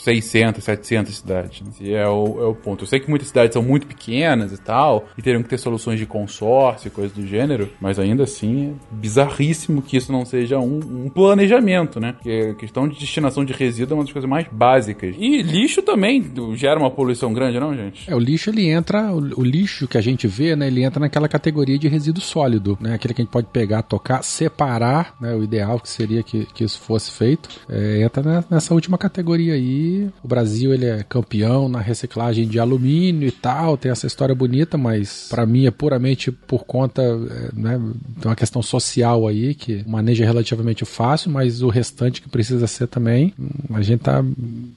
5.600, 0.05 0.61
700 0.61 1.17
cidades. 1.17 1.61
Né? 1.61 1.71
Esse 1.71 1.95
é 1.95 2.07
o, 2.07 2.41
é 2.41 2.45
o 2.47 2.55
ponto. 2.55 2.85
Eu 2.85 2.89
sei 2.89 3.01
que 3.01 3.09
muitas 3.09 3.29
cidades 3.29 3.53
são 3.53 3.63
muito 3.63 3.87
pequenas 3.87 4.53
e 4.53 4.59
tal, 4.59 5.09
e 5.17 5.23
teriam 5.23 5.43
que 5.43 5.49
ter 5.49 5.59
soluções 5.59 5.99
de 5.99 6.07
consórcio 6.07 6.89
e 6.89 6.91
coisas 6.91 7.13
do 7.13 7.27
gênero, 7.27 7.71
mas 7.81 7.99
ainda 7.99 8.25
assim 8.25 8.71
é 8.71 8.95
bizarríssimo 8.95 9.83
que 9.83 9.97
isso 9.97 10.13
não 10.13 10.25
seja 10.25 10.59
um, 10.59 11.05
um 11.05 11.09
planejamento, 11.09 12.01
né? 12.01 12.13
Porque 12.13 12.51
a 12.53 12.55
questão 12.55 12.89
de 12.89 12.99
destinação 12.99 13.45
de 13.45 13.53
resíduo 13.53 13.95
é 13.95 13.97
uma 13.99 14.05
das 14.05 14.13
coisas 14.13 14.29
mais 14.29 14.47
básicas. 14.51 15.15
E 15.19 15.43
lixo 15.43 15.83
também 15.83 16.25
gera 16.55 16.79
uma 16.79 16.91
poluição 16.91 17.33
grande, 17.33 17.59
não, 17.59 17.75
gente? 17.75 18.11
É, 18.11 18.15
o 18.15 18.19
lixo 18.19 18.51
ele 18.51 18.69
entra, 18.69 19.13
o, 19.13 19.41
o 19.41 19.45
lixo 19.45 19.87
que 19.87 19.99
a 19.99 20.01
gente 20.01 20.27
vê, 20.27 20.57
né, 20.57 20.67
ele 20.67 20.83
entra 20.83 21.01
naquela 21.01 21.29
categoria 21.29 21.79
de 21.79 21.89
resíduo 21.89 22.23
sólido, 22.23 22.77
né? 22.81 22.95
Aquele 22.95 23.15
que 23.15 23.23
a 23.23 23.25
gente 23.25 23.33
pode 23.33 23.49
pegar, 23.49 23.83
tocar, 23.83 24.23
separar, 24.23 25.15
né? 25.21 25.35
O 25.35 25.43
ideal 25.43 25.79
que 25.79 25.89
seria 25.89 26.23
que, 26.23 26.47
que 26.47 26.65
isso 26.65 26.81
fosse 26.81 27.11
feito. 27.13 27.49
É, 27.69 28.03
entra 28.03 28.45
nessa 28.51 28.75
última 28.75 28.99
categoria 28.99 29.55
aí. 29.55 29.92
O 30.23 30.29
Brasil 30.29 30.73
ele 30.73 30.87
é 30.87 31.03
campeão 31.03 31.69
na 31.69 31.81
reciclagem 31.81 32.47
de 32.47 32.59
alumínio 32.59 33.29
e 33.29 33.33
tal, 33.33 33.77
tem 33.77 33.91
essa 33.91 34.07
história 34.07 34.35
bonita, 34.35 34.77
mas 34.79 35.27
para 35.29 35.47
mim 35.47 35.67
é 35.67 35.71
puramente 35.71 36.31
por 36.31 36.65
conta, 36.65 37.03
é, 37.03 37.51
né, 37.53 37.81
de 38.19 38.27
uma 38.27 38.37
questão 38.37 38.63
social 38.63 39.27
aí 39.27 39.55
que 39.55 39.85
é 40.23 40.27
relativamente 40.27 40.85
fácil, 40.85 41.31
mas 41.31 41.63
o 41.63 41.69
restante 41.69 42.21
que 42.21 42.29
precisa 42.29 42.67
ser 42.67 42.87
também, 42.87 43.35
a 43.73 43.83
gente 43.83 44.01
tá 44.01 44.25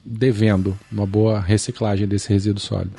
devendo 0.04 0.76
uma 0.90 1.06
boa 1.06 1.40
reciclagem 1.40 2.06
desse 2.06 2.28
resíduo 2.28 2.60
sólido. 2.60 2.92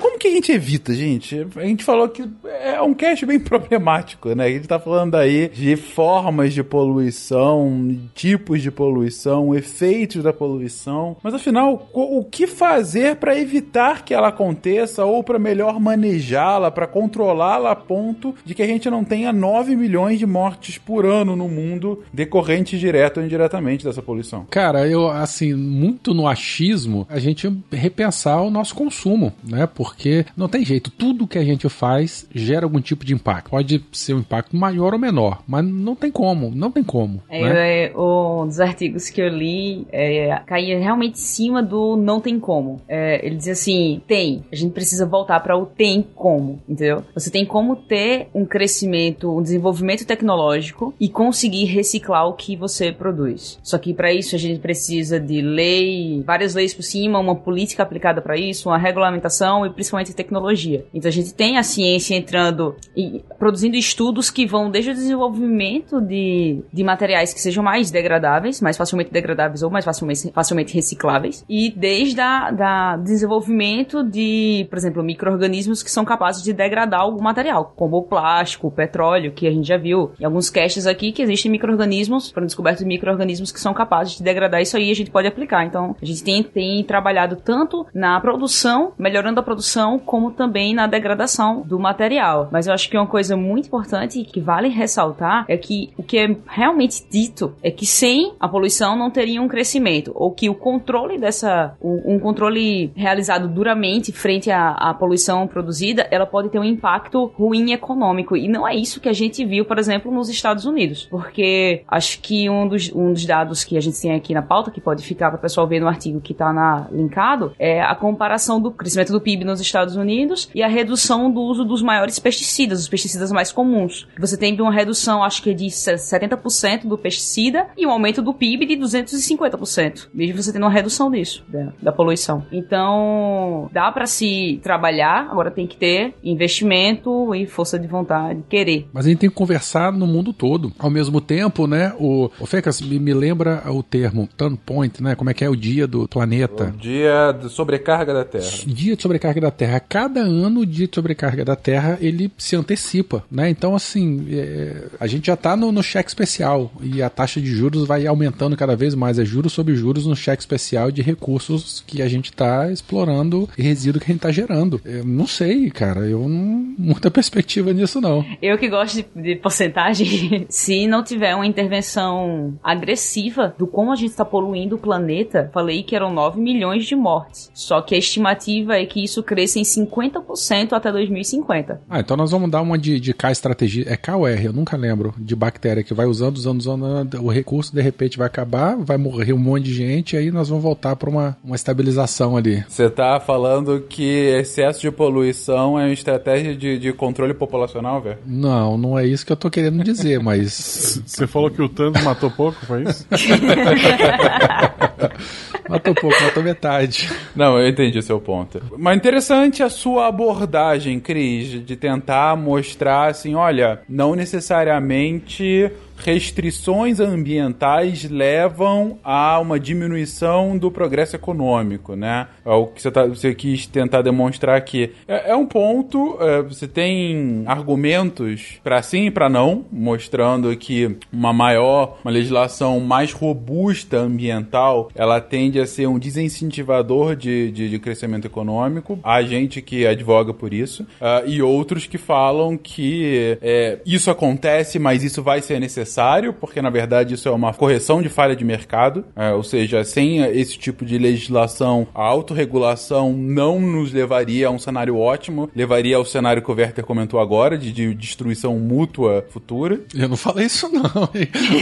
Como 0.00 0.15
que 0.26 0.32
a 0.32 0.34
gente 0.34 0.52
evita, 0.52 0.94
gente? 0.94 1.46
A 1.56 1.64
gente 1.64 1.84
falou 1.84 2.08
que 2.08 2.24
é 2.44 2.80
um 2.82 2.92
cast 2.92 3.24
bem 3.24 3.38
problemático, 3.40 4.34
né? 4.34 4.46
A 4.46 4.50
gente 4.50 4.66
tá 4.66 4.78
falando 4.78 5.14
aí 5.14 5.48
de 5.48 5.76
formas 5.76 6.52
de 6.52 6.62
poluição, 6.62 7.96
tipos 8.14 8.60
de 8.60 8.70
poluição, 8.70 9.54
efeitos 9.54 10.22
da 10.22 10.32
poluição. 10.32 11.16
Mas 11.22 11.34
afinal, 11.34 11.88
o 11.92 12.24
que 12.24 12.46
fazer 12.46 13.16
para 13.16 13.38
evitar 13.38 14.04
que 14.04 14.12
ela 14.12 14.28
aconteça 14.28 15.04
ou 15.04 15.22
para 15.22 15.38
melhor 15.38 15.78
manejá-la, 15.78 16.70
para 16.70 16.86
controlá-la 16.86 17.72
a 17.72 17.76
ponto 17.76 18.34
de 18.44 18.54
que 18.54 18.62
a 18.62 18.66
gente 18.66 18.90
não 18.90 19.04
tenha 19.04 19.32
9 19.32 19.76
milhões 19.76 20.18
de 20.18 20.26
mortes 20.26 20.78
por 20.78 21.06
ano 21.06 21.36
no 21.36 21.48
mundo 21.48 22.02
decorrentes 22.12 22.80
direto 22.80 23.18
ou 23.18 23.24
indiretamente 23.24 23.84
dessa 23.84 24.02
poluição? 24.02 24.46
Cara, 24.50 24.88
eu, 24.88 25.08
assim, 25.08 25.54
muito 25.54 26.12
no 26.12 26.26
achismo, 26.26 27.06
a 27.08 27.18
gente 27.18 27.52
repensar 27.70 28.42
o 28.42 28.50
nosso 28.50 28.74
consumo, 28.74 29.32
né? 29.44 29.66
Porque 29.66 30.15
porque 30.16 30.26
não 30.36 30.48
tem 30.48 30.64
jeito. 30.64 30.90
Tudo 30.90 31.26
que 31.26 31.38
a 31.38 31.44
gente 31.44 31.68
faz 31.68 32.26
gera 32.34 32.64
algum 32.64 32.80
tipo 32.80 33.04
de 33.04 33.14
impacto. 33.14 33.50
Pode 33.50 33.84
ser 33.92 34.14
um 34.14 34.20
impacto 34.20 34.56
maior 34.56 34.92
ou 34.92 34.98
menor, 34.98 35.42
mas 35.46 35.64
não 35.64 35.94
tem 35.94 36.10
como, 36.10 36.50
não 36.54 36.70
tem 36.70 36.82
como. 36.82 37.22
É, 37.28 37.42
né? 37.42 37.84
é, 37.84 37.92
um 37.96 38.46
dos 38.46 38.60
artigos 38.60 39.08
que 39.08 39.20
eu 39.20 39.28
li 39.28 39.86
é, 39.90 40.40
caía 40.46 40.78
realmente 40.78 41.14
em 41.14 41.22
cima 41.22 41.62
do 41.62 41.96
não 41.96 42.20
tem 42.20 42.38
como. 42.38 42.80
É, 42.88 43.24
ele 43.24 43.36
dizia 43.36 43.52
assim: 43.52 44.00
tem, 44.06 44.44
a 44.50 44.56
gente 44.56 44.72
precisa 44.72 45.06
voltar 45.06 45.40
para 45.40 45.56
o 45.56 45.66
tem 45.66 46.06
como, 46.14 46.60
entendeu? 46.68 47.02
Você 47.14 47.30
tem 47.30 47.44
como 47.44 47.76
ter 47.76 48.28
um 48.34 48.44
crescimento, 48.44 49.36
um 49.36 49.42
desenvolvimento 49.42 50.06
tecnológico 50.06 50.94
e 51.00 51.08
conseguir 51.08 51.64
reciclar 51.64 52.26
o 52.28 52.34
que 52.34 52.56
você 52.56 52.92
produz. 52.92 53.58
Só 53.62 53.78
que 53.78 53.92
para 53.92 54.12
isso 54.12 54.34
a 54.34 54.38
gente 54.38 54.60
precisa 54.60 55.18
de 55.18 55.40
lei, 55.40 56.22
várias 56.24 56.54
leis 56.54 56.72
por 56.72 56.82
cima, 56.82 57.18
uma 57.18 57.34
política 57.34 57.82
aplicada 57.82 58.20
para 58.20 58.36
isso, 58.36 58.68
uma 58.68 58.78
regulamentação 58.78 59.66
e 59.66 59.70
principalmente 59.70 60.05
tecnologia. 60.14 60.84
Então 60.92 61.08
a 61.08 61.12
gente 61.12 61.34
tem 61.34 61.58
a 61.58 61.62
ciência 61.62 62.14
entrando 62.14 62.76
e 62.96 63.22
produzindo 63.38 63.76
estudos 63.76 64.30
que 64.30 64.46
vão 64.46 64.70
desde 64.70 64.90
o 64.90 64.94
desenvolvimento 64.94 66.00
de, 66.00 66.62
de 66.72 66.84
materiais 66.84 67.32
que 67.32 67.40
sejam 67.40 67.62
mais 67.62 67.90
degradáveis, 67.90 68.60
mais 68.60 68.76
facilmente 68.76 69.12
degradáveis 69.12 69.62
ou 69.62 69.70
mais 69.70 69.84
facilmente, 69.84 70.30
facilmente 70.32 70.74
recicláveis, 70.74 71.44
e 71.48 71.70
desde 71.70 72.20
a 72.20 72.50
da 72.50 72.96
desenvolvimento 72.96 74.02
de, 74.02 74.66
por 74.68 74.78
exemplo, 74.78 75.02
micro-organismos 75.02 75.82
que 75.82 75.90
são 75.90 76.04
capazes 76.04 76.42
de 76.42 76.52
degradar 76.52 77.00
algum 77.00 77.22
material, 77.22 77.72
como 77.76 77.98
o 77.98 78.02
plástico, 78.02 78.68
o 78.68 78.70
petróleo, 78.70 79.32
que 79.32 79.46
a 79.46 79.50
gente 79.50 79.68
já 79.68 79.76
viu 79.76 80.12
em 80.20 80.24
alguns 80.24 80.50
caches 80.50 80.86
aqui 80.86 81.12
que 81.12 81.22
existem 81.22 81.50
micro-organismos, 81.50 82.30
foram 82.30 82.46
descobertos 82.46 82.84
micro-organismos 82.84 83.52
que 83.52 83.60
são 83.60 83.74
capazes 83.74 84.16
de 84.16 84.22
degradar 84.22 84.60
isso 84.60 84.76
aí 84.76 84.90
a 84.90 84.94
gente 84.94 85.10
pode 85.10 85.28
aplicar. 85.28 85.64
Então, 85.64 85.94
a 86.00 86.04
gente 86.04 86.22
tem, 86.22 86.42
tem 86.42 86.82
trabalhado 86.84 87.36
tanto 87.36 87.86
na 87.94 88.20
produção, 88.20 88.92
melhorando 88.98 89.40
a 89.40 89.42
produção, 89.42 89.85
como 89.98 90.30
também 90.30 90.74
na 90.74 90.86
degradação 90.86 91.62
do 91.62 91.78
material. 91.78 92.48
Mas 92.50 92.66
eu 92.66 92.74
acho 92.74 92.88
que 92.88 92.96
uma 92.96 93.06
coisa 93.06 93.36
muito 93.36 93.66
importante 93.66 94.24
que 94.24 94.40
vale 94.40 94.68
ressaltar 94.68 95.44
é 95.48 95.56
que 95.56 95.90
o 95.96 96.02
que 96.02 96.18
é 96.18 96.36
realmente 96.46 97.04
dito 97.10 97.54
é 97.62 97.70
que 97.70 97.86
sem 97.86 98.34
a 98.40 98.48
poluição 98.48 98.96
não 98.96 99.10
teria 99.10 99.40
um 99.40 99.48
crescimento, 99.48 100.12
ou 100.14 100.32
que 100.32 100.48
o 100.48 100.54
controle 100.54 101.18
dessa, 101.18 101.76
um 101.82 102.18
controle 102.18 102.90
realizado 102.94 103.48
duramente 103.48 104.12
frente 104.12 104.50
à, 104.50 104.70
à 104.70 104.94
poluição 104.94 105.46
produzida, 105.46 106.06
ela 106.10 106.26
pode 106.26 106.48
ter 106.48 106.58
um 106.58 106.64
impacto 106.64 107.26
ruim 107.36 107.72
econômico. 107.72 108.36
E 108.36 108.48
não 108.48 108.66
é 108.66 108.74
isso 108.74 109.00
que 109.00 109.08
a 109.08 109.12
gente 109.12 109.44
viu, 109.44 109.64
por 109.64 109.78
exemplo, 109.78 110.12
nos 110.12 110.28
Estados 110.28 110.64
Unidos. 110.64 111.06
Porque 111.10 111.82
acho 111.88 112.20
que 112.20 112.48
um 112.48 112.66
dos, 112.66 112.92
um 112.92 113.12
dos 113.12 113.24
dados 113.24 113.64
que 113.64 113.76
a 113.76 113.80
gente 113.80 114.00
tem 114.00 114.12
aqui 114.12 114.34
na 114.34 114.42
pauta, 114.42 114.70
que 114.70 114.80
pode 114.80 115.02
ficar 115.02 115.30
para 115.30 115.38
o 115.38 115.40
pessoal 115.40 115.66
ver 115.66 115.80
no 115.80 115.88
artigo 115.88 116.20
que 116.20 116.32
está 116.32 116.88
linkado, 116.90 117.52
é 117.58 117.80
a 117.82 117.94
comparação 117.94 118.60
do 118.60 118.70
crescimento 118.70 119.12
do 119.12 119.20
PIB 119.20 119.44
nos 119.44 119.60
Estados 119.60 119.75
Unidos 119.84 120.48
e 120.54 120.62
a 120.62 120.68
redução 120.68 121.30
do 121.30 121.40
uso 121.40 121.64
dos 121.64 121.82
maiores 121.82 122.18
pesticidas, 122.18 122.80
os 122.80 122.88
pesticidas 122.88 123.30
mais 123.30 123.52
comuns. 123.52 124.06
Você 124.18 124.36
tem 124.36 124.58
uma 124.60 124.72
redução, 124.72 125.22
acho 125.22 125.42
que 125.42 125.52
de 125.52 125.66
70% 125.66 126.86
do 126.86 126.96
pesticida 126.96 127.66
e 127.76 127.86
um 127.86 127.90
aumento 127.90 128.22
do 128.22 128.32
PIB 128.32 128.66
de 128.66 128.76
250%. 128.76 130.08
Mesmo 130.14 130.42
você 130.42 130.52
tendo 130.52 130.62
uma 130.62 130.70
redução 130.70 131.10
disso, 131.10 131.44
da, 131.48 131.72
da 131.82 131.92
poluição. 131.92 132.44
Então, 132.50 133.68
dá 133.72 133.90
para 133.92 134.06
se 134.06 134.60
trabalhar, 134.62 135.28
agora 135.30 135.50
tem 135.50 135.66
que 135.66 135.76
ter 135.76 136.14
investimento 136.22 137.34
e 137.34 137.46
força 137.46 137.78
de 137.78 137.86
vontade, 137.86 138.42
querer. 138.48 138.88
Mas 138.92 139.06
a 139.06 139.08
gente 139.08 139.18
tem 139.18 139.30
que 139.30 139.36
conversar 139.36 139.92
no 139.92 140.06
mundo 140.06 140.32
todo. 140.32 140.72
Ao 140.78 140.90
mesmo 140.90 141.20
tempo, 141.20 141.66
né, 141.66 141.94
o, 141.98 142.30
o 142.40 142.46
Fecas 142.46 142.80
me, 142.80 142.98
me 142.98 143.14
lembra 143.14 143.62
o 143.70 143.82
termo 143.82 144.28
turn 144.36 144.58
point, 144.64 145.02
né, 145.02 145.14
como 145.14 145.30
é 145.30 145.34
que 145.34 145.44
é 145.44 145.48
o 145.48 145.56
dia 145.56 145.86
do 145.86 146.08
planeta. 146.08 146.72
O 146.74 146.78
dia 146.78 147.32
de 147.32 147.48
sobrecarga 147.50 148.14
da 148.14 148.24
Terra. 148.24 148.46
Dia 148.66 148.96
de 148.96 149.02
sobrecarga 149.02 149.40
da 149.40 149.50
Terra. 149.50 149.65
Cada 149.88 150.20
ano 150.20 150.66
de 150.66 150.88
sobrecarga 150.92 151.44
da 151.44 151.56
Terra, 151.56 151.98
ele 152.00 152.30
se 152.36 152.56
antecipa, 152.56 153.24
né? 153.30 153.48
Então, 153.48 153.74
assim, 153.74 154.26
é, 154.30 154.88
a 154.98 155.06
gente 155.06 155.26
já 155.26 155.36
tá 155.36 155.56
no, 155.56 155.72
no 155.72 155.82
cheque 155.82 156.08
especial 156.08 156.72
e 156.82 157.02
a 157.02 157.10
taxa 157.10 157.40
de 157.40 157.46
juros 157.46 157.86
vai 157.86 158.06
aumentando 158.06 158.56
cada 158.56 158.76
vez 158.76 158.94
mais. 158.94 159.18
É 159.18 159.24
juros 159.24 159.52
sobre 159.52 159.74
juros 159.74 160.06
no 160.06 160.16
cheque 160.16 160.42
especial 160.42 160.90
de 160.90 161.02
recursos 161.02 161.82
que 161.86 162.02
a 162.02 162.08
gente 162.08 162.32
tá 162.32 162.70
explorando 162.70 163.48
e 163.56 163.62
resíduo 163.62 164.00
que 164.00 164.10
a 164.10 164.12
gente 164.12 164.22
tá 164.22 164.30
gerando. 164.30 164.80
Eu 164.84 165.04
não 165.04 165.26
sei, 165.26 165.70
cara. 165.70 166.00
Eu 166.06 166.28
não 166.28 166.74
muita 166.78 167.10
perspectiva 167.10 167.72
nisso, 167.72 168.00
não. 168.00 168.24
Eu 168.40 168.58
que 168.58 168.68
gosto 168.68 168.96
de, 168.96 169.06
de 169.14 169.36
porcentagem, 169.36 170.46
se 170.48 170.86
não 170.86 171.02
tiver 171.02 171.34
uma 171.34 171.46
intervenção 171.46 172.58
agressiva 172.62 173.54
do 173.58 173.66
como 173.66 173.92
a 173.92 173.96
gente 173.96 174.10
está 174.10 174.24
poluindo 174.24 174.76
o 174.76 174.78
planeta, 174.78 175.50
falei 175.52 175.82
que 175.82 175.96
eram 175.96 176.12
9 176.12 176.40
milhões 176.40 176.86
de 176.86 176.94
mortes. 176.94 177.50
Só 177.54 177.80
que 177.80 177.94
a 177.94 177.98
estimativa 177.98 178.76
é 178.76 178.86
que 178.86 179.02
isso 179.02 179.22
cresça 179.22 179.55
em 179.58 179.62
50% 179.62 180.72
até 180.72 180.92
2050. 180.92 181.80
Ah, 181.88 182.00
então 182.00 182.16
nós 182.16 182.30
vamos 182.30 182.50
dar 182.50 182.62
uma 182.62 182.78
de, 182.78 183.00
de 183.00 183.12
K 183.12 183.32
estratégia. 183.32 183.84
É 183.88 183.96
K 183.96 184.16
ou 184.16 184.26
R? 184.26 184.46
Eu 184.46 184.52
nunca 184.52 184.76
lembro. 184.76 185.14
De 185.18 185.34
bactéria 185.34 185.82
que 185.82 185.94
vai 185.94 186.06
usando, 186.06 186.36
usando, 186.36 186.60
usando. 186.60 187.22
O 187.22 187.28
recurso 187.28 187.74
de 187.74 187.80
repente 187.80 188.18
vai 188.18 188.26
acabar, 188.26 188.76
vai 188.76 188.96
morrer 188.96 189.32
um 189.32 189.38
monte 189.38 189.64
de 189.64 189.74
gente, 189.74 190.14
e 190.14 190.18
aí 190.18 190.30
nós 190.30 190.48
vamos 190.48 190.62
voltar 190.62 190.96
para 190.96 191.10
uma, 191.10 191.36
uma 191.42 191.56
estabilização 191.56 192.36
ali. 192.36 192.64
Você 192.68 192.88
tá 192.90 193.18
falando 193.20 193.80
que 193.80 194.04
excesso 194.04 194.80
de 194.80 194.90
poluição 194.90 195.78
é 195.78 195.84
uma 195.84 195.92
estratégia 195.92 196.54
de, 196.54 196.78
de 196.78 196.92
controle 196.92 197.34
populacional, 197.34 198.00
velho? 198.00 198.18
Não, 198.26 198.76
não 198.76 198.98
é 198.98 199.06
isso 199.06 199.24
que 199.24 199.32
eu 199.32 199.36
tô 199.36 199.50
querendo 199.50 199.82
dizer, 199.82 200.20
mas. 200.20 201.02
Você 201.06 201.26
falou 201.26 201.50
que 201.50 201.62
o 201.62 201.68
Thanos 201.68 202.02
matou 202.02 202.30
pouco, 202.30 202.64
foi 202.66 202.84
isso? 202.84 203.06
matou 205.68 205.94
pouco, 205.94 206.22
matou 206.22 206.42
metade. 206.42 207.08
Não, 207.34 207.58
eu 207.58 207.68
entendi 207.68 208.02
seu 208.02 208.20
ponto. 208.20 208.60
Mas 208.76 208.96
interessante 208.96 209.62
a 209.62 209.68
sua 209.68 210.08
abordagem, 210.08 211.00
Cris, 211.00 211.64
de 211.64 211.76
tentar 211.76 212.36
mostrar 212.36 213.10
assim, 213.10 213.34
olha, 213.34 213.80
não 213.88 214.14
necessariamente 214.14 215.70
restrições 215.96 217.00
ambientais 217.00 218.08
levam 218.08 218.98
a 219.02 219.38
uma 219.40 219.58
diminuição 219.58 220.56
do 220.56 220.70
progresso 220.70 221.16
econômico, 221.16 221.96
né? 221.96 222.28
É 222.44 222.50
o 222.50 222.66
que 222.66 222.82
você, 222.82 222.90
tá, 222.90 223.06
você 223.06 223.34
quis 223.34 223.66
tentar 223.66 224.02
demonstrar 224.02 224.56
aqui. 224.56 224.92
É, 225.08 225.30
é 225.30 225.36
um 225.36 225.46
ponto, 225.46 226.16
é, 226.20 226.42
você 226.42 226.68
tem 226.68 227.42
argumentos 227.46 228.58
para 228.62 228.82
sim 228.82 229.06
e 229.06 229.10
para 229.10 229.28
não, 229.28 229.64
mostrando 229.72 230.54
que 230.56 230.96
uma 231.12 231.32
maior, 231.32 231.98
uma 232.04 232.10
legislação 232.10 232.78
mais 232.80 233.12
robusta 233.12 233.98
ambiental, 233.98 234.90
ela 234.94 235.20
tende 235.20 235.58
a 235.58 235.66
ser 235.66 235.86
um 235.86 235.98
desincentivador 235.98 237.16
de, 237.16 237.50
de, 237.50 237.70
de 237.70 237.78
crescimento 237.78 238.26
econômico. 238.26 238.98
Há 239.02 239.22
gente 239.22 239.62
que 239.62 239.86
advoga 239.86 240.32
por 240.32 240.52
isso, 240.52 240.82
uh, 240.82 241.26
e 241.26 241.42
outros 241.42 241.86
que 241.86 241.98
falam 241.98 242.56
que 242.56 243.38
é, 243.42 243.80
isso 243.84 244.10
acontece, 244.10 244.78
mas 244.78 245.02
isso 245.02 245.22
vai 245.22 245.40
ser 245.40 245.58
necessário 245.58 245.85
necessário, 245.86 246.32
porque 246.32 246.60
na 246.60 246.68
verdade 246.68 247.14
isso 247.14 247.28
é 247.28 247.30
uma 247.30 247.54
correção 247.54 248.02
de 248.02 248.08
falha 248.08 248.34
de 248.34 248.44
mercado, 248.44 249.04
é, 249.14 249.30
ou 249.32 249.44
seja, 249.44 249.84
sem 249.84 250.20
esse 250.22 250.58
tipo 250.58 250.84
de 250.84 250.98
legislação, 250.98 251.86
a 251.94 252.02
autorregulação 252.02 253.12
não 253.12 253.60
nos 253.60 253.92
levaria 253.92 254.48
a 254.48 254.50
um 254.50 254.58
cenário 254.58 254.98
ótimo, 254.98 255.48
levaria 255.54 255.96
ao 255.96 256.04
cenário 256.04 256.42
que 256.42 256.50
o 256.50 256.54
Werther 256.54 256.84
comentou 256.84 257.20
agora, 257.20 257.56
de, 257.56 257.72
de 257.72 257.94
destruição 257.94 258.58
mútua 258.58 259.24
futura. 259.30 259.80
Eu 259.94 260.08
não 260.08 260.16
falei 260.16 260.46
isso 260.46 260.68
não, 260.68 260.82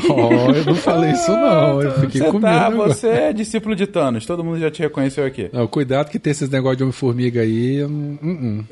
oh, 0.09 0.53
eu 0.53 0.65
não 0.65 0.75
falei 0.75 1.11
isso 1.13 1.31
não, 1.31 1.83
eu 1.83 1.93
fiquei 2.01 2.23
você 2.23 2.31
com 2.31 2.41
tá, 2.41 2.71
medo. 2.71 2.83
Você 2.85 3.09
é 3.09 3.33
discípulo 3.33 3.77
de 3.77 3.87
Thanos, 3.87 4.25
todo 4.25 4.43
mundo 4.43 4.59
já 4.59 4.71
te 4.71 4.81
reconheceu 4.81 5.27
aqui. 5.27 5.51
Não, 5.53 5.67
cuidado 5.67 6.11
que 6.11 6.19
tem 6.19 6.31
esses 6.31 6.49
negócios 6.49 6.79
de 6.79 6.85
Homem-Formiga 6.85 7.43
aí, 7.43 7.83
não, 7.83 8.19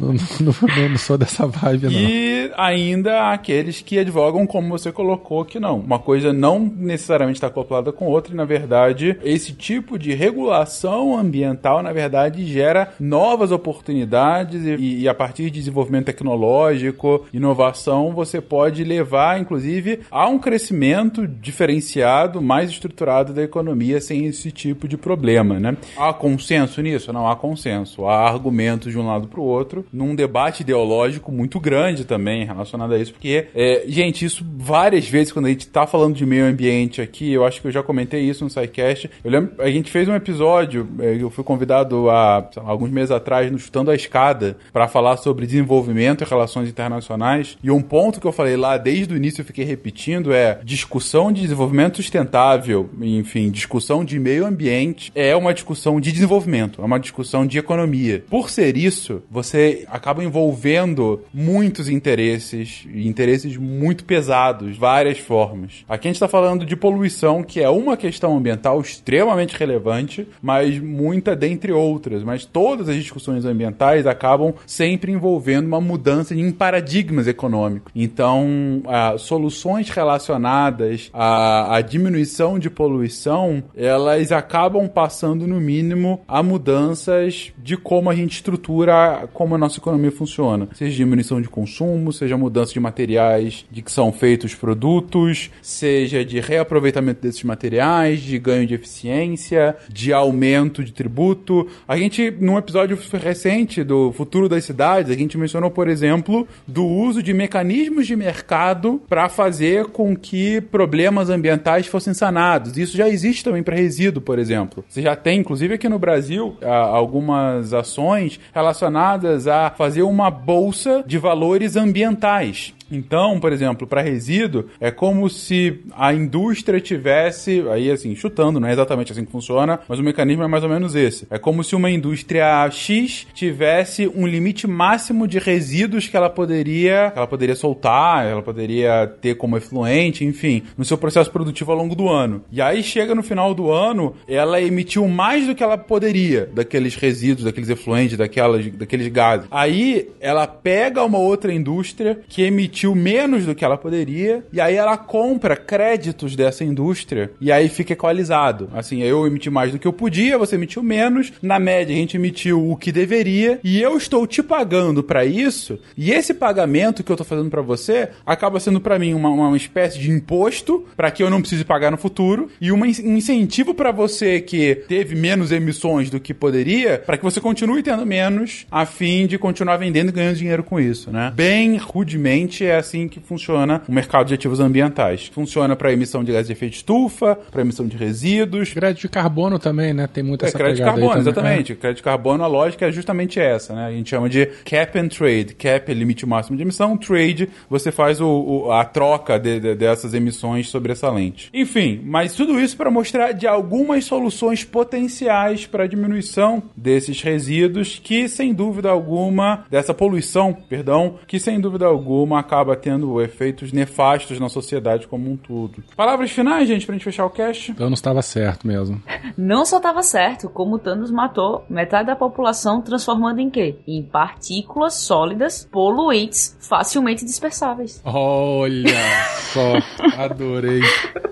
não, 0.00 0.12
não, 0.40 0.54
não, 0.76 0.88
não 0.88 0.98
sou 0.98 1.18
dessa 1.18 1.46
vibe 1.46 1.86
não. 1.86 1.92
E 1.92 2.50
ainda 2.56 3.32
aquele 3.32 3.65
aqueles 3.66 3.82
que 3.82 3.98
advogam, 3.98 4.46
como 4.46 4.68
você 4.68 4.92
colocou, 4.92 5.44
que 5.44 5.58
não. 5.58 5.80
Uma 5.80 5.98
coisa 5.98 6.32
não 6.32 6.60
necessariamente 6.60 7.36
está 7.36 7.48
acoplada 7.48 7.92
com 7.92 8.06
outra, 8.06 8.32
e 8.32 8.36
na 8.36 8.44
verdade, 8.44 9.18
esse 9.24 9.52
tipo 9.52 9.98
de 9.98 10.14
regulação 10.14 11.18
ambiental, 11.18 11.82
na 11.82 11.92
verdade, 11.92 12.44
gera 12.44 12.92
novas 13.00 13.50
oportunidades 13.50 14.64
e, 14.64 15.00
e 15.00 15.08
a 15.08 15.14
partir 15.14 15.44
de 15.44 15.58
desenvolvimento 15.58 16.06
tecnológico, 16.06 17.26
inovação, 17.32 18.12
você 18.12 18.40
pode 18.40 18.84
levar, 18.84 19.40
inclusive, 19.40 20.00
a 20.10 20.28
um 20.28 20.38
crescimento 20.38 21.26
diferenciado, 21.26 22.40
mais 22.40 22.70
estruturado 22.70 23.32
da 23.32 23.42
economia 23.42 24.00
sem 24.00 24.26
esse 24.26 24.52
tipo 24.52 24.86
de 24.86 24.96
problema, 24.96 25.58
né? 25.58 25.76
Há 25.96 26.12
consenso 26.12 26.80
nisso? 26.80 27.12
Não 27.12 27.28
há 27.28 27.34
consenso. 27.34 28.06
Há 28.06 28.28
argumentos 28.28 28.92
de 28.92 28.98
um 28.98 29.06
lado 29.06 29.26
para 29.26 29.40
o 29.40 29.44
outro, 29.44 29.84
num 29.92 30.14
debate 30.14 30.60
ideológico 30.60 31.32
muito 31.32 31.58
grande 31.58 32.04
também 32.04 32.44
relacionado 32.44 32.94
a 32.94 32.98
isso, 32.98 33.12
porque 33.12 33.48
É, 33.56 33.84
gente, 33.88 34.24
isso 34.24 34.44
várias 34.56 35.08
vezes 35.08 35.32
quando 35.32 35.46
a 35.46 35.48
gente 35.48 35.66
tá 35.66 35.86
falando 35.86 36.14
de 36.14 36.26
meio 36.26 36.44
ambiente 36.44 37.00
aqui, 37.00 37.32
eu 37.32 37.44
acho 37.44 37.60
que 37.62 37.66
eu 37.66 37.72
já 37.72 37.82
comentei 37.82 38.20
isso 38.20 38.44
no 38.44 38.50
SciCast. 38.50 39.10
Eu 39.24 39.30
lembro, 39.30 39.54
a 39.58 39.70
gente 39.70 39.90
fez 39.90 40.06
um 40.06 40.14
episódio, 40.14 40.86
é, 41.00 41.16
eu 41.18 41.30
fui 41.30 41.42
convidado 41.42 42.10
há 42.10 42.26
lá, 42.36 42.50
alguns 42.56 42.90
meses 42.90 43.10
atrás 43.10 43.50
no 43.50 43.58
Chutando 43.58 43.90
a 43.90 43.94
Escada 43.94 44.58
para 44.72 44.86
falar 44.88 45.16
sobre 45.16 45.46
desenvolvimento 45.46 46.22
e 46.22 46.26
relações 46.26 46.68
internacionais. 46.68 47.56
E 47.62 47.70
um 47.70 47.80
ponto 47.80 48.20
que 48.20 48.26
eu 48.26 48.32
falei 48.32 48.56
lá 48.56 48.76
desde 48.76 49.14
o 49.14 49.16
início 49.16 49.40
eu 49.40 49.46
fiquei 49.46 49.64
repetindo 49.64 50.32
é 50.32 50.58
discussão 50.62 51.32
de 51.32 51.42
desenvolvimento 51.42 51.96
sustentável, 51.96 52.90
enfim, 53.00 53.50
discussão 53.50 54.04
de 54.04 54.18
meio 54.18 54.44
ambiente 54.44 55.10
é 55.14 55.34
uma 55.34 55.54
discussão 55.54 56.00
de 56.00 56.12
desenvolvimento, 56.12 56.82
é 56.82 56.84
uma 56.84 57.00
discussão 57.00 57.46
de 57.46 57.58
economia. 57.58 58.24
Por 58.28 58.50
ser 58.50 58.76
isso, 58.76 59.22
você 59.30 59.84
acaba 59.88 60.22
envolvendo 60.22 61.22
muitos 61.32 61.88
interesses, 61.88 62.86
interesses 62.92 63.45
muito 63.54 64.04
pesados, 64.04 64.78
várias 64.78 65.18
formas. 65.18 65.84
Aqui 65.86 66.08
a 66.08 66.10
gente 66.10 66.16
está 66.16 66.28
falando 66.28 66.64
de 66.64 66.74
poluição, 66.74 67.42
que 67.42 67.60
é 67.60 67.68
uma 67.68 67.96
questão 67.96 68.34
ambiental 68.36 68.80
extremamente 68.80 69.54
relevante, 69.56 70.26
mas 70.40 70.78
muita 70.78 71.36
dentre 71.36 71.70
outras. 71.70 72.22
Mas 72.22 72.46
todas 72.46 72.88
as 72.88 72.96
discussões 72.96 73.44
ambientais 73.44 74.06
acabam 74.06 74.54
sempre 74.66 75.12
envolvendo 75.12 75.66
uma 75.66 75.80
mudança 75.80 76.34
em 76.34 76.50
paradigmas 76.50 77.26
econômicos. 77.26 77.92
Então, 77.94 78.82
ah, 78.86 79.16
soluções 79.18 79.90
relacionadas 79.90 81.10
à, 81.12 81.76
à 81.76 81.80
diminuição 81.82 82.58
de 82.58 82.70
poluição, 82.70 83.62
elas 83.76 84.32
acabam 84.32 84.88
passando, 84.88 85.46
no 85.46 85.60
mínimo, 85.60 86.20
a 86.26 86.42
mudanças 86.42 87.52
de 87.58 87.76
como 87.76 88.08
a 88.08 88.14
gente 88.14 88.32
estrutura 88.32 89.28
como 89.32 89.54
a 89.54 89.58
nossa 89.58 89.78
economia 89.78 90.12
funciona. 90.12 90.68
Seja 90.74 90.96
diminuição 90.96 91.40
de 91.40 91.48
consumo, 91.48 92.12
seja 92.12 92.36
mudança 92.36 92.72
de 92.72 92.80
materiais 92.80 93.35
de 93.42 93.82
que 93.82 93.92
são 93.92 94.12
feitos 94.12 94.54
produtos, 94.54 95.50
seja 95.62 96.24
de 96.24 96.40
reaproveitamento 96.40 97.22
desses 97.22 97.42
materiais, 97.42 98.20
de 98.20 98.38
ganho 98.38 98.66
de 98.66 98.74
eficiência, 98.74 99.76
de 99.88 100.12
aumento 100.12 100.82
de 100.84 100.92
tributo. 100.92 101.66
A 101.86 101.96
gente, 101.96 102.30
num 102.40 102.58
episódio 102.58 102.98
recente 103.12 103.82
do 103.82 104.12
Futuro 104.12 104.48
das 104.48 104.64
Cidades, 104.64 105.10
a 105.10 105.14
gente 105.14 105.38
mencionou, 105.38 105.70
por 105.70 105.88
exemplo, 105.88 106.46
do 106.66 106.84
uso 106.84 107.22
de 107.22 107.32
mecanismos 107.32 108.06
de 108.06 108.16
mercado 108.16 109.00
para 109.08 109.28
fazer 109.28 109.86
com 109.86 110.16
que 110.16 110.60
problemas 110.60 111.30
ambientais 111.30 111.86
fossem 111.86 112.14
sanados. 112.14 112.76
Isso 112.76 112.96
já 112.96 113.08
existe 113.08 113.44
também 113.44 113.62
para 113.62 113.76
resíduo, 113.76 114.22
por 114.22 114.38
exemplo. 114.38 114.84
Você 114.88 115.02
já 115.02 115.14
tem, 115.14 115.40
inclusive 115.40 115.74
aqui 115.74 115.88
no 115.88 115.98
Brasil, 115.98 116.56
algumas 116.62 117.72
ações 117.72 118.40
relacionadas 118.54 119.46
a 119.46 119.70
fazer 119.70 120.02
uma 120.02 120.30
bolsa 120.30 121.04
de 121.06 121.18
valores 121.18 121.76
ambientais. 121.76 122.74
Então, 122.90 123.38
por 123.40 123.52
exemplo, 123.52 123.86
para 123.86 124.00
resíduo, 124.00 124.66
é 124.80 124.90
como 124.90 125.28
se 125.28 125.80
a 125.96 126.12
indústria 126.12 126.80
tivesse, 126.80 127.64
aí 127.70 127.90
assim, 127.90 128.14
chutando, 128.14 128.60
não 128.60 128.68
é 128.68 128.72
exatamente 128.72 129.12
assim 129.12 129.24
que 129.24 129.32
funciona, 129.32 129.80
mas 129.88 129.98
o 129.98 130.02
mecanismo 130.02 130.42
é 130.42 130.48
mais 130.48 130.62
ou 130.62 130.70
menos 130.70 130.94
esse. 130.94 131.26
É 131.30 131.38
como 131.38 131.64
se 131.64 131.74
uma 131.74 131.90
indústria 131.90 132.68
X 132.70 133.26
tivesse 133.34 134.08
um 134.08 134.26
limite 134.26 134.66
máximo 134.66 135.26
de 135.26 135.38
resíduos 135.38 136.08
que 136.08 136.16
ela 136.16 136.30
poderia, 136.30 137.12
ela 137.14 137.26
poderia 137.26 137.54
soltar, 137.54 138.26
ela 138.26 138.42
poderia 138.42 139.06
ter 139.20 139.34
como 139.34 139.56
efluente, 139.56 140.24
enfim, 140.24 140.62
no 140.76 140.84
seu 140.84 140.96
processo 140.96 141.30
produtivo 141.30 141.72
ao 141.72 141.78
longo 141.78 141.94
do 141.94 142.08
ano. 142.08 142.44
E 142.50 142.60
aí 142.60 142.82
chega 142.82 143.14
no 143.14 143.22
final 143.22 143.54
do 143.54 143.70
ano, 143.70 144.14
ela 144.28 144.60
emitiu 144.60 145.06
mais 145.08 145.46
do 145.46 145.54
que 145.54 145.62
ela 145.62 145.78
poderia 145.78 146.48
daqueles 146.52 146.94
resíduos, 146.94 147.44
daqueles 147.44 147.68
efluentes, 147.68 148.16
daquelas, 148.16 148.66
daqueles 148.72 149.08
gases. 149.08 149.46
Aí 149.50 150.08
ela 150.20 150.46
pega 150.46 151.02
uma 151.04 151.18
outra 151.18 151.52
indústria 151.52 152.20
que 152.28 152.42
emitiu 152.42 152.75
emitiu 152.76 152.94
menos 152.94 153.46
do 153.46 153.54
que 153.54 153.64
ela 153.64 153.78
poderia, 153.78 154.44
e 154.52 154.60
aí 154.60 154.74
ela 154.74 154.98
compra 154.98 155.56
créditos 155.56 156.36
dessa 156.36 156.62
indústria, 156.62 157.30
e 157.40 157.50
aí 157.50 157.68
fica 157.68 157.94
equalizado. 157.94 158.68
Assim, 158.74 159.02
eu 159.02 159.26
emiti 159.26 159.48
mais 159.48 159.72
do 159.72 159.78
que 159.78 159.86
eu 159.86 159.92
podia, 159.92 160.36
você 160.36 160.56
emitiu 160.56 160.82
menos, 160.82 161.32
na 161.40 161.58
média 161.58 161.94
a 161.94 161.98
gente 161.98 162.16
emitiu 162.16 162.70
o 162.70 162.76
que 162.76 162.92
deveria, 162.92 163.58
e 163.64 163.80
eu 163.80 163.96
estou 163.96 164.26
te 164.26 164.42
pagando 164.42 165.02
para 165.02 165.24
isso, 165.24 165.78
e 165.96 166.12
esse 166.12 166.34
pagamento 166.34 167.02
que 167.02 167.10
eu 167.10 167.16
tô 167.16 167.24
fazendo 167.24 167.48
para 167.48 167.62
você 167.62 168.10
acaba 168.26 168.60
sendo 168.60 168.80
para 168.80 168.98
mim 168.98 169.14
uma, 169.14 169.30
uma 169.30 169.56
espécie 169.56 169.98
de 169.98 170.10
imposto 170.10 170.84
para 170.96 171.10
que 171.10 171.22
eu 171.22 171.30
não 171.30 171.40
precise 171.40 171.64
pagar 171.64 171.90
no 171.90 171.96
futuro, 171.96 172.50
e 172.60 172.70
um 172.70 172.84
incentivo 172.84 173.72
para 173.72 173.90
você 173.90 174.40
que 174.40 174.74
teve 174.86 175.14
menos 175.14 175.50
emissões 175.50 176.10
do 176.10 176.20
que 176.20 176.34
poderia, 176.34 176.98
para 176.98 177.16
que 177.16 177.24
você 177.24 177.40
continue 177.40 177.82
tendo 177.82 178.04
menos, 178.04 178.66
a 178.70 178.84
fim 178.84 179.26
de 179.26 179.38
continuar 179.38 179.78
vendendo 179.78 180.10
e 180.10 180.12
ganhando 180.12 180.36
dinheiro 180.36 180.62
com 180.62 180.78
isso, 180.78 181.10
né? 181.10 181.32
Bem 181.34 181.76
rudemente 181.76 182.65
é 182.66 182.76
assim 182.76 183.08
que 183.08 183.20
funciona 183.20 183.82
o 183.88 183.92
mercado 183.92 184.26
de 184.26 184.34
ativos 184.34 184.60
ambientais. 184.60 185.30
Funciona 185.32 185.76
para 185.76 185.92
emissão 185.92 186.22
de 186.22 186.32
gás 186.32 186.46
de 186.46 186.52
efeito 186.52 186.72
de 186.72 186.78
estufa, 186.78 187.38
para 187.50 187.62
emissão 187.62 187.86
de 187.86 187.96
resíduos. 187.96 188.72
Crédito 188.72 189.02
de 189.02 189.08
carbono 189.08 189.58
também, 189.58 189.92
né? 189.92 190.06
Tem 190.06 190.22
muita 190.22 190.46
é, 190.46 190.48
essa 190.48 190.58
crédito 190.58 190.78
de 190.78 190.84
carbono, 190.84 191.18
exatamente. 191.18 191.72
É. 191.72 191.76
Crédito 191.76 191.98
de 191.98 192.02
carbono, 192.02 192.44
a 192.44 192.46
lógica 192.46 192.86
é 192.86 192.92
justamente 192.92 193.40
essa, 193.40 193.74
né? 193.74 193.86
A 193.86 193.90
gente 193.90 194.10
chama 194.10 194.28
de 194.28 194.46
cap 194.64 194.98
and 194.98 195.08
trade. 195.08 195.54
Cap 195.54 195.90
é 195.90 195.94
limite 195.94 196.26
máximo 196.26 196.56
de 196.56 196.62
emissão, 196.62 196.96
trade, 196.96 197.48
você 197.68 197.90
faz 197.90 198.20
o, 198.20 198.26
o 198.26 198.72
a 198.72 198.84
troca 198.84 199.38
de, 199.38 199.60
de, 199.60 199.74
dessas 199.74 200.14
emissões 200.14 200.68
sobressalentes. 200.68 201.50
Enfim, 201.52 202.00
mas 202.04 202.34
tudo 202.34 202.60
isso 202.60 202.76
para 202.76 202.90
mostrar 202.90 203.32
de 203.32 203.46
algumas 203.46 204.04
soluções 204.04 204.64
potenciais 204.64 205.66
para 205.66 205.84
a 205.84 205.86
diminuição 205.86 206.62
desses 206.76 207.22
resíduos 207.22 208.00
que, 208.02 208.28
sem 208.28 208.52
dúvida 208.52 208.90
alguma, 208.90 209.64
dessa 209.70 209.94
poluição, 209.94 210.52
perdão, 210.52 211.18
que 211.26 211.38
sem 211.38 211.60
dúvida 211.60 211.86
alguma 211.86 212.40
acaba 212.40 212.55
acaba 212.56 212.74
tendo 212.74 213.20
efeitos 213.20 213.70
nefastos 213.70 214.40
na 214.40 214.48
sociedade 214.48 215.06
como 215.06 215.30
um 215.30 215.36
todo. 215.36 215.84
Palavras 215.94 216.30
finais, 216.30 216.66
gente, 216.66 216.86
pra 216.86 216.94
gente 216.94 217.04
fechar 217.04 217.26
o 217.26 217.30
cast? 217.30 217.74
Thanos 217.74 217.98
estava 217.98 218.22
certo 218.22 218.66
mesmo. 218.66 219.00
Não 219.36 219.66
só 219.66 219.76
estava 219.76 220.02
certo, 220.02 220.48
como 220.48 220.78
Thanos 220.78 221.10
matou 221.10 221.64
metade 221.68 222.06
da 222.06 222.16
população, 222.16 222.80
transformando 222.80 223.40
em 223.40 223.50
quê? 223.50 223.76
Em 223.86 224.02
partículas 224.02 224.94
sólidas, 224.94 225.68
poluentes, 225.70 226.56
facilmente 226.60 227.24
dispersáveis. 227.26 228.00
Olha 228.04 228.94
só, 229.52 229.74
adorei. 230.18 230.80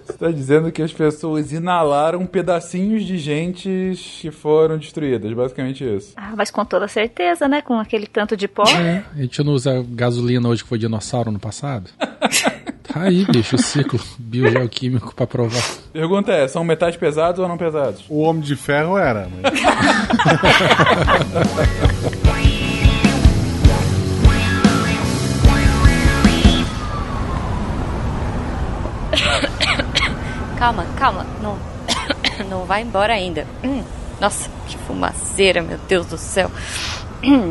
Você 0.04 0.12
tá 0.18 0.30
dizendo 0.30 0.70
que 0.70 0.82
as 0.82 0.92
pessoas 0.92 1.52
inalaram 1.52 2.26
pedacinhos 2.26 3.04
de 3.04 3.16
gente 3.16 3.94
que 4.20 4.30
foram 4.30 4.76
destruídas, 4.76 5.32
basicamente 5.32 5.82
isso. 5.84 6.12
Ah, 6.16 6.34
mas 6.36 6.50
com 6.50 6.64
toda 6.64 6.86
certeza, 6.86 7.48
né? 7.48 7.62
Com 7.62 7.78
aquele 7.78 8.06
tanto 8.06 8.36
de 8.36 8.46
pó. 8.46 8.64
É, 8.68 9.02
a 9.14 9.22
gente 9.22 9.42
não 9.42 9.54
usa 9.54 9.84
gasolina 9.88 10.48
hoje 10.48 10.62
que 10.62 10.68
foi 10.68 10.78
dinossauro 10.78 11.13
dinossauro 11.14 11.30
no 11.30 11.38
passado? 11.38 11.88
Tá 12.86 13.00
aí, 13.00 13.24
bicho, 13.24 13.56
o 13.56 13.58
ciclo 13.58 13.98
biogeoquímico 14.18 15.14
pra 15.16 15.26
provar. 15.26 15.60
Pergunta 15.92 16.30
é, 16.30 16.46
são 16.46 16.62
metais 16.62 16.96
pesados 16.96 17.40
ou 17.40 17.48
não 17.48 17.56
pesados? 17.56 18.04
O 18.08 18.20
Homem 18.20 18.40
de 18.40 18.54
Ferro 18.54 18.96
era, 18.96 19.28
mas... 19.42 19.52
calma, 30.56 30.86
calma, 30.96 31.26
não, 31.42 31.58
não 32.48 32.64
vai 32.64 32.82
embora 32.82 33.14
ainda. 33.14 33.44
Hum, 33.64 33.82
nossa, 34.20 34.48
que 34.68 34.78
fumaceira, 34.78 35.62
meu 35.62 35.78
Deus 35.88 36.06
do 36.06 36.18
céu. 36.18 36.48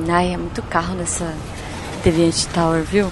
Ai, 0.09 0.33
é 0.33 0.37
muito 0.37 0.61
carro 0.61 0.95
nessa 0.95 1.33
Deviant 2.01 2.45
Tower, 2.53 2.83
viu? 2.83 3.11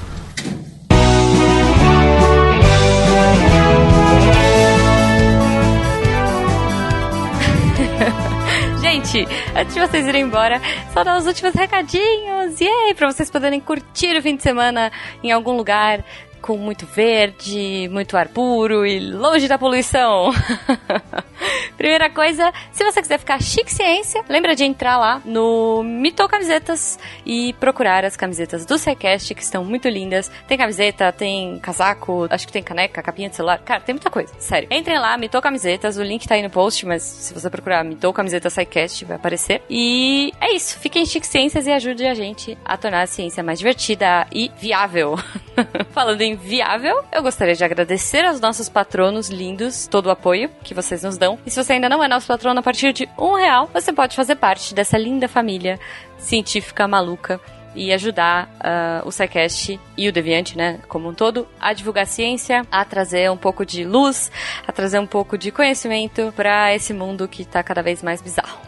Gente, 8.91 9.25
antes 9.55 9.73
de 9.73 9.79
vocês 9.79 10.05
irem 10.05 10.23
embora, 10.23 10.61
só 10.91 11.01
dar 11.01 11.17
os 11.17 11.25
últimos 11.25 11.53
recadinhos. 11.53 12.59
E 12.59 12.67
aí, 12.67 12.93
pra 12.93 13.09
vocês 13.09 13.31
poderem 13.31 13.61
curtir 13.61 14.17
o 14.17 14.21
fim 14.21 14.35
de 14.35 14.43
semana 14.43 14.91
em 15.23 15.31
algum 15.31 15.55
lugar 15.55 16.03
com 16.41 16.57
muito 16.57 16.85
verde, 16.85 17.87
muito 17.89 18.17
ar 18.17 18.27
puro 18.27 18.85
e 18.85 18.99
longe 18.99 19.47
da 19.47 19.57
poluição. 19.57 20.31
Primeira 21.77 22.09
coisa, 22.09 22.51
se 22.71 22.83
você 22.83 23.01
quiser 23.01 23.17
ficar 23.17 23.41
chique 23.41 23.71
ciência, 23.73 24.23
lembra 24.29 24.55
de 24.55 24.63
entrar 24.63 24.97
lá 24.97 25.21
no 25.25 25.83
Mito 25.83 26.27
Camisetas 26.27 26.99
e 27.25 27.53
procurar 27.53 28.05
as 28.05 28.15
camisetas 28.15 28.65
do 28.65 28.77
SciCast, 28.77 29.33
que 29.33 29.41
estão 29.41 29.63
muito 29.63 29.87
lindas. 29.89 30.31
Tem 30.47 30.57
camiseta, 30.57 31.11
tem 31.11 31.59
casaco, 31.59 32.27
acho 32.29 32.45
que 32.45 32.53
tem 32.53 32.63
caneca, 32.63 33.01
capinha 33.01 33.29
de 33.29 33.35
celular. 33.35 33.59
Cara, 33.59 33.81
tem 33.81 33.93
muita 33.93 34.09
coisa, 34.09 34.33
sério. 34.39 34.67
Entrem 34.71 34.99
lá, 34.99 35.17
Mito 35.17 35.41
Camisetas, 35.41 35.97
o 35.97 36.03
link 36.03 36.27
tá 36.27 36.35
aí 36.35 36.43
no 36.43 36.49
post, 36.49 36.85
mas 36.85 37.01
se 37.01 37.33
você 37.33 37.49
procurar 37.49 37.83
Mito 37.83 38.11
Camisetas 38.13 38.53
SciCast, 38.53 39.05
vai 39.05 39.17
aparecer. 39.17 39.61
E 39.69 40.31
é 40.39 40.53
isso, 40.53 40.77
fiquem 40.79 41.05
chique 41.05 41.27
ciências 41.27 41.67
e 41.67 41.71
ajude 41.71 42.05
a 42.05 42.13
gente 42.13 42.57
a 42.63 42.77
tornar 42.77 43.01
a 43.01 43.07
ciência 43.07 43.43
mais 43.43 43.59
divertida 43.59 44.27
e 44.31 44.51
viável. 44.57 45.17
Falando 45.91 46.21
em 46.21 46.35
viável, 46.35 47.03
eu 47.11 47.21
gostaria 47.21 47.55
de 47.55 47.63
agradecer 47.63 48.25
aos 48.25 48.39
nossos 48.39 48.69
patronos 48.69 49.29
lindos 49.29 49.87
todo 49.87 50.07
o 50.07 50.11
apoio 50.11 50.49
que 50.63 50.73
vocês 50.73 51.03
nos 51.03 51.17
dão. 51.17 51.30
E 51.45 51.51
se 51.51 51.63
você 51.63 51.73
ainda 51.73 51.89
não 51.89 52.03
é 52.03 52.07
nosso 52.07 52.27
patrono, 52.27 52.59
a 52.59 52.63
partir 52.63 52.93
de 52.93 53.09
um 53.17 53.35
real, 53.35 53.69
você 53.73 53.91
pode 53.91 54.15
fazer 54.15 54.35
parte 54.35 54.73
dessa 54.73 54.97
linda 54.97 55.27
família 55.27 55.79
científica 56.17 56.87
maluca 56.87 57.39
e 57.75 57.91
ajudar 57.93 58.49
uh, 58.55 59.07
o 59.07 59.11
SciCast 59.11 59.79
e 59.97 60.09
o 60.09 60.11
Deviante, 60.11 60.57
né, 60.57 60.79
como 60.87 61.09
um 61.09 61.13
todo, 61.13 61.47
a 61.59 61.73
divulgar 61.73 62.05
ciência, 62.05 62.65
a 62.71 62.83
trazer 62.83 63.29
um 63.31 63.37
pouco 63.37 63.65
de 63.65 63.83
luz, 63.83 64.31
a 64.67 64.71
trazer 64.71 64.99
um 64.99 65.05
pouco 65.05 65.37
de 65.37 65.51
conhecimento 65.51 66.33
para 66.35 66.73
esse 66.73 66.93
mundo 66.93 67.27
que 67.27 67.45
tá 67.45 67.61
cada 67.63 67.81
vez 67.81 68.01
mais 68.01 68.21
bizarro. 68.21 68.59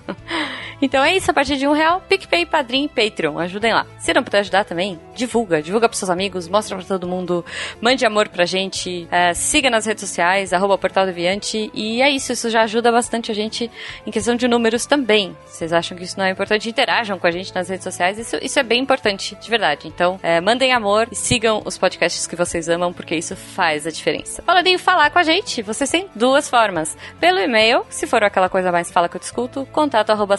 então 0.80 1.02
é 1.02 1.16
isso, 1.16 1.30
a 1.30 1.34
partir 1.34 1.56
de 1.56 1.66
um 1.66 1.72
real, 1.72 2.00
PicPay, 2.08 2.46
Padrim 2.46 2.84
e 2.84 2.88
Patreon, 2.88 3.38
ajudem 3.38 3.72
lá. 3.72 3.86
Se 3.98 4.14
não 4.14 4.22
puder 4.22 4.40
ajudar 4.40 4.64
também, 4.64 4.98
divulga, 5.14 5.62
divulga 5.62 5.88
pros 5.88 5.98
seus 5.98 6.10
amigos, 6.10 6.48
mostra 6.48 6.76
pra 6.76 6.84
todo 6.84 7.06
mundo, 7.06 7.44
mande 7.80 8.06
amor 8.06 8.28
pra 8.28 8.44
gente, 8.44 9.06
uh, 9.06 9.34
siga 9.34 9.68
nas 9.68 9.86
redes 9.86 10.00
sociais, 10.08 10.52
arroba 10.52 10.78
Portal 10.78 11.06
Deviante, 11.06 11.70
e 11.74 12.00
é 12.00 12.10
isso, 12.10 12.32
isso 12.32 12.48
já 12.48 12.62
ajuda 12.62 12.90
bastante 12.90 13.30
a 13.30 13.34
gente 13.34 13.70
em 14.06 14.10
questão 14.10 14.34
de 14.34 14.48
números 14.48 14.86
também. 14.86 15.36
Vocês 15.46 15.72
acham 15.72 15.96
que 15.96 16.04
isso 16.04 16.18
não 16.18 16.24
é 16.24 16.30
importante? 16.30 16.68
Interajam 16.68 17.18
com 17.18 17.26
a 17.26 17.30
gente 17.30 17.54
nas 17.54 17.68
redes 17.68 17.84
sociais, 17.84 18.18
isso, 18.30 18.38
isso 18.40 18.58
é 18.58 18.62
bem 18.62 18.80
importante, 18.80 19.34
de 19.34 19.50
verdade. 19.50 19.88
Então, 19.88 20.20
é, 20.22 20.40
mandem 20.40 20.72
amor 20.72 21.08
e 21.10 21.16
sigam 21.16 21.62
os 21.64 21.76
podcasts 21.76 22.26
que 22.26 22.36
vocês 22.36 22.68
amam, 22.68 22.92
porque 22.92 23.16
isso 23.16 23.34
faz 23.34 23.86
a 23.86 23.90
diferença. 23.90 24.42
Em 24.64 24.78
falar 24.78 25.10
com 25.10 25.18
a 25.18 25.22
gente, 25.22 25.62
vocês 25.62 25.90
têm 25.90 26.08
duas 26.14 26.48
formas. 26.48 26.96
Pelo 27.18 27.38
e-mail, 27.40 27.84
se 27.88 28.06
for 28.06 28.22
aquela 28.22 28.48
coisa 28.48 28.70
mais 28.70 28.90
fala 28.90 29.08
que 29.08 29.16
eu 29.16 29.20
discuto, 29.20 29.66
contato 29.72 30.10
arroba 30.10 30.36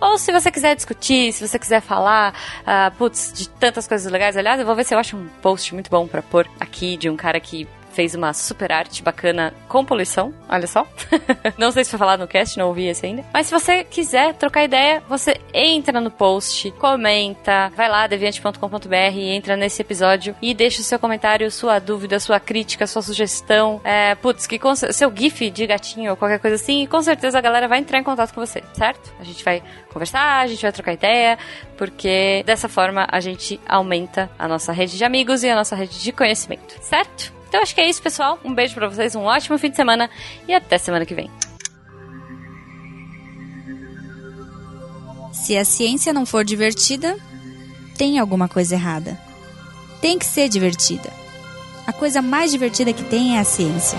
ou 0.00 0.18
se 0.18 0.32
você 0.32 0.50
quiser 0.50 0.74
discutir, 0.74 1.32
se 1.32 1.46
você 1.46 1.58
quiser 1.58 1.80
falar, 1.80 2.34
uh, 2.62 2.96
putz, 2.96 3.32
de 3.32 3.48
tantas 3.48 3.86
coisas 3.86 4.10
legais. 4.10 4.36
Aliás, 4.36 4.58
eu 4.58 4.66
vou 4.66 4.74
ver 4.74 4.84
se 4.84 4.94
eu 4.94 4.98
acho 4.98 5.16
um 5.16 5.28
post 5.42 5.74
muito 5.74 5.90
bom 5.90 6.06
para 6.06 6.22
pôr 6.22 6.48
aqui 6.58 6.96
de 6.96 7.10
um 7.10 7.16
cara 7.16 7.38
que 7.40 7.68
fez 7.92 8.14
uma 8.14 8.32
super 8.32 8.72
arte 8.72 9.02
bacana 9.02 9.52
com 9.68 9.84
poluição, 9.84 10.34
olha 10.48 10.66
só. 10.66 10.86
não 11.58 11.70
sei 11.70 11.84
se 11.84 11.90
foi 11.90 11.98
falado 11.98 12.20
no 12.20 12.28
cast, 12.28 12.58
não 12.58 12.68
ouvi 12.68 12.86
esse 12.86 13.06
ainda. 13.06 13.24
Mas 13.32 13.46
se 13.46 13.52
você 13.52 13.84
quiser 13.84 14.34
trocar 14.34 14.64
ideia, 14.64 15.02
você 15.08 15.40
entra 15.52 16.00
no 16.00 16.10
post, 16.10 16.70
comenta, 16.72 17.70
vai 17.76 17.88
lá, 17.88 18.06
deviante.com.br, 18.06 19.18
entra 19.18 19.56
nesse 19.56 19.82
episódio 19.82 20.34
e 20.40 20.54
deixa 20.54 20.80
o 20.80 20.84
seu 20.84 20.98
comentário, 20.98 21.50
sua 21.50 21.78
dúvida, 21.78 22.18
sua 22.18 22.40
crítica, 22.40 22.86
sua 22.86 23.02
sugestão. 23.02 23.80
É, 23.84 24.14
putz, 24.14 24.46
que 24.46 24.60
seu 24.92 25.12
GIF 25.14 25.50
de 25.50 25.66
gatinho 25.66 26.10
ou 26.12 26.16
qualquer 26.16 26.38
coisa 26.38 26.56
assim, 26.56 26.82
e 26.82 26.86
com 26.86 27.02
certeza 27.02 27.38
a 27.38 27.40
galera 27.40 27.68
vai 27.68 27.78
entrar 27.78 27.98
em 27.98 28.02
contato 28.02 28.32
com 28.32 28.40
você, 28.40 28.62
certo? 28.72 29.12
A 29.20 29.24
gente 29.24 29.44
vai 29.44 29.62
conversar, 29.92 30.40
a 30.40 30.46
gente 30.46 30.62
vai 30.62 30.72
trocar 30.72 30.92
ideia, 30.92 31.38
porque 31.76 32.42
dessa 32.46 32.68
forma 32.68 33.06
a 33.10 33.20
gente 33.20 33.60
aumenta 33.68 34.30
a 34.38 34.48
nossa 34.48 34.72
rede 34.72 34.96
de 34.96 35.04
amigos 35.04 35.42
e 35.42 35.48
a 35.48 35.54
nossa 35.54 35.76
rede 35.76 36.00
de 36.00 36.12
conhecimento, 36.12 36.76
certo? 36.80 37.41
Então 37.52 37.60
acho 37.60 37.74
que 37.74 37.82
é 37.82 37.86
isso, 37.90 38.00
pessoal. 38.00 38.40
Um 38.42 38.54
beijo 38.54 38.74
para 38.74 38.88
vocês, 38.88 39.14
um 39.14 39.24
ótimo 39.24 39.58
fim 39.58 39.68
de 39.68 39.76
semana 39.76 40.08
e 40.48 40.54
até 40.54 40.78
semana 40.78 41.04
que 41.04 41.14
vem. 41.14 41.30
Se 45.34 45.58
a 45.58 45.62
ciência 45.62 46.14
não 46.14 46.24
for 46.24 46.46
divertida, 46.46 47.14
tem 47.98 48.18
alguma 48.18 48.48
coisa 48.48 48.74
errada. 48.74 49.20
Tem 50.00 50.18
que 50.18 50.24
ser 50.24 50.48
divertida. 50.48 51.12
A 51.86 51.92
coisa 51.92 52.22
mais 52.22 52.50
divertida 52.50 52.90
que 52.90 53.04
tem 53.04 53.36
é 53.36 53.40
a 53.40 53.44
ciência. 53.44 53.98